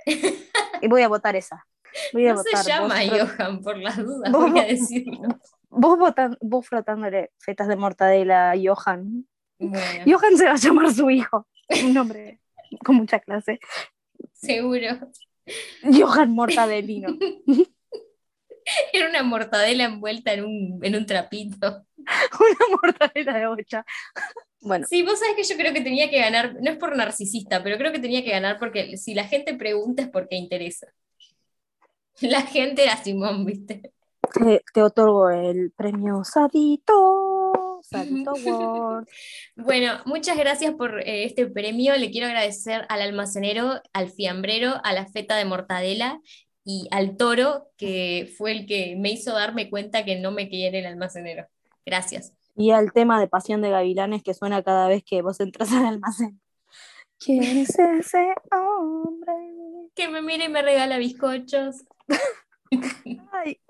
Y 0.83 0.89
voy 0.89 1.01
a 1.03 1.09
votar 1.09 1.35
esa. 1.35 1.67
Voy 2.13 2.27
a 2.27 2.33
No 2.35 2.39
votar 2.43 2.63
se 2.63 2.69
llama 2.69 2.97
Johan, 3.09 3.63
por 3.63 3.79
las 3.79 3.97
dudas, 3.97 4.31
Vos- 4.33 4.51
voy 4.51 4.61
a 4.61 4.65
decirlo. 4.65 5.29
vos, 5.71 5.99
votan- 5.99 6.37
vos 6.43 6.67
frotándole 6.69 7.31
fetas 7.39 7.69
de 7.69 7.77
mortadela 7.77 8.51
a 8.51 8.55
Johan. 8.63 9.27
Bueno, 9.59 10.05
Johan 10.05 10.37
se 10.37 10.45
va 10.45 10.53
a 10.53 10.57
llamar 10.57 10.93
su 10.93 11.09
hijo. 11.09 11.47
Un 11.85 11.95
nombre 11.95 12.41
con 12.85 12.97
mucha 12.97 13.19
clase. 13.21 13.61
seguro. 14.35 14.89
Johan 15.91 16.33
Mortadelino. 16.33 17.17
Era 18.93 19.09
una 19.09 19.23
mortadela 19.23 19.85
envuelta 19.85 20.33
en 20.33 20.45
un, 20.45 20.81
en 20.83 20.97
un 20.97 21.07
trapito. 21.07 21.87
Una 21.97 22.77
mortadela 22.83 23.39
de 23.39 23.47
bocha. 23.47 23.85
Bueno, 24.67 24.87
Sí, 24.89 25.03
vos 25.03 25.19
sabés 25.19 25.37
que 25.37 25.43
yo 25.43 25.59
creo 25.59 25.75
que 25.75 25.83
tenía 25.83 26.09
que 26.09 26.19
ganar, 26.19 26.55
no 26.59 26.71
es 26.71 26.79
por 26.79 26.97
narcisista, 26.97 27.63
pero 27.63 27.77
creo 27.77 27.93
que 27.93 27.99
tenía 27.99 28.25
que 28.25 28.31
ganar 28.31 28.59
porque 28.59 28.97
si 28.97 29.13
la 29.13 29.25
gente 29.25 29.53
pregunta 29.53 30.05
es 30.05 30.09
porque 30.09 30.37
interesa. 30.37 30.87
La 32.23 32.41
gente 32.41 32.85
era 32.85 32.97
Simón, 32.97 33.45
¿viste? 33.45 33.93
te, 34.33 34.65
te 34.73 34.83
otorgo 34.83 35.31
el 35.31 35.73
premio 35.73 36.25
Sadito. 36.25 37.81
Sadito 37.83 38.31
Award. 38.31 39.07
Bueno, 39.57 40.01
muchas 40.07 40.37
gracias 40.37 40.73
por 40.75 41.01
eh, 41.01 41.25
este 41.25 41.47
premio. 41.47 41.95
Le 41.97 42.11
quiero 42.11 42.27
agradecer 42.27 42.87
al 42.89 43.03
almacenero, 43.03 43.81
al 43.93 44.11
fiambrero, 44.11 44.81
a 44.83 44.93
la 44.93 45.07
feta 45.07 45.37
de 45.37 45.45
mortadela 45.45 46.21
y 46.65 46.89
al 46.91 47.17
toro, 47.17 47.69
que 47.77 48.33
fue 48.37 48.53
el 48.53 48.67
que 48.67 48.97
me 48.97 49.11
hizo 49.11 49.33
darme 49.33 49.69
cuenta 49.69 50.05
que 50.05 50.19
no 50.19 50.31
me 50.31 50.49
quiere 50.49 50.79
el 50.81 50.87
almacenero. 50.87 51.47
Gracias. 51.85 52.33
Y 52.57 52.71
al 52.71 52.93
tema 52.93 53.21
de 53.21 53.29
Pasión 53.29 53.61
de 53.61 53.71
Gavilanes 53.71 54.23
que 54.23 54.33
suena 54.33 54.63
cada 54.63 54.89
vez 54.89 55.03
que 55.05 55.23
vos 55.23 55.41
entras 55.41 55.73
al 55.73 55.87
almacén. 55.87 56.41
¿Quién 57.19 57.43
es 57.43 57.79
ese 57.79 58.35
hombre? 58.51 59.33
Que 59.95 60.09
me 60.09 60.23
mire 60.23 60.47
y 60.47 60.49
me 60.49 60.63
regala 60.63 60.99
bizcochos. 60.99 61.85
Ay, 63.33 63.61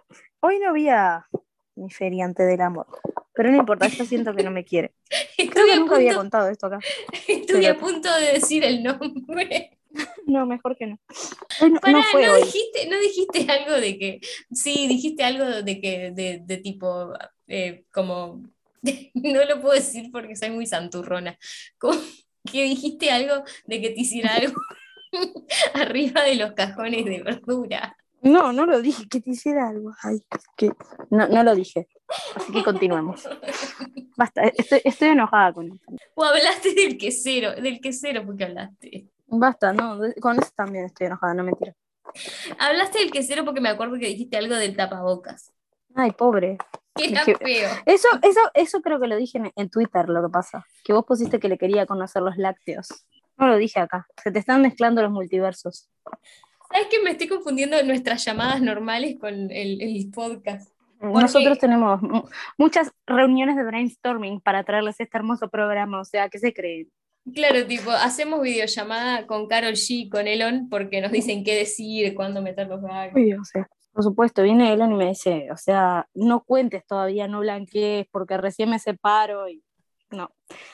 hoy 0.40 0.58
no 0.58 0.72
vi 0.72 0.88
a 0.88 1.26
mi 1.74 1.90
feriante 1.90 2.44
del 2.44 2.60
amor. 2.60 2.86
Pero 3.34 3.50
no 3.50 3.56
importa, 3.56 3.88
yo 3.88 4.04
siento 4.04 4.34
que 4.34 4.44
no 4.44 4.50
me 4.50 4.64
quiere. 4.64 4.94
Creo 5.36 5.48
Estuve, 5.48 5.72
que 5.72 5.76
nunca 5.78 5.96
había 5.96 6.14
contado 6.14 6.48
esto 6.48 6.66
acá. 6.66 6.78
estuve 7.28 7.68
a 7.68 7.76
punto 7.76 8.12
de 8.14 8.34
decir 8.34 8.64
el 8.64 8.82
nombre. 8.82 9.78
No, 10.26 10.46
mejor 10.46 10.76
que 10.76 10.86
no. 10.86 10.98
No, 11.60 11.68
no 11.68 12.02
fue 12.04 12.26
dijiste, 12.40 12.88
no 12.88 12.98
dijiste 12.98 13.46
algo 13.52 13.72
de 13.72 13.98
que, 13.98 14.20
sí, 14.52 14.86
dijiste 14.88 15.24
algo 15.24 15.44
de 15.62 15.80
que, 15.80 16.12
de, 16.12 16.40
de 16.42 16.56
tipo, 16.58 17.12
eh, 17.46 17.84
como, 17.92 18.42
no 19.14 19.44
lo 19.44 19.60
puedo 19.60 19.74
decir 19.74 20.10
porque 20.12 20.36
soy 20.36 20.50
muy 20.50 20.66
santurrona, 20.66 21.38
como 21.78 21.98
que 22.50 22.64
dijiste 22.64 23.10
algo 23.10 23.44
de 23.66 23.80
que 23.80 23.90
te 23.90 24.00
hiciera 24.00 24.34
algo 24.34 24.60
arriba 25.74 26.22
de 26.22 26.36
los 26.36 26.52
cajones 26.52 27.04
de 27.04 27.22
verdura. 27.22 27.96
No, 28.22 28.54
no 28.54 28.64
lo 28.64 28.80
dije, 28.80 29.06
que 29.06 29.20
te 29.20 29.30
hiciera 29.30 29.68
algo. 29.68 29.92
Ay, 30.02 30.22
que... 30.56 30.70
no, 31.10 31.28
no 31.28 31.42
lo 31.42 31.54
dije. 31.54 31.86
Así 32.34 32.52
que 32.52 32.64
continuemos. 32.64 33.28
Basta, 34.16 34.44
estoy, 34.44 34.80
estoy 34.82 35.08
enojada 35.08 35.52
con 35.52 35.70
esto. 35.70 35.92
O 36.14 36.24
hablaste 36.24 36.72
del 36.72 36.96
quesero, 36.96 37.54
del 37.54 37.80
quesero 37.80 38.24
porque 38.24 38.44
hablaste. 38.44 39.08
Basta, 39.26 39.72
no, 39.72 39.98
con 40.20 40.38
eso 40.38 40.50
también 40.54 40.84
estoy 40.84 41.06
enojada, 41.08 41.34
no 41.34 41.44
mentira. 41.44 41.74
Hablaste 42.58 42.98
del 42.98 43.10
quesero 43.10 43.44
porque 43.44 43.60
me 43.60 43.68
acuerdo 43.70 43.94
que 43.98 44.06
dijiste 44.06 44.36
algo 44.36 44.54
del 44.54 44.76
tapabocas, 44.76 45.52
Ay, 45.94 46.10
pobre. 46.12 46.58
era 46.96 47.24
Que- 47.24 47.34
feo. 47.36 47.70
Eso, 47.86 48.08
eso, 48.22 48.40
eso 48.54 48.80
creo 48.82 49.00
que 49.00 49.06
lo 49.08 49.16
dije 49.16 49.38
en, 49.38 49.52
en 49.56 49.70
Twitter, 49.70 50.08
lo 50.08 50.22
que 50.22 50.28
pasa. 50.28 50.64
Que 50.84 50.92
vos 50.92 51.04
pusiste 51.06 51.38
que 51.40 51.48
le 51.48 51.58
quería 51.58 51.86
conocer 51.86 52.22
los 52.22 52.36
lácteos. 52.36 52.88
No 53.36 53.48
lo 53.48 53.56
dije 53.56 53.80
acá. 53.80 54.06
Se 54.22 54.30
te 54.30 54.38
están 54.38 54.62
mezclando 54.62 55.02
los 55.02 55.10
multiversos. 55.10 55.88
¿Sabes 56.70 56.86
que 56.88 57.00
me 57.02 57.10
estoy 57.10 57.28
confundiendo 57.28 57.80
nuestras 57.82 58.24
llamadas 58.24 58.60
normales 58.62 59.16
con 59.20 59.32
el, 59.50 59.80
el 59.80 60.10
podcast? 60.12 60.70
Nosotros 61.00 61.58
tenemos 61.58 62.00
mu- 62.02 62.28
muchas 62.58 62.92
reuniones 63.06 63.56
de 63.56 63.64
brainstorming 63.64 64.40
para 64.40 64.62
traerles 64.64 64.98
este 65.00 65.16
hermoso 65.16 65.48
programa. 65.50 66.00
O 66.00 66.04
sea, 66.04 66.28
¿qué 66.28 66.38
se 66.38 66.52
creen? 66.54 66.90
Claro, 67.32 67.66
tipo, 67.66 67.90
hacemos 67.90 68.42
videollamada 68.42 69.26
con 69.26 69.46
Carol 69.46 69.72
G 69.72 70.10
con 70.10 70.26
Elon 70.26 70.68
porque 70.68 71.00
nos 71.00 71.10
dicen 71.10 71.42
qué 71.42 71.54
decir, 71.54 72.14
cuándo 72.14 72.42
meter 72.42 72.68
los 72.68 72.82
gags. 72.82 73.14
O 73.40 73.44
sea, 73.44 73.68
por 73.92 74.02
supuesto, 74.02 74.42
viene 74.42 74.72
Elon 74.72 74.92
y 74.92 74.96
me 74.96 75.08
dice, 75.08 75.48
o 75.50 75.56
sea, 75.56 76.06
no 76.12 76.44
cuentes 76.44 76.84
todavía, 76.86 77.26
no 77.28 77.40
blanquees, 77.40 78.06
porque 78.10 78.36
recién 78.36 78.68
me 78.68 78.78
separo 78.78 79.48
y 79.48 79.62
no. 80.10 80.30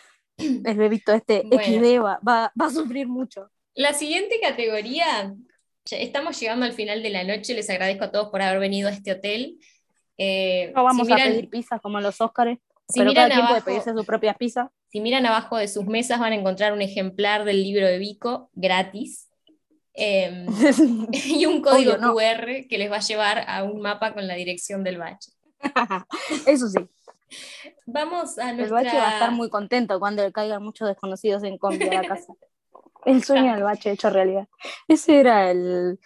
El 0.39 0.77
bebito 0.77 1.13
este 1.13 1.43
Bueno. 1.45 1.63
XD 1.63 2.03
va, 2.03 2.21
va, 2.27 2.53
va 2.61 2.67
a 2.67 2.71
sufrir 2.71 3.07
mucho. 3.07 3.51
La 3.75 3.93
siguiente 3.95 4.41
categoría, 4.43 5.33
estamos 5.91 6.41
llegando 6.41 6.67
al 6.67 6.73
final 6.73 7.03
de 7.03 7.11
la 7.11 7.25
noche, 7.25 7.55
les 7.55 7.71
agradezco 7.71 8.05
a 8.05 8.11
todos 8.11 8.29
por 8.31 8.43
haber 8.43 8.59
venido 8.59 8.89
a 8.89 8.93
este 8.93 9.13
hotel. 9.13 9.59
Eh, 10.19 10.73
No 10.75 10.83
vamos 10.83 11.07
si 11.07 11.13
miran, 11.13 11.29
a 11.29 11.31
pedir 11.31 11.49
pizzas 11.49 11.81
como 11.81 12.01
los 12.01 12.21
Óscares, 12.21 12.59
si 12.91 13.01
pero 13.01 13.11
miran 13.11 13.28
cada 13.28 13.34
quien 13.34 13.47
puede 13.47 13.59
abajo- 13.61 13.64
pedirse 13.66 13.93
su 13.95 14.05
propia 14.05 14.34
pizza. 14.34 14.70
si 14.88 15.01
miran 15.01 15.26
abajo 15.26 15.57
de 15.57 15.68
sus 15.68 15.86
mesas 15.86 16.18
van 16.20 16.32
a 16.32 16.36
encontrar 16.36 16.72
un 16.72 16.82
ejemplar 16.82 17.45
del 17.45 17.62
libro 17.62 17.86
de 17.86 17.99
Vico 17.99 18.51
gratis. 18.55 19.28
eh, 19.95 20.47
y 21.12 21.47
un 21.47 21.61
código 21.62 21.93
Obvio, 21.95 21.99
no. 21.99 22.14
QR 22.14 22.66
que 22.68 22.78
les 22.78 22.91
va 22.91 22.97
a 22.97 23.01
llevar 23.01 23.45
a 23.49 23.64
un 23.64 23.80
mapa 23.80 24.14
con 24.14 24.26
la 24.26 24.34
dirección 24.34 24.82
del 24.84 24.99
bache. 24.99 25.32
Eso 26.47 26.68
sí, 26.68 26.78
Vamos 27.86 28.38
a 28.38 28.51
el 28.51 28.57
nuestra... 28.57 28.82
bache 28.82 28.97
va 28.97 29.09
a 29.09 29.12
estar 29.14 29.30
muy 29.32 29.51
contento 29.51 29.99
cuando 30.01 30.22
le 30.22 30.32
caigan 30.32 30.62
muchos 30.62 30.88
desconocidos 30.88 31.43
en 31.45 31.59
combi 31.59 31.88
a 31.88 32.03
la 32.03 32.09
casa. 32.09 32.32
El 33.05 33.24
sueño 33.24 33.55
del 33.55 33.62
bache 33.62 33.91
hecho 33.91 34.11
realidad. 34.11 34.47
Ese 34.88 35.18
era 35.20 35.51
el, 35.51 35.99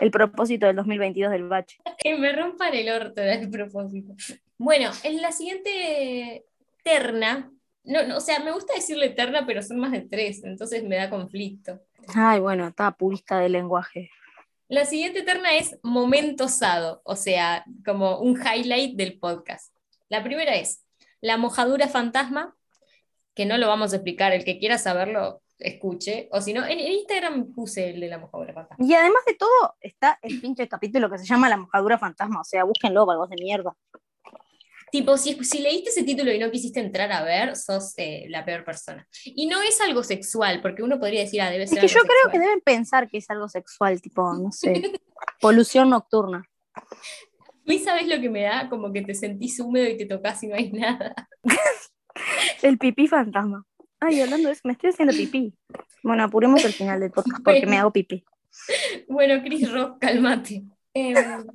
el 0.00 0.10
propósito 0.10 0.66
del 0.66 0.76
2022 0.76 1.30
del 1.30 1.48
bache. 1.48 1.78
Que 1.98 2.16
me 2.18 2.32
rompan 2.32 2.74
el 2.74 2.88
orto 2.90 3.20
era 3.20 3.34
el 3.34 3.50
propósito. 3.50 4.14
Bueno, 4.62 4.90
en 5.04 5.22
la 5.22 5.32
siguiente 5.32 6.44
terna, 6.84 7.50
no, 7.82 8.06
no, 8.06 8.18
o 8.18 8.20
sea, 8.20 8.40
me 8.40 8.52
gusta 8.52 8.74
decirle 8.74 9.08
terna, 9.08 9.46
pero 9.46 9.62
son 9.62 9.78
más 9.78 9.90
de 9.90 10.02
tres, 10.02 10.44
entonces 10.44 10.84
me 10.84 10.96
da 10.96 11.08
conflicto. 11.08 11.80
Ay, 12.14 12.40
bueno, 12.40 12.68
estaba 12.68 12.90
purista 12.90 13.38
del 13.38 13.52
lenguaje. 13.52 14.10
La 14.68 14.84
siguiente 14.84 15.22
terna 15.22 15.56
es 15.56 15.78
momento 15.82 16.46
sado, 16.48 17.00
o 17.04 17.16
sea, 17.16 17.64
como 17.86 18.18
un 18.18 18.38
highlight 18.38 18.96
del 18.96 19.18
podcast. 19.18 19.74
La 20.10 20.22
primera 20.22 20.54
es 20.54 20.84
la 21.22 21.38
mojadura 21.38 21.88
fantasma, 21.88 22.54
que 23.34 23.46
no 23.46 23.56
lo 23.56 23.66
vamos 23.66 23.94
a 23.94 23.96
explicar, 23.96 24.34
el 24.34 24.44
que 24.44 24.58
quiera 24.58 24.76
saberlo, 24.76 25.40
escuche, 25.58 26.28
o 26.32 26.42
si 26.42 26.52
no, 26.52 26.66
en, 26.66 26.80
en 26.80 26.92
Instagram 26.92 27.54
puse 27.54 27.88
el 27.92 28.00
de 28.00 28.08
la 28.08 28.18
mojadura 28.18 28.52
fantasma. 28.52 28.84
Y 28.84 28.92
además 28.92 29.24
de 29.26 29.36
todo, 29.36 29.74
está 29.80 30.18
el 30.20 30.38
pinche 30.38 30.68
capítulo 30.68 31.08
que 31.08 31.16
se 31.16 31.24
llama 31.24 31.48
La 31.48 31.56
mojadura 31.56 31.96
fantasma. 31.96 32.42
O 32.42 32.44
sea, 32.44 32.64
búsquenlo, 32.64 33.06
vagos 33.06 33.30
de 33.30 33.36
mierda. 33.36 33.74
Tipo, 34.90 35.16
si, 35.16 35.42
si 35.44 35.60
leíste 35.60 35.90
ese 35.90 36.02
título 36.02 36.32
y 36.32 36.38
no 36.38 36.50
quisiste 36.50 36.80
entrar 36.80 37.12
a 37.12 37.22
ver, 37.22 37.56
sos 37.56 37.94
eh, 37.96 38.26
la 38.28 38.44
peor 38.44 38.64
persona. 38.64 39.06
Y 39.24 39.46
no 39.46 39.62
es 39.62 39.80
algo 39.80 40.02
sexual, 40.02 40.60
porque 40.60 40.82
uno 40.82 40.98
podría 40.98 41.20
decir, 41.20 41.40
ah, 41.42 41.50
debe 41.50 41.64
Es 41.64 41.70
ser 41.70 41.80
que 41.80 41.86
algo 41.86 41.98
yo 41.98 42.02
creo 42.02 42.32
que 42.32 42.38
deben 42.38 42.60
pensar 42.60 43.08
que 43.08 43.18
es 43.18 43.30
algo 43.30 43.48
sexual, 43.48 44.00
tipo, 44.00 44.32
no 44.34 44.50
sé, 44.52 44.72
polución 45.40 45.90
nocturna. 45.90 46.44
Mí 47.64 47.78
sabes 47.78 48.08
lo 48.08 48.20
que 48.20 48.28
me 48.28 48.42
da, 48.42 48.68
como 48.68 48.92
que 48.92 49.02
te 49.02 49.14
sentís 49.14 49.60
húmedo 49.60 49.88
y 49.88 49.96
te 49.96 50.06
tocas 50.06 50.42
y 50.42 50.48
no 50.48 50.56
hay 50.56 50.72
nada. 50.72 51.14
El 52.62 52.78
pipí 52.78 53.06
fantasma. 53.06 53.64
Ay, 54.00 54.20
hablando 54.20 54.48
de 54.48 54.54
eso, 54.54 54.62
me 54.64 54.72
estoy 54.72 54.90
haciendo 54.90 55.14
pipí. 55.14 55.54
Bueno, 56.02 56.24
apuremos 56.24 56.64
el 56.64 56.72
final 56.72 56.98
del 56.98 57.10
podcast 57.10 57.44
porque 57.44 57.66
me 57.66 57.76
hago 57.76 57.92
pipí. 57.92 58.24
Bueno, 59.08 59.42
Chris 59.44 59.70
Rock, 59.70 59.98
cálmate. 60.00 60.64
Em, 60.94 61.46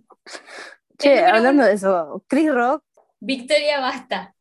Che, 0.98 1.26
hablando 1.26 1.64
de 1.64 1.74
eso, 1.74 2.24
Chris 2.28 2.54
Rock, 2.54 2.84
Victoria, 3.26 3.80
basta. 3.80 4.36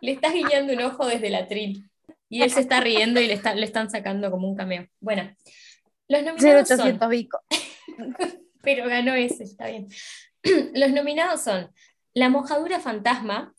Le 0.00 0.12
estás 0.12 0.32
guiñando 0.32 0.72
un 0.72 0.82
ojo 0.82 1.06
desde 1.06 1.28
el 1.28 1.34
atril. 1.34 1.90
Y 2.28 2.42
él 2.42 2.50
se 2.50 2.60
está 2.60 2.80
riendo 2.80 3.20
y 3.20 3.26
le, 3.26 3.34
está- 3.34 3.54
le 3.54 3.66
están 3.66 3.90
sacando 3.90 4.30
como 4.30 4.48
un 4.48 4.56
cameo. 4.56 4.86
Bueno, 5.00 5.34
los 6.08 6.22
nominados 6.22 6.68
son... 6.68 6.78
0800 6.78 7.08
Vico. 7.10 7.40
pero 8.62 8.86
ganó 8.88 9.14
ese, 9.14 9.42
está 9.42 9.66
bien. 9.66 9.88
Los 10.74 10.92
nominados 10.92 11.42
son 11.42 11.72
La 12.14 12.28
mojadura 12.28 12.78
fantasma, 12.78 13.52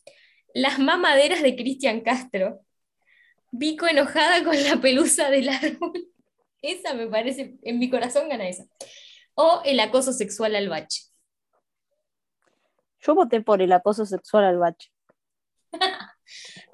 Las 0.53 0.79
mamaderas 0.79 1.41
de 1.41 1.55
Cristian 1.55 1.99
Castro, 2.01 2.61
Vico 3.51 3.87
enojada 3.87 4.43
con 4.43 4.61
la 4.63 4.77
pelusa 4.77 5.29
del 5.29 5.49
árbol. 5.49 6.07
Esa 6.61 6.93
me 6.93 7.07
parece, 7.07 7.57
en 7.61 7.77
mi 7.77 7.89
corazón 7.89 8.29
gana 8.29 8.47
esa. 8.47 8.65
O 9.35 9.61
El 9.65 9.79
acoso 9.81 10.13
sexual 10.13 10.55
al 10.55 10.69
bache. 10.69 11.12
Yo 13.05 13.15
voté 13.15 13.41
por 13.41 13.61
el 13.61 13.71
acoso 13.71 14.05
sexual 14.05 14.45
al 14.45 14.57
bache. 14.57 14.89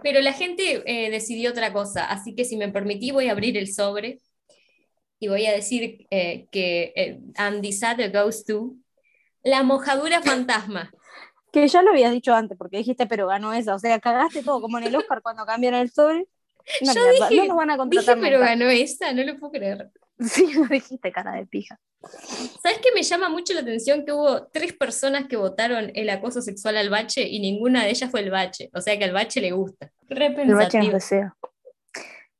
Pero 0.04 0.22
la 0.22 0.34
gente 0.34 0.84
eh, 0.86 1.10
decidió 1.10 1.52
otra 1.52 1.74
cosa, 1.74 2.06
así 2.06 2.36
que 2.36 2.46
si 2.46 2.56
me 2.58 2.70
permití 2.70 3.12
voy 3.12 3.28
a 3.28 3.32
abrir 3.34 3.58
el 3.58 3.72
sobre. 3.74 4.20
y 5.20 5.28
voy 5.28 5.46
a 5.48 5.52
decir 5.52 6.08
eh, 6.12 6.48
que 6.52 6.94
eh, 6.96 7.20
And 7.36 7.62
Decided 7.62 8.14
Goes 8.14 8.46
to 8.46 8.76
La 9.44 9.64
Mojadura 9.64 10.22
Fantasma. 10.24 10.92
Que 11.52 11.68
ya 11.68 11.82
lo 11.82 11.90
habías 11.92 12.12
dicho 12.12 12.34
antes, 12.34 12.58
porque 12.58 12.78
dijiste, 12.78 13.08
pero 13.08 13.28
ganó 13.28 13.52
esa. 13.54 13.74
O 13.76 13.80
sea, 13.80 14.00
cagaste 14.00 14.44
todo, 14.44 14.62
como 14.62 14.78
en 14.78 14.84
el 14.86 14.96
Oscar 14.96 15.22
cuando 15.22 15.46
cambiaron 15.46 15.80
el 15.80 15.90
sobre. 15.92 16.28
Una 16.82 16.94
Yo 16.94 17.02
dije- 17.12 17.36
no 17.38 17.46
nos 17.48 17.58
van 17.58 17.70
a 17.72 17.74
Dije, 17.74 17.78
contratar 17.78 18.20
pero 18.22 18.38
nunca. 18.38 18.50
ganó 18.52 18.70
esa, 18.70 19.12
no 19.14 19.24
lo 19.24 19.38
puedo 19.40 19.52
creer. 19.54 19.90
Sí, 20.30 20.52
lo 20.54 20.66
dijiste, 20.66 21.12
cara 21.12 21.34
de 21.34 21.46
pija. 21.46 21.80
¿Sabes 22.62 22.80
qué 22.80 22.90
me 22.94 23.04
llama 23.04 23.30
mucho 23.30 23.54
la 23.54 23.62
atención? 23.62 24.06
Que 24.06 24.12
hubo 24.12 24.48
tres 24.48 24.74
personas 24.74 25.28
que 25.28 25.38
votaron 25.38 25.92
el 25.96 26.10
acoso 26.10 26.42
sexual 26.42 26.78
al 26.78 26.90
bache 26.90 27.28
y 27.28 27.40
ninguna 27.40 27.84
de 27.86 27.92
ellas 27.92 28.12
fue 28.12 28.20
el 28.22 28.30
bache. 28.30 28.70
O 28.74 28.82
sea 28.82 28.98
que 28.98 29.06
al 29.06 29.14
bache 29.14 29.42
le 29.42 29.52
gusta. 29.52 29.92
El 30.10 30.56
bache 30.56 30.80
es 30.80 30.92
deseo. 30.92 31.34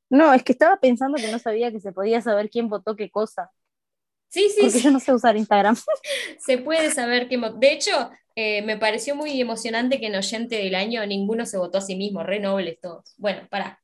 No, 0.10 0.34
es 0.34 0.44
que 0.44 0.52
estaba 0.54 0.78
pensando 0.80 1.18
que 1.18 1.32
no 1.32 1.40
sabía 1.40 1.72
que 1.72 1.80
se 1.80 1.92
podía 1.92 2.22
saber 2.22 2.50
quién 2.50 2.68
votó 2.68 2.96
qué 2.96 3.10
cosa. 3.10 3.52
Sí, 4.30 4.50
sí, 4.50 4.62
Porque 4.62 4.72
sí. 4.72 4.82
yo 4.82 4.92
no 4.92 5.00
sé 5.00 5.14
usar 5.14 5.38
Instagram. 5.38 5.76
Se 6.40 6.58
puede 6.60 6.92
saber 6.92 7.28
mo- 7.38 7.54
De 7.54 7.72
hecho, 7.72 8.12
eh, 8.36 8.62
me 8.62 8.78
pareció 8.78 9.16
muy 9.16 9.40
emocionante 9.42 10.00
que 10.00 10.08
en 10.08 10.16
oyente 10.16 10.56
del 10.58 10.76
año 10.76 11.06
ninguno 11.06 11.46
se 11.46 11.58
votó 11.58 11.80
a 11.80 11.82
sí 11.82 11.96
mismo. 11.96 12.24
Re 12.24 12.40
nobles 12.40 12.80
todos. 12.80 13.14
Bueno, 13.18 13.48
pará. 13.50 13.80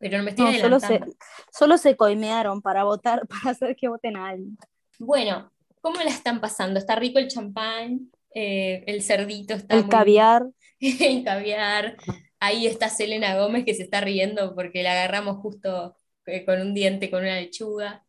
Pero 0.00 0.18
no 0.18 0.24
me 0.24 0.30
estoy 0.30 0.46
No, 0.46 0.58
solo 0.58 0.80
se, 0.80 0.86
adelantando. 0.86 1.16
solo 1.52 1.78
se 1.78 1.96
coimearon 1.96 2.60
para 2.62 2.82
votar, 2.84 3.26
para 3.28 3.52
hacer 3.52 3.76
que 3.76 3.86
voten 3.86 4.16
a 4.16 4.30
alguien. 4.30 4.58
Bueno, 4.98 5.52
¿cómo 5.80 6.00
la 6.02 6.10
están 6.10 6.40
pasando? 6.40 6.80
¿Está 6.80 6.96
rico 6.96 7.18
el 7.20 7.28
champán? 7.28 8.10
Eh, 8.34 8.82
el 8.86 9.02
cerdito 9.02 9.54
está 9.54 9.76
El 9.76 9.82
muy- 9.82 9.90
caviar. 9.90 10.46
el 10.80 11.22
caviar. 11.22 11.96
Ahí 12.40 12.66
está 12.66 12.88
Selena 12.88 13.36
Gómez 13.38 13.64
que 13.66 13.74
se 13.74 13.82
está 13.82 14.00
riendo 14.00 14.54
porque 14.54 14.82
la 14.82 14.92
agarramos 14.92 15.36
justo 15.36 15.94
eh, 16.26 16.44
con 16.46 16.60
un 16.60 16.72
diente, 16.74 17.10
con 17.10 17.20
una 17.22 17.38
lechuga. 17.38 18.02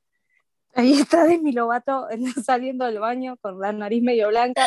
Ahí 0.74 0.94
está 0.94 1.26
Demi 1.26 1.52
Lovato 1.52 2.08
saliendo 2.46 2.86
del 2.86 3.00
baño 3.00 3.36
con 3.42 3.60
la 3.60 3.74
nariz 3.74 4.02
medio 4.02 4.30
blanca. 4.30 4.66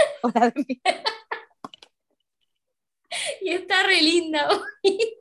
Y 3.40 3.50
está 3.50 3.82
re 3.84 4.02
linda 4.02 4.48
hoy. 4.50 5.16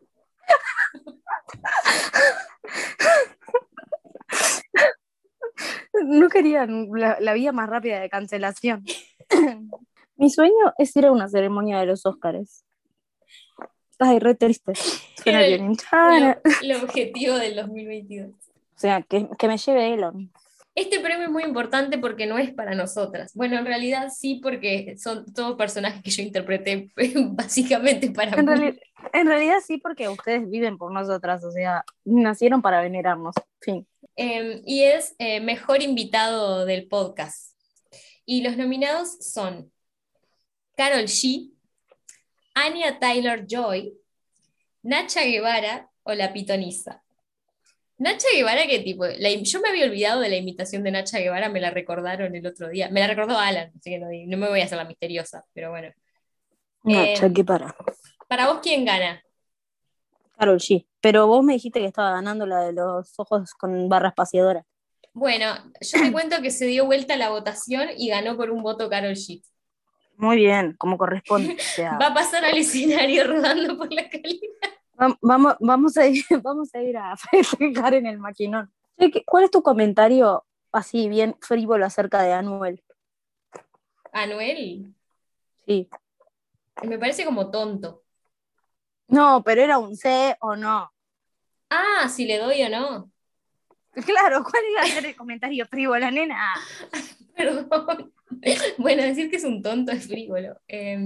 No 6.06 6.30
querían 6.30 6.90
la, 6.94 7.18
la 7.20 7.34
vía 7.34 7.52
más 7.52 7.70
rápida 7.70 8.00
de 8.00 8.10
cancelación. 8.10 8.84
Mi 10.16 10.30
sueño 10.30 10.74
es 10.78 10.96
ir 10.96 11.06
a 11.06 11.12
una 11.12 11.28
ceremonia 11.28 11.80
de 11.80 11.86
los 11.86 12.06
Óscares. 12.06 12.66
Ay, 14.00 14.20
re 14.20 14.36
triste. 14.36 14.74
Suena 14.76 15.46
el-. 15.46 15.54
El, 15.54 16.36
el 16.62 16.84
objetivo 16.84 17.36
del 17.36 17.56
2022. 17.56 18.30
O 18.30 18.80
sea, 18.80 19.02
que, 19.02 19.30
que 19.38 19.48
me 19.48 19.58
lleve 19.58 19.94
Elon. 19.94 20.32
Este 20.76 21.00
premio 21.00 21.26
es 21.26 21.32
muy 21.32 21.44
importante 21.44 22.00
porque 22.00 22.26
no 22.26 22.38
es 22.40 22.52
para 22.52 22.74
nosotras. 22.74 23.32
Bueno, 23.36 23.60
en 23.60 23.66
realidad 23.66 24.10
sí, 24.10 24.40
porque 24.42 24.96
son 24.98 25.32
todos 25.32 25.56
personajes 25.56 26.02
que 26.02 26.10
yo 26.10 26.24
interpreté 26.24 26.90
básicamente 27.32 28.10
para 28.10 28.32
En, 28.40 28.46
mí. 28.46 28.52
reali- 28.52 28.80
en 29.14 29.28
realidad 29.28 29.58
sí, 29.66 29.78
porque 29.78 30.10
ustedes 30.10 30.50
viven 30.50 30.78
por 30.80 30.92
nosotras, 30.92 31.44
o 31.44 31.52
sea, 31.52 31.84
nacieron 32.06 32.62
para 32.64 32.82
venerarnos. 32.82 33.36
Fin. 33.62 33.86
Eh, 34.16 34.62
y 34.66 34.84
es 34.84 35.16
eh, 35.20 35.40
mejor 35.42 35.84
invitado 35.84 36.66
del 36.66 36.88
podcast. 36.88 37.54
Y 38.26 38.42
los 38.42 38.58
nominados 38.58 39.18
son 39.20 39.72
Carol 40.76 41.04
G, 41.04 41.52
Anya 42.56 42.98
Taylor 43.00 43.46
Joy, 43.48 43.94
Nacha 44.82 45.22
Guevara 45.24 45.90
o 46.04 46.14
La 46.14 46.34
Pitoniza. 46.34 47.03
Nacha 47.98 48.28
Guevara, 48.34 48.66
que 48.68 48.80
tipo, 48.80 49.06
la 49.06 49.30
yo 49.30 49.62
me 49.62 49.70
había 49.70 49.86
olvidado 49.86 50.20
de 50.20 50.30
la 50.30 50.36
imitación 50.36 50.84
de 50.84 50.92
Nacha 50.92 51.20
Guevara, 51.20 51.50
me 51.50 51.62
la 51.62 51.70
recordaron 51.70 52.36
el 52.36 52.46
otro 52.46 52.70
día. 52.70 52.90
Me 52.90 53.00
la 53.00 53.08
recordó 53.08 53.38
Alan, 53.38 53.72
así 53.78 53.92
que 53.92 54.00
no, 54.00 54.08
no 54.10 54.38
me 54.38 54.50
voy 54.50 54.62
a 54.62 54.66
hacer 54.66 54.78
la 54.78 54.86
misteriosa, 54.86 55.46
pero 55.54 55.70
bueno. 55.70 55.90
No, 56.84 57.02
Eh, 57.02 57.14
cheque 57.16 57.44
para. 57.44 57.76
Para 58.28 58.48
vos, 58.48 58.60
¿quién 58.62 58.84
gana? 58.84 59.24
Carol 60.38 60.60
G. 60.60 60.86
Pero 61.00 61.28
vos 61.28 61.44
me 61.44 61.54
dijiste 61.54 61.80
que 61.80 61.86
estaba 61.86 62.12
ganando 62.12 62.46
la 62.46 62.62
de 62.62 62.74
los 62.74 63.14
ojos 63.18 63.54
con 63.54 63.88
barra 63.90 64.10
espaciadora. 64.10 64.66
Bueno, 65.14 65.46
yo 65.80 66.00
te 66.02 66.12
cuento 66.12 66.42
que 66.42 66.50
se 66.50 66.66
dio 66.66 66.86
vuelta 66.86 67.16
la 67.16 67.30
votación 67.30 67.90
y 67.96 68.10
ganó 68.10 68.36
por 68.36 68.50
un 68.50 68.64
voto 68.64 68.90
Carol 68.90 69.14
G. 69.14 69.44
Muy 70.18 70.38
bien, 70.38 70.76
como 70.78 70.98
corresponde. 70.98 71.54
O 71.54 71.56
sea, 71.60 71.98
Va 71.98 72.08
a 72.08 72.14
pasar 72.14 72.44
al 72.46 72.58
escenario 72.58 73.26
rodando 73.26 73.78
por 73.78 73.92
la 73.94 74.10
calle. 74.10 74.40
Vam- 74.96 75.18
vamos, 75.22 75.56
vamos, 75.60 75.98
a 75.98 76.08
ir, 76.08 76.24
vamos 76.44 76.74
a 76.76 76.82
ir 76.82 76.98
a 76.98 77.16
festejar 77.32 77.94
en 77.94 78.06
el 78.06 78.20
maquinón. 78.20 78.72
Che, 78.98 79.12
¿qué- 79.12 79.24
¿Cuál 79.26 79.46
es 79.46 79.52
tu 79.52 79.62
comentario 79.64 80.46
así 80.72 81.08
bien 81.10 81.36
frívolo 81.42 81.86
acerca 81.86 82.22
de 82.24 82.34
Anuel? 82.34 82.84
Anuel, 84.12 84.94
Sí. 85.66 85.90
me 86.84 87.00
parece 87.00 87.26
como 87.26 87.50
tonto. 87.50 88.04
No, 89.08 89.44
pero 89.44 89.62
era 89.62 89.78
un 89.80 89.96
C 89.96 90.36
o 90.42 90.56
no. 90.56 90.92
Ah, 91.70 92.08
si 92.10 92.26
le 92.26 92.38
doy 92.38 92.62
o 92.64 92.70
no. 92.70 93.10
Claro, 94.06 94.44
¿cuál 94.44 94.64
iba 94.72 94.82
a 94.82 94.88
ser 94.88 95.06
el 95.06 95.16
comentario 95.16 95.68
frívolo, 95.68 96.10
nena? 96.10 96.54
Perdón. 97.36 98.12
Bueno, 98.80 99.04
decir 99.04 99.30
que 99.30 99.36
es 99.38 99.44
un 99.44 99.62
tonto 99.62 99.92
es 99.92 100.08
frívolo. 100.08 100.60
Eh, 100.68 100.98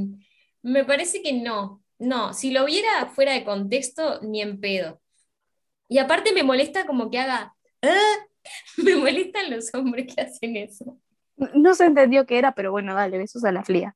me 0.61 0.85
parece 0.85 1.21
que 1.21 1.33
no. 1.33 1.83
No, 1.99 2.33
si 2.33 2.51
lo 2.51 2.65
viera 2.65 3.07
fuera 3.07 3.33
de 3.33 3.43
contexto, 3.43 4.19
ni 4.21 4.41
en 4.41 4.59
pedo. 4.59 5.01
Y 5.87 5.97
aparte 5.99 6.33
me 6.33 6.43
molesta 6.43 6.85
como 6.85 7.09
que 7.09 7.19
haga. 7.19 7.55
"Ah". 7.81 8.17
Me 8.77 8.95
molestan 8.95 9.49
los 9.51 9.73
hombres 9.73 10.13
que 10.13 10.21
hacen 10.21 10.55
eso. 10.55 10.97
No 11.53 11.75
se 11.75 11.85
entendió 11.85 12.25
qué 12.25 12.37
era, 12.39 12.53
pero 12.53 12.71
bueno, 12.71 12.95
dale, 12.95 13.17
besos 13.17 13.43
a 13.43 13.51
la 13.51 13.63
fría. 13.63 13.95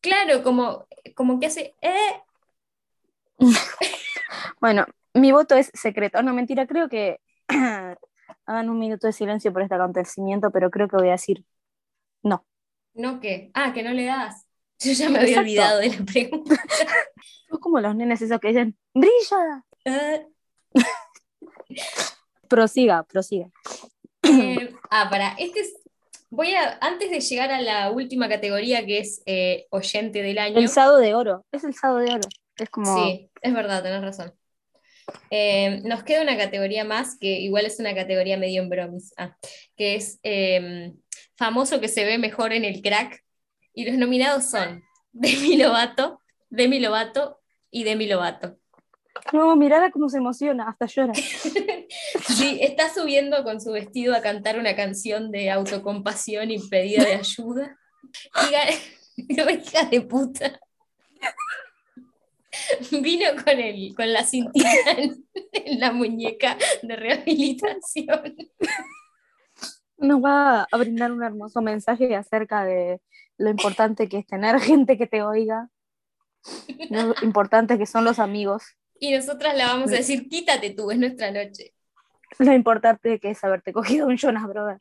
Claro, 0.00 0.42
como, 0.42 0.86
como 1.14 1.40
que 1.40 1.46
hace. 1.46 1.74
"Eh". 1.80 2.22
Bueno, 4.60 4.86
mi 5.14 5.32
voto 5.32 5.54
es 5.54 5.70
secreto. 5.74 6.22
No, 6.22 6.32
mentira, 6.34 6.66
creo 6.66 6.88
que 6.88 7.20
hagan 7.48 8.70
un 8.70 8.78
minuto 8.78 9.06
de 9.06 9.12
silencio 9.12 9.52
por 9.52 9.62
este 9.62 9.74
acontecimiento, 9.74 10.50
pero 10.50 10.70
creo 10.70 10.88
que 10.88 10.96
voy 10.96 11.08
a 11.08 11.12
decir 11.12 11.44
no. 12.22 12.44
¿No 12.94 13.20
qué? 13.20 13.50
Ah, 13.54 13.72
que 13.72 13.82
no 13.82 13.90
le 13.92 14.06
das. 14.06 14.45
Yo 14.80 14.92
ya 14.92 15.08
me 15.08 15.18
había 15.18 15.28
Exacto. 15.28 15.40
olvidado 15.40 15.80
de 15.80 15.88
la 15.88 16.04
pregunta. 16.04 16.54
Es 17.48 17.58
como 17.60 17.80
los 17.80 17.94
nenes 17.94 18.20
esos 18.20 18.40
que 18.40 18.48
dicen, 18.48 18.76
brilla. 18.92 19.64
Ah. 19.86 20.20
Prosiga, 22.48 23.04
prosiga. 23.04 23.50
Eh, 24.22 24.74
ah, 24.90 25.08
para, 25.10 25.34
este 25.38 25.60
es, 25.60 25.74
voy 26.28 26.54
a, 26.54 26.78
antes 26.80 27.10
de 27.10 27.20
llegar 27.20 27.52
a 27.52 27.60
la 27.60 27.90
última 27.90 28.28
categoría 28.28 28.84
que 28.84 28.98
es 28.98 29.22
eh, 29.26 29.66
oyente 29.70 30.22
del 30.22 30.38
año. 30.38 30.58
El 30.58 30.68
sado 30.68 30.98
de 30.98 31.14
oro. 31.14 31.44
Es 31.52 31.64
el 31.64 31.74
sado 31.74 31.98
de 31.98 32.12
oro. 32.12 32.28
Es 32.56 32.68
como. 32.68 33.04
Sí, 33.04 33.30
es 33.40 33.54
verdad, 33.54 33.82
tenés 33.82 34.02
razón. 34.02 34.34
Eh, 35.30 35.82
nos 35.84 36.02
queda 36.02 36.22
una 36.22 36.36
categoría 36.36 36.84
más, 36.84 37.16
que 37.18 37.38
igual 37.40 37.64
es 37.64 37.78
una 37.78 37.94
categoría 37.94 38.36
medio 38.36 38.62
en 38.62 38.68
bromis, 38.68 39.14
ah, 39.16 39.36
que 39.76 39.94
es 39.94 40.20
famoso 41.36 41.80
que 41.80 41.88
se 41.88 42.04
ve 42.04 42.18
mejor 42.18 42.52
en 42.52 42.64
el 42.64 42.82
crack. 42.82 43.22
Y 43.76 43.84
los 43.84 43.98
nominados 43.98 44.46
son 44.46 44.82
Demi 45.12 45.58
Lovato, 45.58 46.22
Demi 46.48 46.80
Lovato 46.80 47.40
y 47.70 47.84
Demi 47.84 48.06
Lovato. 48.06 48.56
No, 49.34 49.54
mirala 49.54 49.90
cómo 49.90 50.08
se 50.08 50.16
emociona, 50.16 50.68
hasta 50.68 50.86
llora. 50.86 51.12
Sí, 52.26 52.58
está 52.62 52.92
subiendo 52.92 53.44
con 53.44 53.60
su 53.60 53.70
vestido 53.70 54.14
a 54.14 54.20
cantar 54.20 54.58
una 54.58 54.74
canción 54.74 55.30
de 55.30 55.50
autocompasión 55.50 56.50
y 56.50 56.58
pedida 56.58 57.04
de 57.04 57.14
ayuda. 57.14 57.78
Hija 59.16 59.84
de 59.90 60.00
puta. 60.00 60.58
Vino 62.90 63.26
con, 63.44 63.60
el, 63.60 63.94
con 63.94 64.12
la 64.12 64.24
cintita 64.24 64.90
en, 64.96 65.24
en 65.52 65.80
la 65.80 65.92
muñeca 65.92 66.56
de 66.82 66.96
rehabilitación. 66.96 68.36
Nos 69.98 70.22
va 70.22 70.66
a 70.70 70.76
brindar 70.76 71.12
un 71.12 71.22
hermoso 71.22 71.60
mensaje 71.62 72.14
acerca 72.16 72.64
de 72.64 73.00
lo 73.38 73.50
importante 73.50 74.08
que 74.08 74.18
es 74.18 74.26
tener 74.26 74.58
gente 74.60 74.98
que 74.98 75.06
te 75.06 75.22
oiga, 75.22 75.68
lo 76.90 77.14
importante 77.22 77.78
que 77.78 77.86
son 77.86 78.04
los 78.04 78.18
amigos, 78.18 78.62
Y 79.00 79.12
nosotras 79.12 79.56
la 79.56 79.66
vamos 79.66 79.90
a 79.92 79.96
decir, 79.96 80.28
quítate 80.28 80.70
tú, 80.70 80.90
es 80.90 80.98
nuestra 80.98 81.30
noche. 81.30 81.74
lo 82.38 82.52
importante 82.52 83.18
que 83.18 83.30
es 83.30 83.42
haberte 83.44 83.72
cogido 83.72 84.06
un 84.06 84.16
Jonas 84.16 84.46
Brother. 84.46 84.78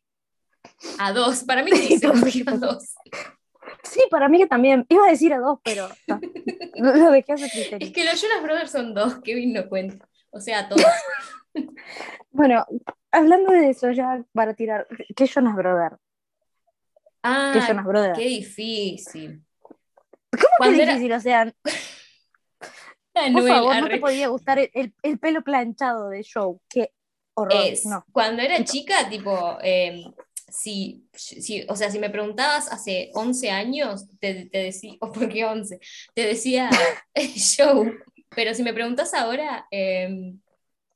A 1.00 1.12
dos, 1.14 1.44
para 1.44 1.64
mí 1.64 1.72
cogió 2.02 2.44
a 2.50 2.58
dos. 2.58 2.96
Sí, 3.84 4.02
para 4.10 4.30
mí 4.30 4.38
que 4.40 4.48
también. 4.48 4.86
Iba 4.90 5.06
a 5.08 5.10
decir 5.12 5.34
a 5.34 5.40
dos, 5.40 5.60
pero 5.64 5.88
no, 6.08 6.20
lo 6.96 7.12
dejé 7.12 7.34
a 7.34 7.38
su 7.38 7.46
Es 7.46 7.52
criterio. 7.52 7.94
que 7.94 8.04
los 8.04 8.22
Jonas 8.22 8.44
Brothers 8.44 8.72
son 8.72 8.94
dos, 8.94 9.20
Kevin 9.22 9.54
no 9.54 9.68
cuenta. 9.70 10.08
O 10.32 10.40
sea, 10.40 10.60
a 10.60 10.70
todos. 10.70 10.84
Bueno, 12.32 12.66
hablando 13.16 13.52
de 13.52 13.70
eso, 13.70 13.92
ya 13.92 14.24
para 14.34 14.54
tirar, 14.54 14.88
¿qué 15.16 15.28
Jonas 15.28 15.56
Brother? 15.56 15.92
¿Qué 15.92 16.00
Ah, 17.24 17.66
Jonas 17.68 17.86
Brother? 17.86 18.14
qué 18.14 18.26
difícil. 18.26 19.44
¿Cómo 20.32 20.72
que 20.76 20.82
era- 20.84 20.94
difícil? 20.94 21.14
O 21.14 21.20
sea, 21.20 21.54
por 23.34 23.48
favor, 23.48 23.76
no 23.82 23.88
te 23.88 23.98
podía 23.98 24.28
gustar 24.28 24.60
el, 24.60 24.70
el- 24.74 24.94
el 25.04 25.20
pelo 25.20 25.42
planchado 25.44 26.10
de 26.10 26.26
Joe. 26.32 26.58
Que 26.70 26.92
horror. 27.34 27.54
Es- 27.64 27.86
no. 27.86 28.06
Cuando 28.12 28.42
era 28.42 28.64
chica, 28.64 29.10
tipo, 29.10 29.58
eh, 29.64 30.04
si, 30.48 31.08
si- 31.14 31.66
o 31.68 31.76
sea, 31.76 31.90
si 31.90 31.98
me 32.00 32.10
preguntabas 32.10 32.72
hace 32.72 33.10
11 33.14 33.50
años, 33.50 34.06
te, 34.20 34.46
te 34.46 34.58
decía, 34.60 34.94
o 35.02 35.12
por 35.12 35.30
qué 35.30 35.46
11, 35.46 35.80
te 36.14 36.26
decía 36.26 36.70
show, 37.16 37.92
pero 38.36 38.54
si 38.54 38.64
me 38.64 38.74
preguntas 38.74 39.14
ahora, 39.14 39.66
eh, 39.72 40.34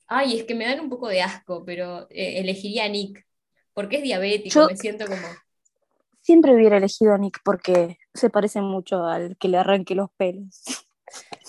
ay, 0.10 0.40
es 0.40 0.46
que 0.46 0.56
me 0.56 0.66
dan 0.66 0.80
un 0.82 0.90
poco 0.90 1.08
de 1.10 1.22
asco, 1.22 1.64
pero 1.66 2.08
eh, 2.12 2.40
elegiría 2.40 2.86
a 2.86 2.90
Nick, 2.90 3.26
porque 3.74 3.98
es 3.98 4.04
diabético, 4.04 4.62
Yo- 4.62 4.68
me 4.68 4.76
siento 4.78 5.08
como, 5.08 5.44
Siempre 6.22 6.54
hubiera 6.56 6.78
elegido 6.78 7.14
a 7.14 7.18
Nick 7.18 7.40
porque 7.44 7.98
se 8.14 8.30
parece 8.30 8.62
mucho 8.62 9.04
al 9.06 9.36
que 9.38 9.50
le 9.50 9.58
arranque 9.58 9.96
los 9.96 10.10
pelos. 10.12 10.64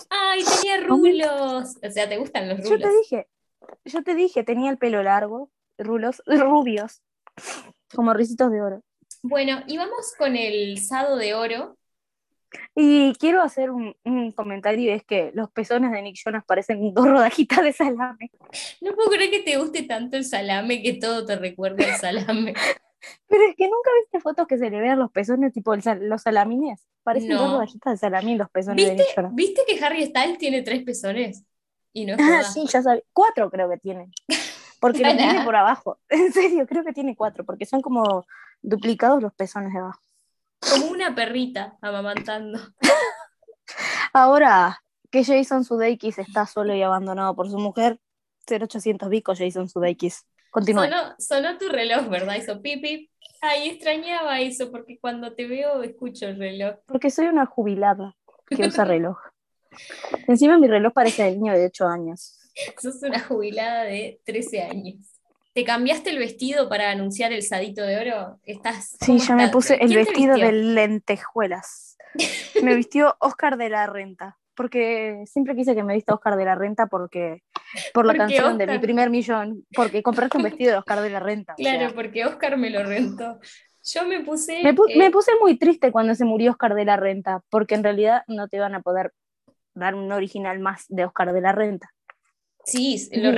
ay, 0.09 0.47
tenía 0.47 0.77
rulos, 0.87 1.77
o 1.83 1.89
sea, 1.91 2.07
¿te 2.09 2.17
gustan 2.17 2.49
los 2.49 2.61
Yo 2.63 2.63
rulos? 2.63 2.89
te 2.89 2.93
dije, 2.97 3.27
yo 3.85 4.03
te 4.03 4.15
dije, 4.15 4.43
tenía 4.43 4.71
el 4.71 4.77
pelo 4.77 5.03
largo, 5.03 5.51
rulos, 5.77 6.23
rubios, 6.27 7.01
como 7.95 8.13
ricitos 8.13 8.51
de 8.51 8.61
oro. 8.61 8.83
Bueno, 9.23 9.63
y 9.67 9.77
vamos 9.77 10.13
con 10.17 10.35
el 10.35 10.79
sado 10.79 11.15
de 11.17 11.33
oro, 11.35 11.77
Y 12.75 13.13
quiero 13.19 13.41
hacer 13.41 13.71
un, 13.71 13.95
un 14.03 14.31
comentario, 14.31 14.91
y 14.91 14.93
es 14.93 15.03
que 15.03 15.31
los 15.33 15.49
pezones 15.51 15.91
de 15.91 16.01
Nick 16.01 16.17
Jonas 16.23 16.43
parecen 16.45 16.93
dos 16.93 17.07
rodajitas 17.07 17.63
de 17.63 17.73
salame. 17.73 18.31
no 18.81 18.93
puedo 18.95 19.09
creer 19.11 19.29
que 19.31 19.39
te 19.41 19.57
guste 19.57 19.83
tanto 19.83 20.17
el 20.17 20.25
salame, 20.25 20.81
que 20.81 20.93
todo 20.93 21.25
te 21.25 21.35
recuerda 21.35 21.85
al 21.85 21.99
salame. 21.99 22.53
Pero 23.27 23.43
es 23.49 23.55
que 23.55 23.63
nunca 23.65 23.89
viste 24.01 24.19
fotos 24.19 24.45
que 24.47 24.59
se 24.59 24.69
le 24.69 24.79
vean 24.79 24.99
los 24.99 25.11
pezones, 25.11 25.51
tipo 25.53 25.73
el 25.73 25.81
sal- 25.81 26.07
los 26.07 26.21
salamines. 26.21 26.85
Parecen 27.03 27.29
No. 27.29 27.41
dos 27.41 27.51
rodajitas 27.53 27.93
de 27.93 27.97
salamín 27.97 28.37
los 28.37 28.49
pezones 28.51 28.85
de 28.85 28.91
¿Viste, 28.91 29.03
Nick 29.07 29.15
Jonas. 29.15 29.33
¿Viste 29.35 29.61
que 29.67 29.83
Harry 29.83 30.05
Styles 30.05 30.37
tiene 30.37 30.61
tres 30.61 30.83
pezones? 30.83 31.43
Y 31.93 32.05
no 32.05 32.15
Ah, 32.19 32.43
sí, 32.43 32.65
ya 32.71 32.83
sabía. 32.83 33.01
Cuatro 33.11 33.49
creo 33.49 33.67
que 33.71 33.77
tiene. 33.77 34.11
Porque 34.79 34.99
los 35.03 35.17
tiene 35.17 35.43
por 35.43 35.55
abajo. 35.55 35.97
En 36.09 36.31
serio, 36.31 36.67
creo 36.67 36.83
que 36.83 36.93
tiene 36.93 37.15
cuatro, 37.15 37.43
porque 37.43 37.65
son 37.65 37.81
como 37.81 38.25
duplicados 38.61 39.19
los 39.21 39.33
pezones 39.33 39.73
de 39.73 39.79
abajo. 39.79 39.99
Como 40.69 40.87
una 40.87 41.15
perrita 41.15 41.77
amamantando. 41.81 42.59
Ahora 44.13 44.81
que 45.09 45.23
Jason 45.23 45.63
Sudeikis 45.63 46.19
está 46.19 46.45
solo 46.45 46.75
y 46.75 46.81
abandonado 46.81 47.35
por 47.35 47.49
su 47.49 47.57
mujer, 47.57 47.99
0800 48.49 49.09
Vico 49.09 49.33
Jason 49.35 49.67
Sudeikis. 49.69 50.25
Continúe. 50.51 50.83
Sonó, 50.83 51.15
sonó 51.17 51.57
tu 51.57 51.69
reloj, 51.69 52.09
¿verdad? 52.09 52.35
Hizo 52.35 52.61
pipi. 52.61 53.09
Ay, 53.41 53.69
extrañaba 53.69 54.39
eso, 54.39 54.69
porque 54.71 54.99
cuando 54.99 55.33
te 55.33 55.47
veo 55.47 55.81
escucho 55.81 56.27
el 56.27 56.37
reloj. 56.37 56.75
Porque 56.85 57.09
soy 57.09 57.27
una 57.27 57.45
jubilada 57.45 58.15
que 58.47 58.67
usa 58.67 58.85
reloj. 58.85 59.17
Encima 60.27 60.57
mi 60.57 60.67
reloj 60.67 60.93
parece 60.93 61.23
de 61.23 61.31
niño 61.31 61.53
de 61.53 61.65
8 61.65 61.87
años. 61.87 62.37
Sos 62.81 63.01
una 63.03 63.19
jubilada 63.19 63.83
de 63.83 64.21
13 64.25 64.61
años. 64.61 65.10
¿Te 65.53 65.63
cambiaste 65.65 66.09
el 66.11 66.17
vestido 66.17 66.69
para 66.69 66.91
anunciar 66.91 67.33
el 67.33 67.43
sadito 67.43 67.81
de 67.83 67.97
oro? 67.99 68.39
¿Estás, 68.43 68.95
Sí, 69.01 69.17
ya 69.19 69.35
me 69.35 69.49
puse 69.49 69.73
el 69.73 69.89
¿Quién 69.89 69.89
te 69.89 69.95
vestido 70.11 70.37
de 70.37 70.51
lentejuelas. 70.51 71.97
Me 72.61 72.75
vistió 72.75 73.15
Oscar 73.19 73.57
de 73.57 73.69
la 73.69 73.87
Renta. 73.87 74.37
Porque 74.55 75.23
siempre 75.25 75.55
quise 75.55 75.73
que 75.75 75.83
me 75.83 75.93
vista 75.93 76.13
Oscar 76.13 76.35
de 76.35 76.45
la 76.45 76.55
Renta 76.55 76.87
porque 76.87 77.41
por 77.93 78.05
la 78.05 78.13
¿Por 78.13 78.27
qué 78.27 78.35
canción 78.35 78.57
de 78.57 78.67
mi 78.67 78.79
primer 78.79 79.09
millón. 79.09 79.65
Porque 79.73 80.03
compraste 80.03 80.37
un 80.37 80.43
vestido 80.43 80.71
de 80.71 80.77
Oscar 80.77 81.01
de 81.01 81.09
la 81.09 81.19
Renta. 81.19 81.53
o 81.53 81.55
Claro, 81.55 81.79
sea. 81.79 81.95
porque 81.95 82.25
Oscar 82.25 82.57
me 82.57 82.69
lo 82.69 82.83
rentó. 82.83 83.39
Yo 83.83 84.05
me 84.05 84.19
puse. 84.21 84.61
Me, 84.61 84.75
pu- 84.75 84.89
eh, 84.89 84.97
me 84.97 85.09
puse 85.09 85.31
muy 85.41 85.57
triste 85.57 85.91
cuando 85.91 86.13
se 86.15 86.25
murió 86.25 86.51
Oscar 86.51 86.75
de 86.75 86.85
la 86.85 86.97
Renta, 86.97 87.41
porque 87.49 87.75
en 87.75 87.83
realidad 87.83 88.23
no 88.27 88.47
te 88.47 88.59
van 88.59 88.75
a 88.75 88.81
poder 88.81 89.13
dar 89.73 89.95
un 89.95 90.11
original 90.11 90.59
más 90.59 90.85
de 90.89 91.05
Oscar 91.05 91.33
de 91.33 91.41
la 91.41 91.51
Renta. 91.53 91.89
sí, 92.65 93.09
lo 93.13 93.31
Dígame. 93.31 93.37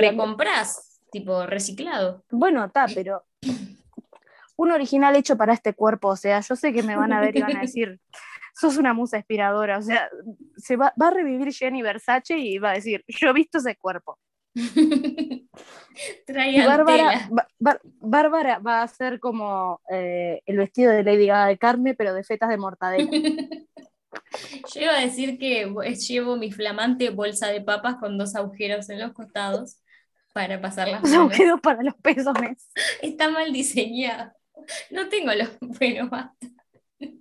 Tipo 1.14 1.46
reciclado. 1.46 2.24
Bueno, 2.30 2.64
está, 2.64 2.86
pero 2.94 3.24
un 4.56 4.70
original 4.70 5.16
hecho 5.16 5.36
para 5.36 5.54
este 5.54 5.72
cuerpo, 5.72 6.08
o 6.08 6.16
sea, 6.16 6.40
yo 6.40 6.56
sé 6.56 6.72
que 6.72 6.82
me 6.82 6.96
van 6.96 7.12
a 7.12 7.20
ver 7.20 7.36
y 7.36 7.40
van 7.40 7.56
a 7.56 7.60
decir, 7.60 8.00
sos 8.54 8.76
una 8.76 8.92
musa 8.92 9.16
inspiradora, 9.16 9.78
o 9.78 9.82
sea, 9.82 10.10
se 10.56 10.76
va, 10.76 10.92
va 11.00 11.08
a 11.08 11.12
revivir 11.12 11.52
Jenny 11.52 11.82
Versace 11.82 12.36
y 12.36 12.58
va 12.58 12.72
a 12.72 12.74
decir, 12.74 13.04
yo 13.06 13.28
he 13.28 13.32
visto 13.32 13.58
ese 13.58 13.76
cuerpo. 13.76 14.18
Bárbara, 16.66 17.28
Bárbara 18.00 18.58
va 18.58 18.80
a 18.80 18.84
hacer 18.84 19.18
como 19.18 19.80
eh, 19.90 20.42
el 20.46 20.58
vestido 20.58 20.92
de 20.92 21.02
Lady 21.02 21.26
Gaga 21.26 21.46
de 21.46 21.58
carne, 21.58 21.94
pero 21.94 22.14
de 22.14 22.24
fetas 22.24 22.48
de 22.48 22.56
mortadela. 22.56 23.10
Yo 24.72 24.80
iba 24.80 24.96
a 24.96 25.00
decir 25.00 25.38
que 25.38 25.68
pues, 25.72 26.06
llevo 26.06 26.36
mi 26.36 26.52
flamante 26.52 27.10
bolsa 27.10 27.48
de 27.48 27.60
papas 27.60 27.96
con 27.96 28.16
dos 28.18 28.36
agujeros 28.36 28.88
en 28.90 29.00
los 29.00 29.12
costados 29.12 29.78
para 30.34 30.60
pasar 30.60 30.88
las 30.88 31.00
Los 31.02 31.10
manos. 31.12 31.30
agujeros 31.32 31.60
para 31.62 31.82
los 31.82 31.94
pezones. 31.94 32.68
Está 33.00 33.30
mal 33.30 33.50
diseñado. 33.52 34.32
No 34.90 35.08
tengo 35.08 35.32
los. 35.32 35.48
Bueno, 35.60 36.10
basta. 36.10 36.46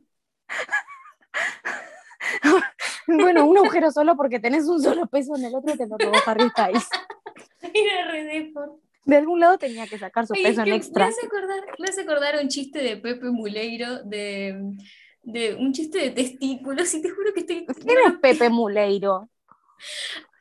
Bueno, 3.05 3.45
un 3.45 3.57
agujero 3.57 3.91
solo 3.91 4.15
porque 4.15 4.39
tenés 4.39 4.65
un 4.65 4.81
solo 4.81 5.07
peso 5.07 5.35
en 5.35 5.45
el 5.45 5.55
otro 5.55 5.75
te 5.75 5.85
lo 5.87 5.97
robó 5.97 6.15
Harry 6.25 6.49
Styles. 6.49 6.87
Era 7.61 8.11
re 8.11 8.23
depor. 8.23 8.79
De 9.05 9.17
algún 9.17 9.41
lado 9.41 9.57
tenía 9.57 9.85
que 9.87 9.99
sacar 9.99 10.25
su 10.25 10.33
Ay, 10.33 10.43
peso 10.43 10.61
es 10.61 10.67
en 10.67 10.71
que 10.71 10.75
extra. 10.77 11.05
Me 11.05 11.11
hace, 11.11 11.25
acordar, 11.25 11.59
me 11.79 11.87
hace 11.89 12.01
acordar 12.01 12.39
un 12.41 12.47
chiste 12.47 12.79
de 12.81 12.97
Pepe 12.97 13.29
Muleiro, 13.29 14.03
de, 14.03 14.57
de 15.21 15.55
un 15.55 15.73
chiste 15.73 15.99
de 15.99 16.11
testículos, 16.11 16.93
y 16.93 17.01
te 17.01 17.09
juro 17.09 17.33
que 17.33 17.41
estoy. 17.41 17.65
¿Quién 17.65 17.97
es 18.07 18.13
Pepe 18.21 18.49
Muleiro? 18.49 19.29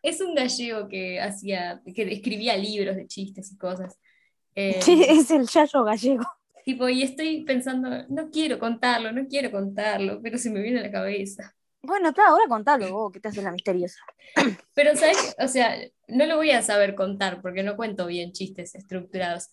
Es 0.03 0.21
un 0.21 0.35
gallego 0.35 0.89
que 0.89 1.21
hacía, 1.21 1.81
que 1.95 2.13
escribía 2.13 2.57
libros 2.57 2.97
de 2.97 3.07
chistes 3.07 3.53
y 3.53 3.57
cosas. 3.57 3.99
Eh, 4.55 4.83
Sí, 4.83 5.03
es 5.09 5.31
el 5.31 5.47
Yayo 5.47 5.83
gallego. 5.83 6.25
Tipo, 6.63 6.87
y 6.87 7.03
estoy 7.03 7.43
pensando, 7.43 7.89
no 8.11 8.31
quiero 8.31 8.59
contarlo, 8.59 9.11
no 9.11 9.27
quiero 9.27 9.51
contarlo, 9.51 10.21
pero 10.23 10.37
se 10.37 10.51
me 10.51 10.61
viene 10.61 10.81
a 10.81 10.83
la 10.83 10.91
cabeza. 10.91 11.55
Bueno, 11.83 12.11
está, 12.11 12.29
ahora 12.29 12.45
contalo 12.49 12.93
vos, 12.93 13.13
que 13.13 13.19
te 13.19 13.29
haces 13.29 13.43
la 13.43 13.51
misteriosa. 13.51 13.99
Pero, 14.75 14.95
¿sabes? 14.95 15.35
O 15.41 15.49
sea, 15.49 15.77
no 16.07 16.27
lo 16.27 16.37
voy 16.37 16.53
a 16.53 16.63
saber 16.63 16.95
contar 16.95 17.43
porque 17.43 17.65
no 17.65 17.77
cuento 17.77 18.07
bien 18.07 18.31
chistes 18.33 18.77
estructurados. 18.77 19.49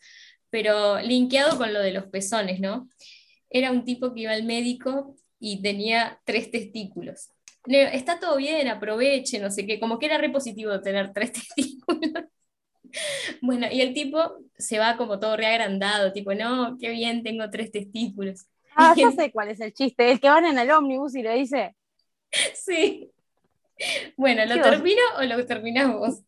Pero 0.52 1.00
linkeado 1.00 1.58
con 1.58 1.74
lo 1.74 1.80
de 1.80 1.92
los 1.92 2.06
pezones, 2.06 2.60
¿no? 2.60 2.88
Era 3.50 3.72
un 3.72 3.84
tipo 3.84 4.14
que 4.14 4.22
iba 4.22 4.34
al 4.34 4.44
médico 4.44 5.16
y 5.40 5.62
tenía 5.64 6.22
tres 6.24 6.52
testículos. 6.52 7.32
Está 7.66 8.20
todo 8.20 8.38
bien, 8.38 8.68
aproveche, 8.68 9.40
no 9.40 9.52
sé 9.52 9.66
qué, 9.66 9.80
como 9.80 10.00
que 10.00 10.06
era 10.08 10.18
re 10.18 10.30
positivo 10.30 10.80
tener 10.82 11.12
tres 11.14 11.32
testículos. 11.56 12.26
Bueno, 13.42 13.68
y 13.72 13.82
el 13.82 13.94
tipo 13.94 14.38
se 14.58 14.80
va 14.80 14.98
como 14.98 15.20
todo 15.20 15.38
reagrandado, 15.38 16.12
tipo, 16.12 16.34
no, 16.34 16.78
qué 16.80 16.90
bien, 16.90 17.22
tengo 17.24 17.50
tres 17.50 17.72
testículos. 17.72 18.48
Ah, 18.76 18.94
ya 18.96 19.12
sé 19.16 19.32
cuál 19.32 19.50
es 19.50 19.60
el 19.60 19.74
chiste. 19.74 20.12
El 20.12 20.20
que 20.20 20.30
van 20.30 20.46
en 20.46 20.58
el 20.58 20.72
ómnibus 20.72 21.16
y 21.16 21.22
le 21.24 21.36
dice, 21.36 21.76
Sí. 22.56 23.12
Bueno, 24.18 24.46
¿lo 24.46 24.56
¿Qué 24.56 24.60
vas- 24.62 24.70
termino 24.72 25.02
o 25.18 25.24
lo 25.24 25.46
terminás 25.46 25.94
vos? 25.94 26.22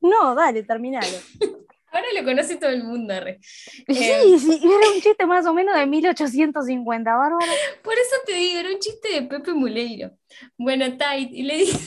no, 0.00 0.34
dale, 0.34 0.62
terminalo. 0.62 1.06
Ahora 1.96 2.08
lo 2.20 2.24
conoce 2.24 2.56
todo 2.56 2.70
el 2.70 2.84
mundo, 2.84 3.18
re. 3.20 3.38
Sí, 3.40 3.84
Eh, 3.88 4.38
sí, 4.38 4.60
era 4.62 4.90
un 4.94 5.00
chiste 5.00 5.24
más 5.26 5.46
o 5.46 5.54
menos 5.54 5.74
de 5.76 5.86
1850, 5.86 7.16
bárbaro. 7.16 7.46
Por 7.82 7.94
eso 7.94 8.16
te 8.26 8.34
digo, 8.34 8.60
era 8.60 8.70
un 8.70 8.78
chiste 8.78 9.08
de 9.12 9.22
Pepe 9.22 9.52
Muleiro. 9.54 10.10
Bueno, 10.58 10.84
está, 10.84 11.16
y 11.16 11.42
le 11.42 11.56
dije 11.58 11.78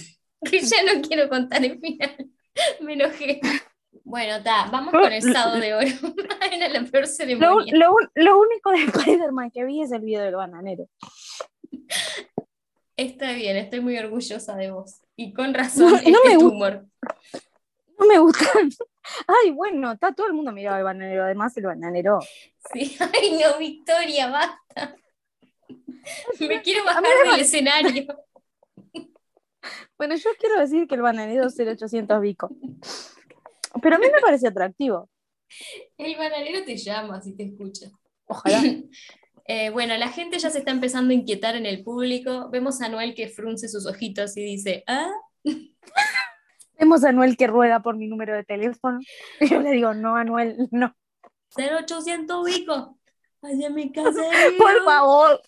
que 0.52 0.60
ya 0.62 0.78
no 0.84 1.02
quiero 1.02 1.30
contar 1.30 1.64
el 1.64 1.80
final. 1.80 2.28
Me 2.82 2.94
enojé. 2.94 3.40
Bueno, 4.04 4.38
está, 4.38 4.68
vamos 4.72 4.92
con 4.92 5.12
el 5.14 5.22
sado 5.22 5.58
de 5.60 5.74
oro. 5.76 5.88
Era 6.52 6.68
la 6.70 6.82
peor 6.84 7.04
Lo, 7.04 7.08
ceremonia. 7.08 7.74
lo 7.76 7.92
un- 7.92 8.10
lo 8.16 8.40
único 8.40 8.72
de 8.72 8.78
Spider-Man 8.86 9.52
que 9.52 9.64
vi 9.66 9.84
es 9.84 9.92
el 9.92 10.02
video 10.02 10.24
del 10.24 10.36
bananero. 10.36 10.88
Está 12.98 13.32
bien, 13.34 13.56
estoy 13.56 13.80
muy 13.82 13.98
orgullosa 13.98 14.56
de 14.56 14.72
vos. 14.72 15.02
Y 15.16 15.34
con 15.34 15.54
razón, 15.54 15.92
No, 15.92 15.96
este 15.98 16.12
no 16.12 16.20
me 16.26 16.32
es 16.32 16.38
tu 16.38 16.44
gusta. 16.50 16.56
humor. 16.56 16.86
No 18.00 18.06
me 18.08 18.18
gusta. 18.20 18.46
Ay, 19.28 19.52
bueno, 19.52 19.92
está 19.92 20.14
todo 20.14 20.28
el 20.28 20.34
mundo 20.34 20.52
miraba 20.52 20.78
el 20.78 20.84
bananero. 20.84 21.24
Además, 21.24 21.56
el 21.58 21.66
bananero. 21.66 22.20
Sí. 22.74 22.98
Ay, 23.14 23.40
no, 23.40 23.58
Victoria, 23.58 24.28
basta. 24.28 24.96
Me 26.40 26.62
quiero 26.62 26.86
bajar 26.86 27.04
del 27.04 27.42
escenario. 27.42 28.08
Bueno, 29.98 30.16
yo 30.16 30.30
quiero 30.40 30.58
decir 30.58 30.88
que 30.88 30.96
el 30.96 31.02
bananero 31.02 31.46
es 31.46 31.60
0800 31.60 32.22
Vico. 32.22 32.50
Pero 33.82 33.98
a 33.98 34.00
mí 34.00 34.08
me 34.10 34.22
parece 34.22 34.48
atractivo. 34.48 35.10
El 35.98 36.16
bananero 36.16 36.64
te 36.64 36.78
llama 36.78 37.22
si 37.22 37.36
te 37.36 37.44
escucha. 37.44 37.92
Ojalá. 38.26 38.62
Eh, 39.52 39.72
bueno, 39.72 39.98
la 39.98 40.10
gente 40.10 40.38
ya 40.38 40.52
se 40.52 40.60
está 40.60 40.70
empezando 40.70 41.10
a 41.10 41.16
inquietar 41.16 41.56
en 41.56 41.66
el 41.66 41.84
público. 41.84 42.52
Vemos 42.52 42.84
a 42.84 42.90
Noel 42.90 43.16
que 43.16 43.30
frunce 43.30 43.68
sus 43.68 43.88
ojitos 43.88 44.38
y 44.38 44.44
dice, 44.44 44.84
¿ah? 44.86 45.10
Vemos 46.80 47.04
a 47.04 47.10
Anuel 47.10 47.36
que 47.36 47.48
ruega 47.48 47.82
por 47.82 47.98
mi 47.98 48.08
número 48.08 48.34
de 48.34 48.44
teléfono. 48.44 49.00
Y 49.40 49.50
yo 49.50 49.60
le 49.60 49.72
digo, 49.72 49.94
no, 49.94 50.16
Anuel, 50.16 50.70
no. 50.72 50.96
0800 51.58 52.46
Vico. 52.46 52.98
Hacia 53.42 53.70
mi 53.70 53.92
casa. 53.92 54.22
Por 54.58 54.84
favor. 54.84 55.42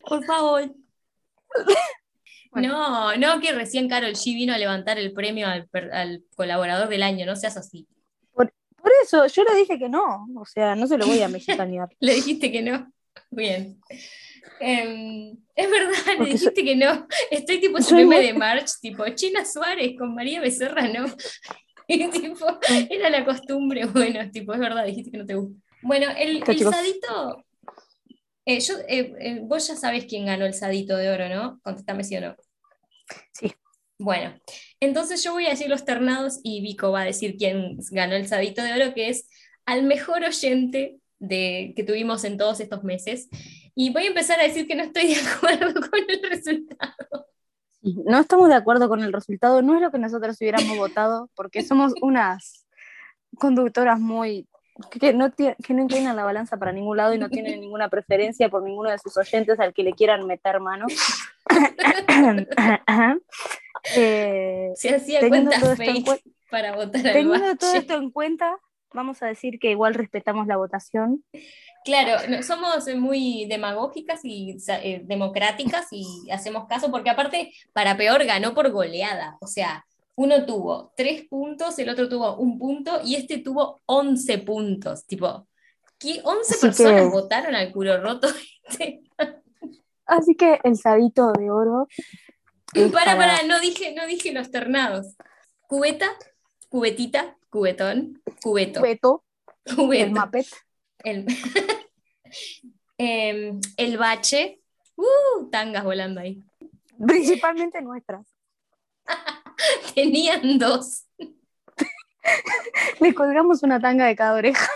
Por 0.00 0.24
favor. 0.24 0.74
Bueno. 2.50 2.68
No, 2.68 3.16
no, 3.18 3.40
que 3.42 3.52
recién 3.52 3.90
Carol 3.90 4.12
G 4.12 4.32
vino 4.32 4.54
a 4.54 4.58
levantar 4.58 4.98
el 4.98 5.12
premio 5.12 5.46
al, 5.46 5.68
colaborador 6.34 6.88
del 6.88 7.02
año, 7.02 7.26
no 7.26 7.36
seas 7.36 7.58
así. 7.58 7.86
Por 8.32 8.50
Por 8.74 8.90
eso, 9.02 9.26
yo 9.26 9.44
le 9.44 9.54
dije 9.54 9.78
que 9.78 9.90
no. 9.90 10.26
O 10.34 10.46
sea, 10.46 10.74
no 10.74 10.86
se 10.86 10.96
lo 10.96 11.06
voy 11.06 11.20
a 11.20 11.28
mexicanear. 11.68 11.90
Le 12.00 12.14
dijiste 12.14 12.50
que 12.50 12.62
no. 12.62 12.90
Bien. 13.30 13.78
Em, 14.60 15.36
es 15.58 15.68
verdad, 15.68 16.20
le 16.20 16.24
dijiste 16.26 16.64
que 16.64 16.76
no. 16.76 17.08
Estoy 17.32 17.60
tipo 17.60 17.78
ese 17.78 17.96
meme 17.96 18.20
de 18.20 18.32
March, 18.32 18.70
tipo 18.80 19.04
China 19.08 19.44
Suárez 19.44 19.96
con 19.98 20.14
María 20.14 20.40
Becerra, 20.40 20.86
no. 20.88 21.04
Y 21.90 22.06
tipo, 22.10 22.46
era 22.90 23.08
la 23.08 23.24
costumbre, 23.24 23.86
bueno, 23.86 24.30
tipo, 24.30 24.52
es 24.52 24.60
verdad, 24.60 24.84
dijiste 24.84 25.10
que 25.10 25.16
no 25.16 25.24
te 25.24 25.36
gusta. 25.36 25.58
Bueno, 25.80 26.06
el, 26.18 26.44
el 26.46 26.58
sadito. 26.58 27.46
eh, 28.44 28.60
yo, 28.60 28.74
eh, 28.86 29.14
eh, 29.18 29.40
vos 29.42 29.66
ya 29.66 29.74
sabes 29.74 30.04
quién 30.04 30.26
ganó 30.26 30.44
el 30.44 30.52
sadito 30.52 30.98
de 30.98 31.08
oro, 31.08 31.30
¿no? 31.30 31.58
Contéstame 31.62 32.04
si 32.04 32.18
o 32.18 32.20
no. 32.20 32.36
Sí. 33.32 33.54
Bueno, 33.98 34.38
entonces 34.80 35.24
yo 35.24 35.32
voy 35.32 35.46
a 35.46 35.50
decir 35.50 35.70
los 35.70 35.86
ternados 35.86 36.40
y 36.42 36.60
Vico 36.60 36.92
va 36.92 37.00
a 37.00 37.06
decir 37.06 37.36
quién 37.38 37.78
ganó 37.90 38.16
el 38.16 38.28
sadito 38.28 38.62
de 38.62 38.74
oro, 38.74 38.92
que 38.92 39.08
es 39.08 39.26
al 39.64 39.82
mejor 39.84 40.24
oyente 40.24 40.98
de, 41.18 41.72
que 41.74 41.84
tuvimos 41.84 42.22
en 42.24 42.36
todos 42.36 42.60
estos 42.60 42.84
meses. 42.84 43.30
Y 43.80 43.90
voy 43.90 44.06
a 44.06 44.08
empezar 44.08 44.40
a 44.40 44.42
decir 44.42 44.66
que 44.66 44.74
no 44.74 44.82
estoy 44.82 45.14
de 45.14 45.20
acuerdo 45.36 45.88
con 45.88 46.00
el 46.08 46.20
resultado. 46.28 47.28
No 47.80 48.18
estamos 48.18 48.48
de 48.48 48.56
acuerdo 48.56 48.88
con 48.88 49.04
el 49.04 49.12
resultado, 49.12 49.62
no 49.62 49.76
es 49.76 49.80
lo 49.80 49.92
que 49.92 50.00
nosotros 50.00 50.36
hubiéramos 50.40 50.76
votado, 50.76 51.30
porque 51.36 51.62
somos 51.62 51.94
unas 52.02 52.66
conductoras 53.38 54.00
muy 54.00 54.48
que 54.90 55.12
no, 55.12 55.32
que 55.32 55.74
no 55.74 55.82
inclinan 55.82 56.16
la 56.16 56.24
balanza 56.24 56.56
para 56.56 56.72
ningún 56.72 56.96
lado 56.96 57.14
y 57.14 57.18
no 57.18 57.28
tienen 57.28 57.60
ninguna 57.60 57.88
preferencia 57.88 58.48
por 58.48 58.64
ninguno 58.64 58.90
de 58.90 58.98
sus 58.98 59.16
oyentes 59.16 59.60
al 59.60 59.72
que 59.72 59.84
le 59.84 59.92
quieran 59.92 60.26
meter 60.26 60.58
mano. 60.58 60.86
eh, 63.96 64.72
Se 64.74 64.96
hacía 64.96 65.20
cuenta 65.28 65.56
para 66.50 66.74
votar 66.74 67.00
Teniendo 67.00 67.56
todo 67.56 67.74
esto 67.74 67.94
en 67.94 68.10
cuenta, 68.10 68.58
vamos 68.92 69.22
a 69.22 69.26
decir 69.26 69.60
que 69.60 69.70
igual 69.70 69.94
respetamos 69.94 70.48
la 70.48 70.56
votación. 70.56 71.22
Claro, 71.88 72.42
somos 72.42 72.86
muy 72.96 73.46
demagógicas 73.46 74.20
y 74.22 74.58
eh, 74.68 75.00
democráticas 75.06 75.86
y 75.90 76.30
hacemos 76.30 76.68
caso, 76.68 76.90
porque 76.90 77.08
aparte, 77.08 77.50
para 77.72 77.96
peor, 77.96 78.26
ganó 78.26 78.52
por 78.52 78.70
goleada. 78.70 79.38
O 79.40 79.46
sea, 79.46 79.86
uno 80.14 80.44
tuvo 80.44 80.92
tres 80.98 81.26
puntos, 81.26 81.78
el 81.78 81.88
otro 81.88 82.06
tuvo 82.06 82.36
un 82.36 82.58
punto 82.58 83.00
y 83.02 83.14
este 83.14 83.38
tuvo 83.38 83.80
once 83.86 84.36
puntos. 84.36 85.06
Tipo, 85.06 85.48
¿qué 85.98 86.20
11 86.22 86.58
personas 86.58 87.10
votaron 87.10 87.54
al 87.54 87.72
culo 87.72 87.98
roto? 88.02 88.28
Así 90.04 90.34
que 90.34 90.60
el 90.64 90.76
sadito 90.76 91.32
de 91.32 91.50
oro. 91.50 91.88
Para, 92.92 93.16
para, 93.16 93.44
no 93.44 93.60
dije, 93.60 93.94
no 93.94 94.06
dije 94.06 94.34
los 94.34 94.50
ternados. 94.50 95.16
Cubeta, 95.62 96.10
cubetita, 96.68 97.38
cubetón, 97.48 98.22
cubeto. 98.42 98.80
Cubeto. 98.80 99.24
El 99.90 100.10
mapet. 100.10 100.46
El, 101.02 101.24
em, 102.96 103.60
el 103.76 103.98
bache. 103.98 104.60
Uh, 104.96 105.48
tangas 105.50 105.84
volando 105.84 106.20
ahí. 106.20 106.42
Principalmente 107.06 107.80
nuestras. 107.80 108.26
Tenían 109.94 110.58
dos. 110.58 111.06
Le 113.00 113.14
colgamos 113.14 113.62
una 113.62 113.80
tanga 113.80 114.06
de 114.06 114.16
cada 114.16 114.34
oreja. 114.34 114.68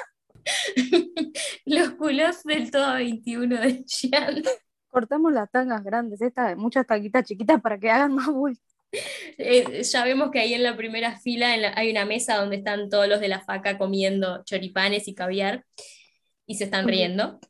Los 1.64 1.90
culos 1.90 2.42
del 2.44 2.70
todo 2.70 2.94
21 2.94 3.60
de 3.60 3.84
Xian. 3.86 4.42
Cortamos 4.88 5.32
las 5.32 5.50
tangas 5.50 5.82
grandes, 5.82 6.20
estas, 6.20 6.54
muchas 6.56 6.86
tanguitas 6.86 7.24
chiquitas 7.24 7.60
para 7.62 7.78
que 7.78 7.90
hagan 7.90 8.14
más 8.14 8.26
bulto. 8.26 8.60
Eh, 9.38 9.82
ya 9.82 10.04
vemos 10.04 10.30
que 10.30 10.38
ahí 10.38 10.52
en 10.52 10.62
la 10.62 10.76
primera 10.76 11.18
fila 11.18 11.54
hay 11.74 11.90
una 11.90 12.04
mesa 12.04 12.36
donde 12.36 12.56
están 12.56 12.90
todos 12.90 13.08
los 13.08 13.20
de 13.20 13.28
la 13.28 13.40
faca 13.40 13.78
comiendo 13.78 14.44
choripanes 14.44 15.08
y 15.08 15.14
caviar 15.14 15.64
y 16.52 16.54
se 16.54 16.64
están 16.64 16.86
riendo. 16.86 17.40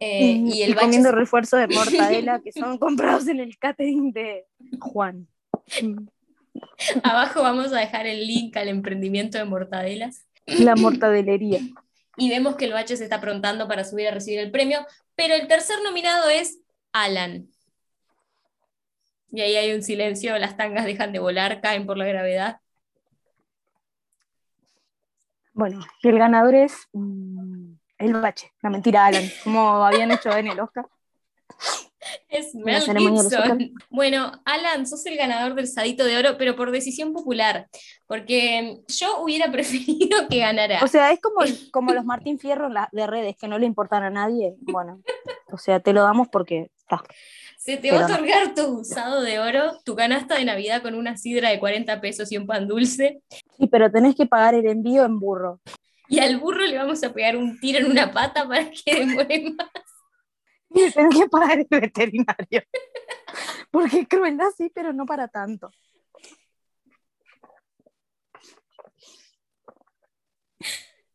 Eh, 0.00 0.42
y, 0.42 0.62
el 0.62 0.74
comiendo 0.74 1.12
refuerzos 1.12 1.60
de 1.60 1.68
mortadela 1.68 2.40
que 2.40 2.50
son 2.60 2.78
comprados 2.78 3.28
en 3.28 3.40
el 3.40 3.58
catering 3.58 4.12
de 4.12 4.46
Juan. 4.80 5.28
Abajo 7.02 7.42
vamos 7.42 7.72
a 7.74 7.80
dejar 7.80 8.06
el 8.06 8.26
link 8.26 8.56
al 8.56 8.68
emprendimiento 8.68 9.36
de 9.36 9.44
mortadelas. 9.44 10.26
La 10.46 10.76
mortadelería. 10.76 11.60
Y 12.16 12.30
vemos 12.30 12.56
que 12.56 12.64
el 12.64 12.72
bache 12.72 12.96
se 12.96 13.04
está 13.04 13.16
aprontando 13.16 13.68
para 13.68 13.84
subir 13.84 14.08
a 14.08 14.12
recibir 14.12 14.38
el 14.38 14.50
premio, 14.50 14.86
pero 15.14 15.34
el 15.34 15.46
tercer 15.46 15.76
nominado 15.84 16.30
es 16.30 16.58
Alan. 16.92 17.48
Y 19.30 19.42
ahí 19.42 19.56
hay 19.56 19.74
un 19.74 19.82
silencio, 19.82 20.38
las 20.38 20.56
tangas 20.56 20.86
dejan 20.86 21.12
de 21.12 21.18
volar, 21.18 21.60
caen 21.60 21.84
por 21.84 21.98
la 21.98 22.06
gravedad. 22.06 22.60
Bueno, 25.52 25.80
y 26.02 26.08
el 26.08 26.18
ganador 26.18 26.54
es 26.54 26.88
mm, 26.92 27.35
el 27.98 28.12
bache, 28.14 28.52
la 28.62 28.70
mentira, 28.70 29.06
Alan, 29.06 29.24
como 29.44 29.84
habían 29.84 30.10
hecho 30.10 30.30
en 30.36 30.48
el 30.48 30.60
Oscar. 30.60 30.86
Es 32.28 32.54
Mel 32.54 32.82
Gibson. 32.82 33.72
Bueno, 33.90 34.32
Alan, 34.44 34.86
sos 34.86 35.04
el 35.06 35.16
ganador 35.16 35.54
del 35.54 35.66
Sadito 35.66 36.04
de 36.04 36.16
Oro, 36.16 36.36
pero 36.38 36.54
por 36.56 36.70
decisión 36.70 37.12
popular, 37.12 37.68
porque 38.06 38.82
yo 38.88 39.20
hubiera 39.22 39.50
preferido 39.52 40.28
que 40.28 40.38
ganara. 40.38 40.80
O 40.82 40.88
sea, 40.88 41.12
es 41.12 41.20
como, 41.20 41.40
como 41.72 41.92
los 41.92 42.04
Martín 42.04 42.38
Fierro 42.38 42.68
de 42.92 43.06
redes, 43.06 43.36
que 43.36 43.48
no 43.48 43.58
le 43.58 43.66
importan 43.66 44.02
a 44.02 44.10
nadie. 44.10 44.54
Bueno, 44.60 45.00
o 45.50 45.58
sea, 45.58 45.80
te 45.80 45.92
lo 45.92 46.02
damos 46.02 46.28
porque 46.28 46.70
está. 46.76 47.02
Se 47.58 47.76
te 47.76 47.90
va 47.90 48.02
a 48.02 48.06
otorgar 48.06 48.54
tu 48.54 48.80
usado 48.80 49.22
de 49.22 49.40
oro, 49.40 49.72
tu 49.84 49.96
canasta 49.96 50.36
de 50.36 50.44
Navidad 50.44 50.82
con 50.82 50.94
una 50.94 51.16
sidra 51.16 51.50
de 51.50 51.58
40 51.58 52.00
pesos 52.00 52.30
y 52.30 52.36
un 52.36 52.46
pan 52.46 52.68
dulce. 52.68 53.22
Sí, 53.58 53.66
pero 53.66 53.90
tenés 53.90 54.14
que 54.14 54.26
pagar 54.26 54.54
el 54.54 54.66
envío 54.66 55.04
en 55.04 55.18
burro. 55.18 55.60
Y 56.08 56.20
al 56.20 56.38
burro 56.38 56.64
le 56.64 56.78
vamos 56.78 57.02
a 57.02 57.12
pegar 57.12 57.36
un 57.36 57.58
tiro 57.58 57.80
en 57.80 57.90
una 57.90 58.12
pata 58.12 58.46
para 58.46 58.70
que 58.70 58.94
demore 59.06 59.54
más. 59.56 59.70
Y 60.70 60.90
tenés 60.90 61.16
que 61.18 61.28
pagar 61.28 61.58
el 61.58 61.66
veterinario. 61.68 62.62
Porque 63.70 64.06
crueldad 64.06 64.48
sí, 64.56 64.70
pero 64.74 64.92
no 64.92 65.06
para 65.06 65.28
tanto. 65.28 65.70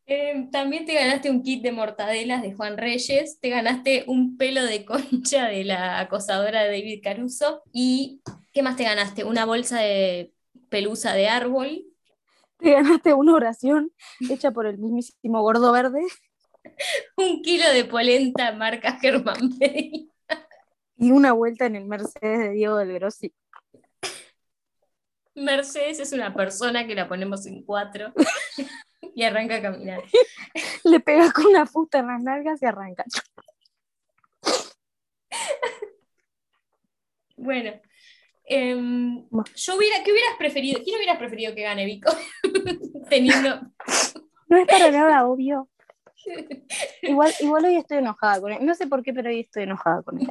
Em, 0.06 0.50
también 0.50 0.84
te 0.84 0.94
ganaste 0.94 1.30
un 1.30 1.42
kit 1.42 1.62
de 1.62 1.72
mortadelas 1.72 2.42
de 2.42 2.52
Juan 2.52 2.76
Reyes, 2.76 3.38
te 3.40 3.48
ganaste 3.48 4.04
un 4.08 4.36
pelo 4.36 4.62
de 4.62 4.84
concha 4.84 5.46
de 5.46 5.64
la 5.64 6.00
acosadora 6.00 6.62
de 6.62 6.68
David 6.68 7.00
Caruso 7.02 7.62
y 7.72 8.20
¿qué 8.52 8.62
más 8.62 8.76
te 8.76 8.84
ganaste? 8.84 9.24
Una 9.24 9.46
bolsa 9.46 9.80
de 9.80 10.32
pelusa 10.68 11.14
de 11.14 11.28
árbol. 11.28 11.84
Te 12.62 12.70
ganaste 12.70 13.12
una 13.12 13.34
oración 13.34 13.92
hecha 14.30 14.52
por 14.52 14.66
el 14.66 14.78
mismísimo 14.78 15.42
gordo 15.42 15.72
verde. 15.72 16.00
un 17.16 17.42
kilo 17.42 17.68
de 17.72 17.84
polenta 17.84 18.52
marca 18.52 18.98
Germán 19.00 19.50
Y 20.96 21.10
una 21.10 21.32
vuelta 21.32 21.66
en 21.66 21.74
el 21.74 21.86
Mercedes 21.86 22.38
de 22.38 22.50
Diego 22.50 22.76
del 22.76 22.92
Grossi. 22.92 23.34
Mercedes 25.34 25.98
es 25.98 26.12
una 26.12 26.32
persona 26.34 26.86
que 26.86 26.94
la 26.94 27.08
ponemos 27.08 27.46
en 27.46 27.64
cuatro 27.64 28.12
y 29.14 29.24
arranca 29.24 29.56
a 29.56 29.62
caminar. 29.62 30.02
Le 30.84 31.00
pegas 31.00 31.32
con 31.32 31.46
una 31.46 31.66
fusta 31.66 31.98
en 31.98 32.06
las 32.06 32.22
nalgas 32.22 32.62
y 32.62 32.66
arranca. 32.66 33.04
Bueno, 37.36 37.72
em, 38.44 39.24
yo 39.56 39.76
hubiera, 39.76 40.02
¿qué 40.04 40.12
hubieras 40.12 40.36
preferido? 40.38 40.80
¿Quién 40.82 40.96
hubieras 40.96 41.18
preferido 41.18 41.54
que 41.54 41.62
gane 41.62 41.84
Vico? 41.84 42.12
Teniendo. 43.10 43.60
No 44.48 44.56
es 44.58 44.66
para 44.66 44.90
nada 44.90 45.26
obvio. 45.26 45.68
Igual, 47.02 47.32
igual 47.40 47.64
hoy 47.64 47.76
estoy 47.76 47.98
enojada 47.98 48.40
con 48.40 48.52
él. 48.52 48.64
No 48.64 48.74
sé 48.74 48.86
por 48.86 49.02
qué, 49.02 49.12
pero 49.12 49.28
hoy 49.28 49.40
estoy 49.40 49.64
enojada 49.64 50.02
con 50.02 50.20
él. 50.20 50.28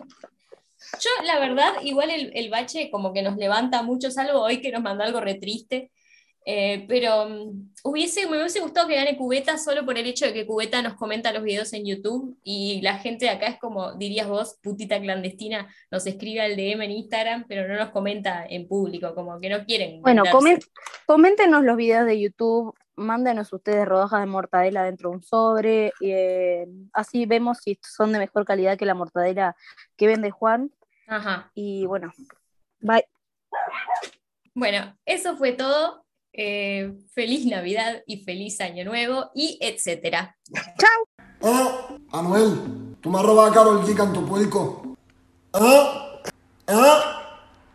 Yo, 0.99 1.09
la 1.25 1.37
verdad, 1.39 1.73
igual 1.83 2.09
el, 2.09 2.31
el 2.33 2.49
bache 2.49 2.89
como 2.89 3.13
que 3.13 3.21
nos 3.21 3.35
levanta 3.37 3.83
mucho, 3.83 4.09
salvo 4.09 4.39
hoy 4.39 4.61
que 4.61 4.71
nos 4.71 4.81
mandó 4.81 5.03
algo 5.03 5.19
re 5.19 5.35
triste. 5.35 5.91
Eh, 6.43 6.85
pero 6.87 7.29
mm, 7.29 7.73
hubiese, 7.83 8.27
me 8.27 8.37
hubiese 8.37 8.61
gustado 8.61 8.87
que 8.87 8.95
gane 8.95 9.15
Cubeta 9.15 9.57
solo 9.59 9.85
por 9.85 9.97
el 9.97 10.07
hecho 10.07 10.25
de 10.25 10.33
que 10.33 10.45
Cubeta 10.47 10.81
nos 10.81 10.95
comenta 10.95 11.31
los 11.31 11.43
videos 11.43 11.71
en 11.73 11.85
YouTube 11.85 12.35
y 12.43 12.81
la 12.81 12.97
gente 12.97 13.25
de 13.25 13.31
acá 13.31 13.45
es 13.47 13.59
como, 13.59 13.93
dirías 13.93 14.27
vos, 14.27 14.57
putita 14.61 14.99
clandestina, 14.99 15.67
nos 15.91 16.07
escribe 16.07 16.41
al 16.41 16.55
DM 16.55 16.81
en 16.81 16.91
Instagram, 16.91 17.45
pero 17.47 17.67
no 17.67 17.77
nos 17.77 17.89
comenta 17.89 18.45
en 18.49 18.67
público, 18.67 19.13
como 19.13 19.39
que 19.39 19.49
no 19.49 19.63
quieren. 19.65 20.01
Bueno, 20.01 20.23
coméntenos 21.05 21.63
los 21.63 21.77
videos 21.77 22.05
de 22.07 22.19
YouTube, 22.19 22.75
mándenos 22.95 23.53
ustedes 23.53 23.87
rodajas 23.87 24.21
de 24.21 24.25
mortadela 24.25 24.83
dentro 24.83 25.11
de 25.11 25.17
un 25.17 25.23
sobre, 25.23 25.93
y, 25.99 26.11
eh, 26.11 26.67
así 26.91 27.27
vemos 27.27 27.59
si 27.59 27.77
son 27.83 28.13
de 28.13 28.19
mejor 28.19 28.45
calidad 28.45 28.77
que 28.77 28.85
la 28.85 28.95
mortadela 28.95 29.55
que 29.95 30.07
vende 30.07 30.31
Juan. 30.31 30.71
Ajá. 31.07 31.51
Y 31.53 31.85
bueno, 31.85 32.11
bye. 32.79 33.05
Bueno, 34.53 34.97
eso 35.05 35.37
fue 35.37 35.53
todo. 35.53 36.00
Eh, 36.33 36.93
feliz 37.13 37.45
Navidad 37.45 38.01
y 38.07 38.23
feliz 38.23 38.61
Año 38.61 38.85
Nuevo 38.85 39.31
y 39.35 39.57
etcétera. 39.61 40.37
¡Chao! 40.53 41.27
Eh, 41.41 41.97
Anuel, 42.11 42.95
tú 43.01 43.09
me 43.09 43.19
has 43.19 43.25
robado 43.25 43.49
a 43.49 43.53
Carol 43.53 43.83
G, 43.83 43.95
canto 43.95 44.25
puerco. 44.25 44.95
¿Eh? 45.53 45.83
¿Eh? 46.67 47.20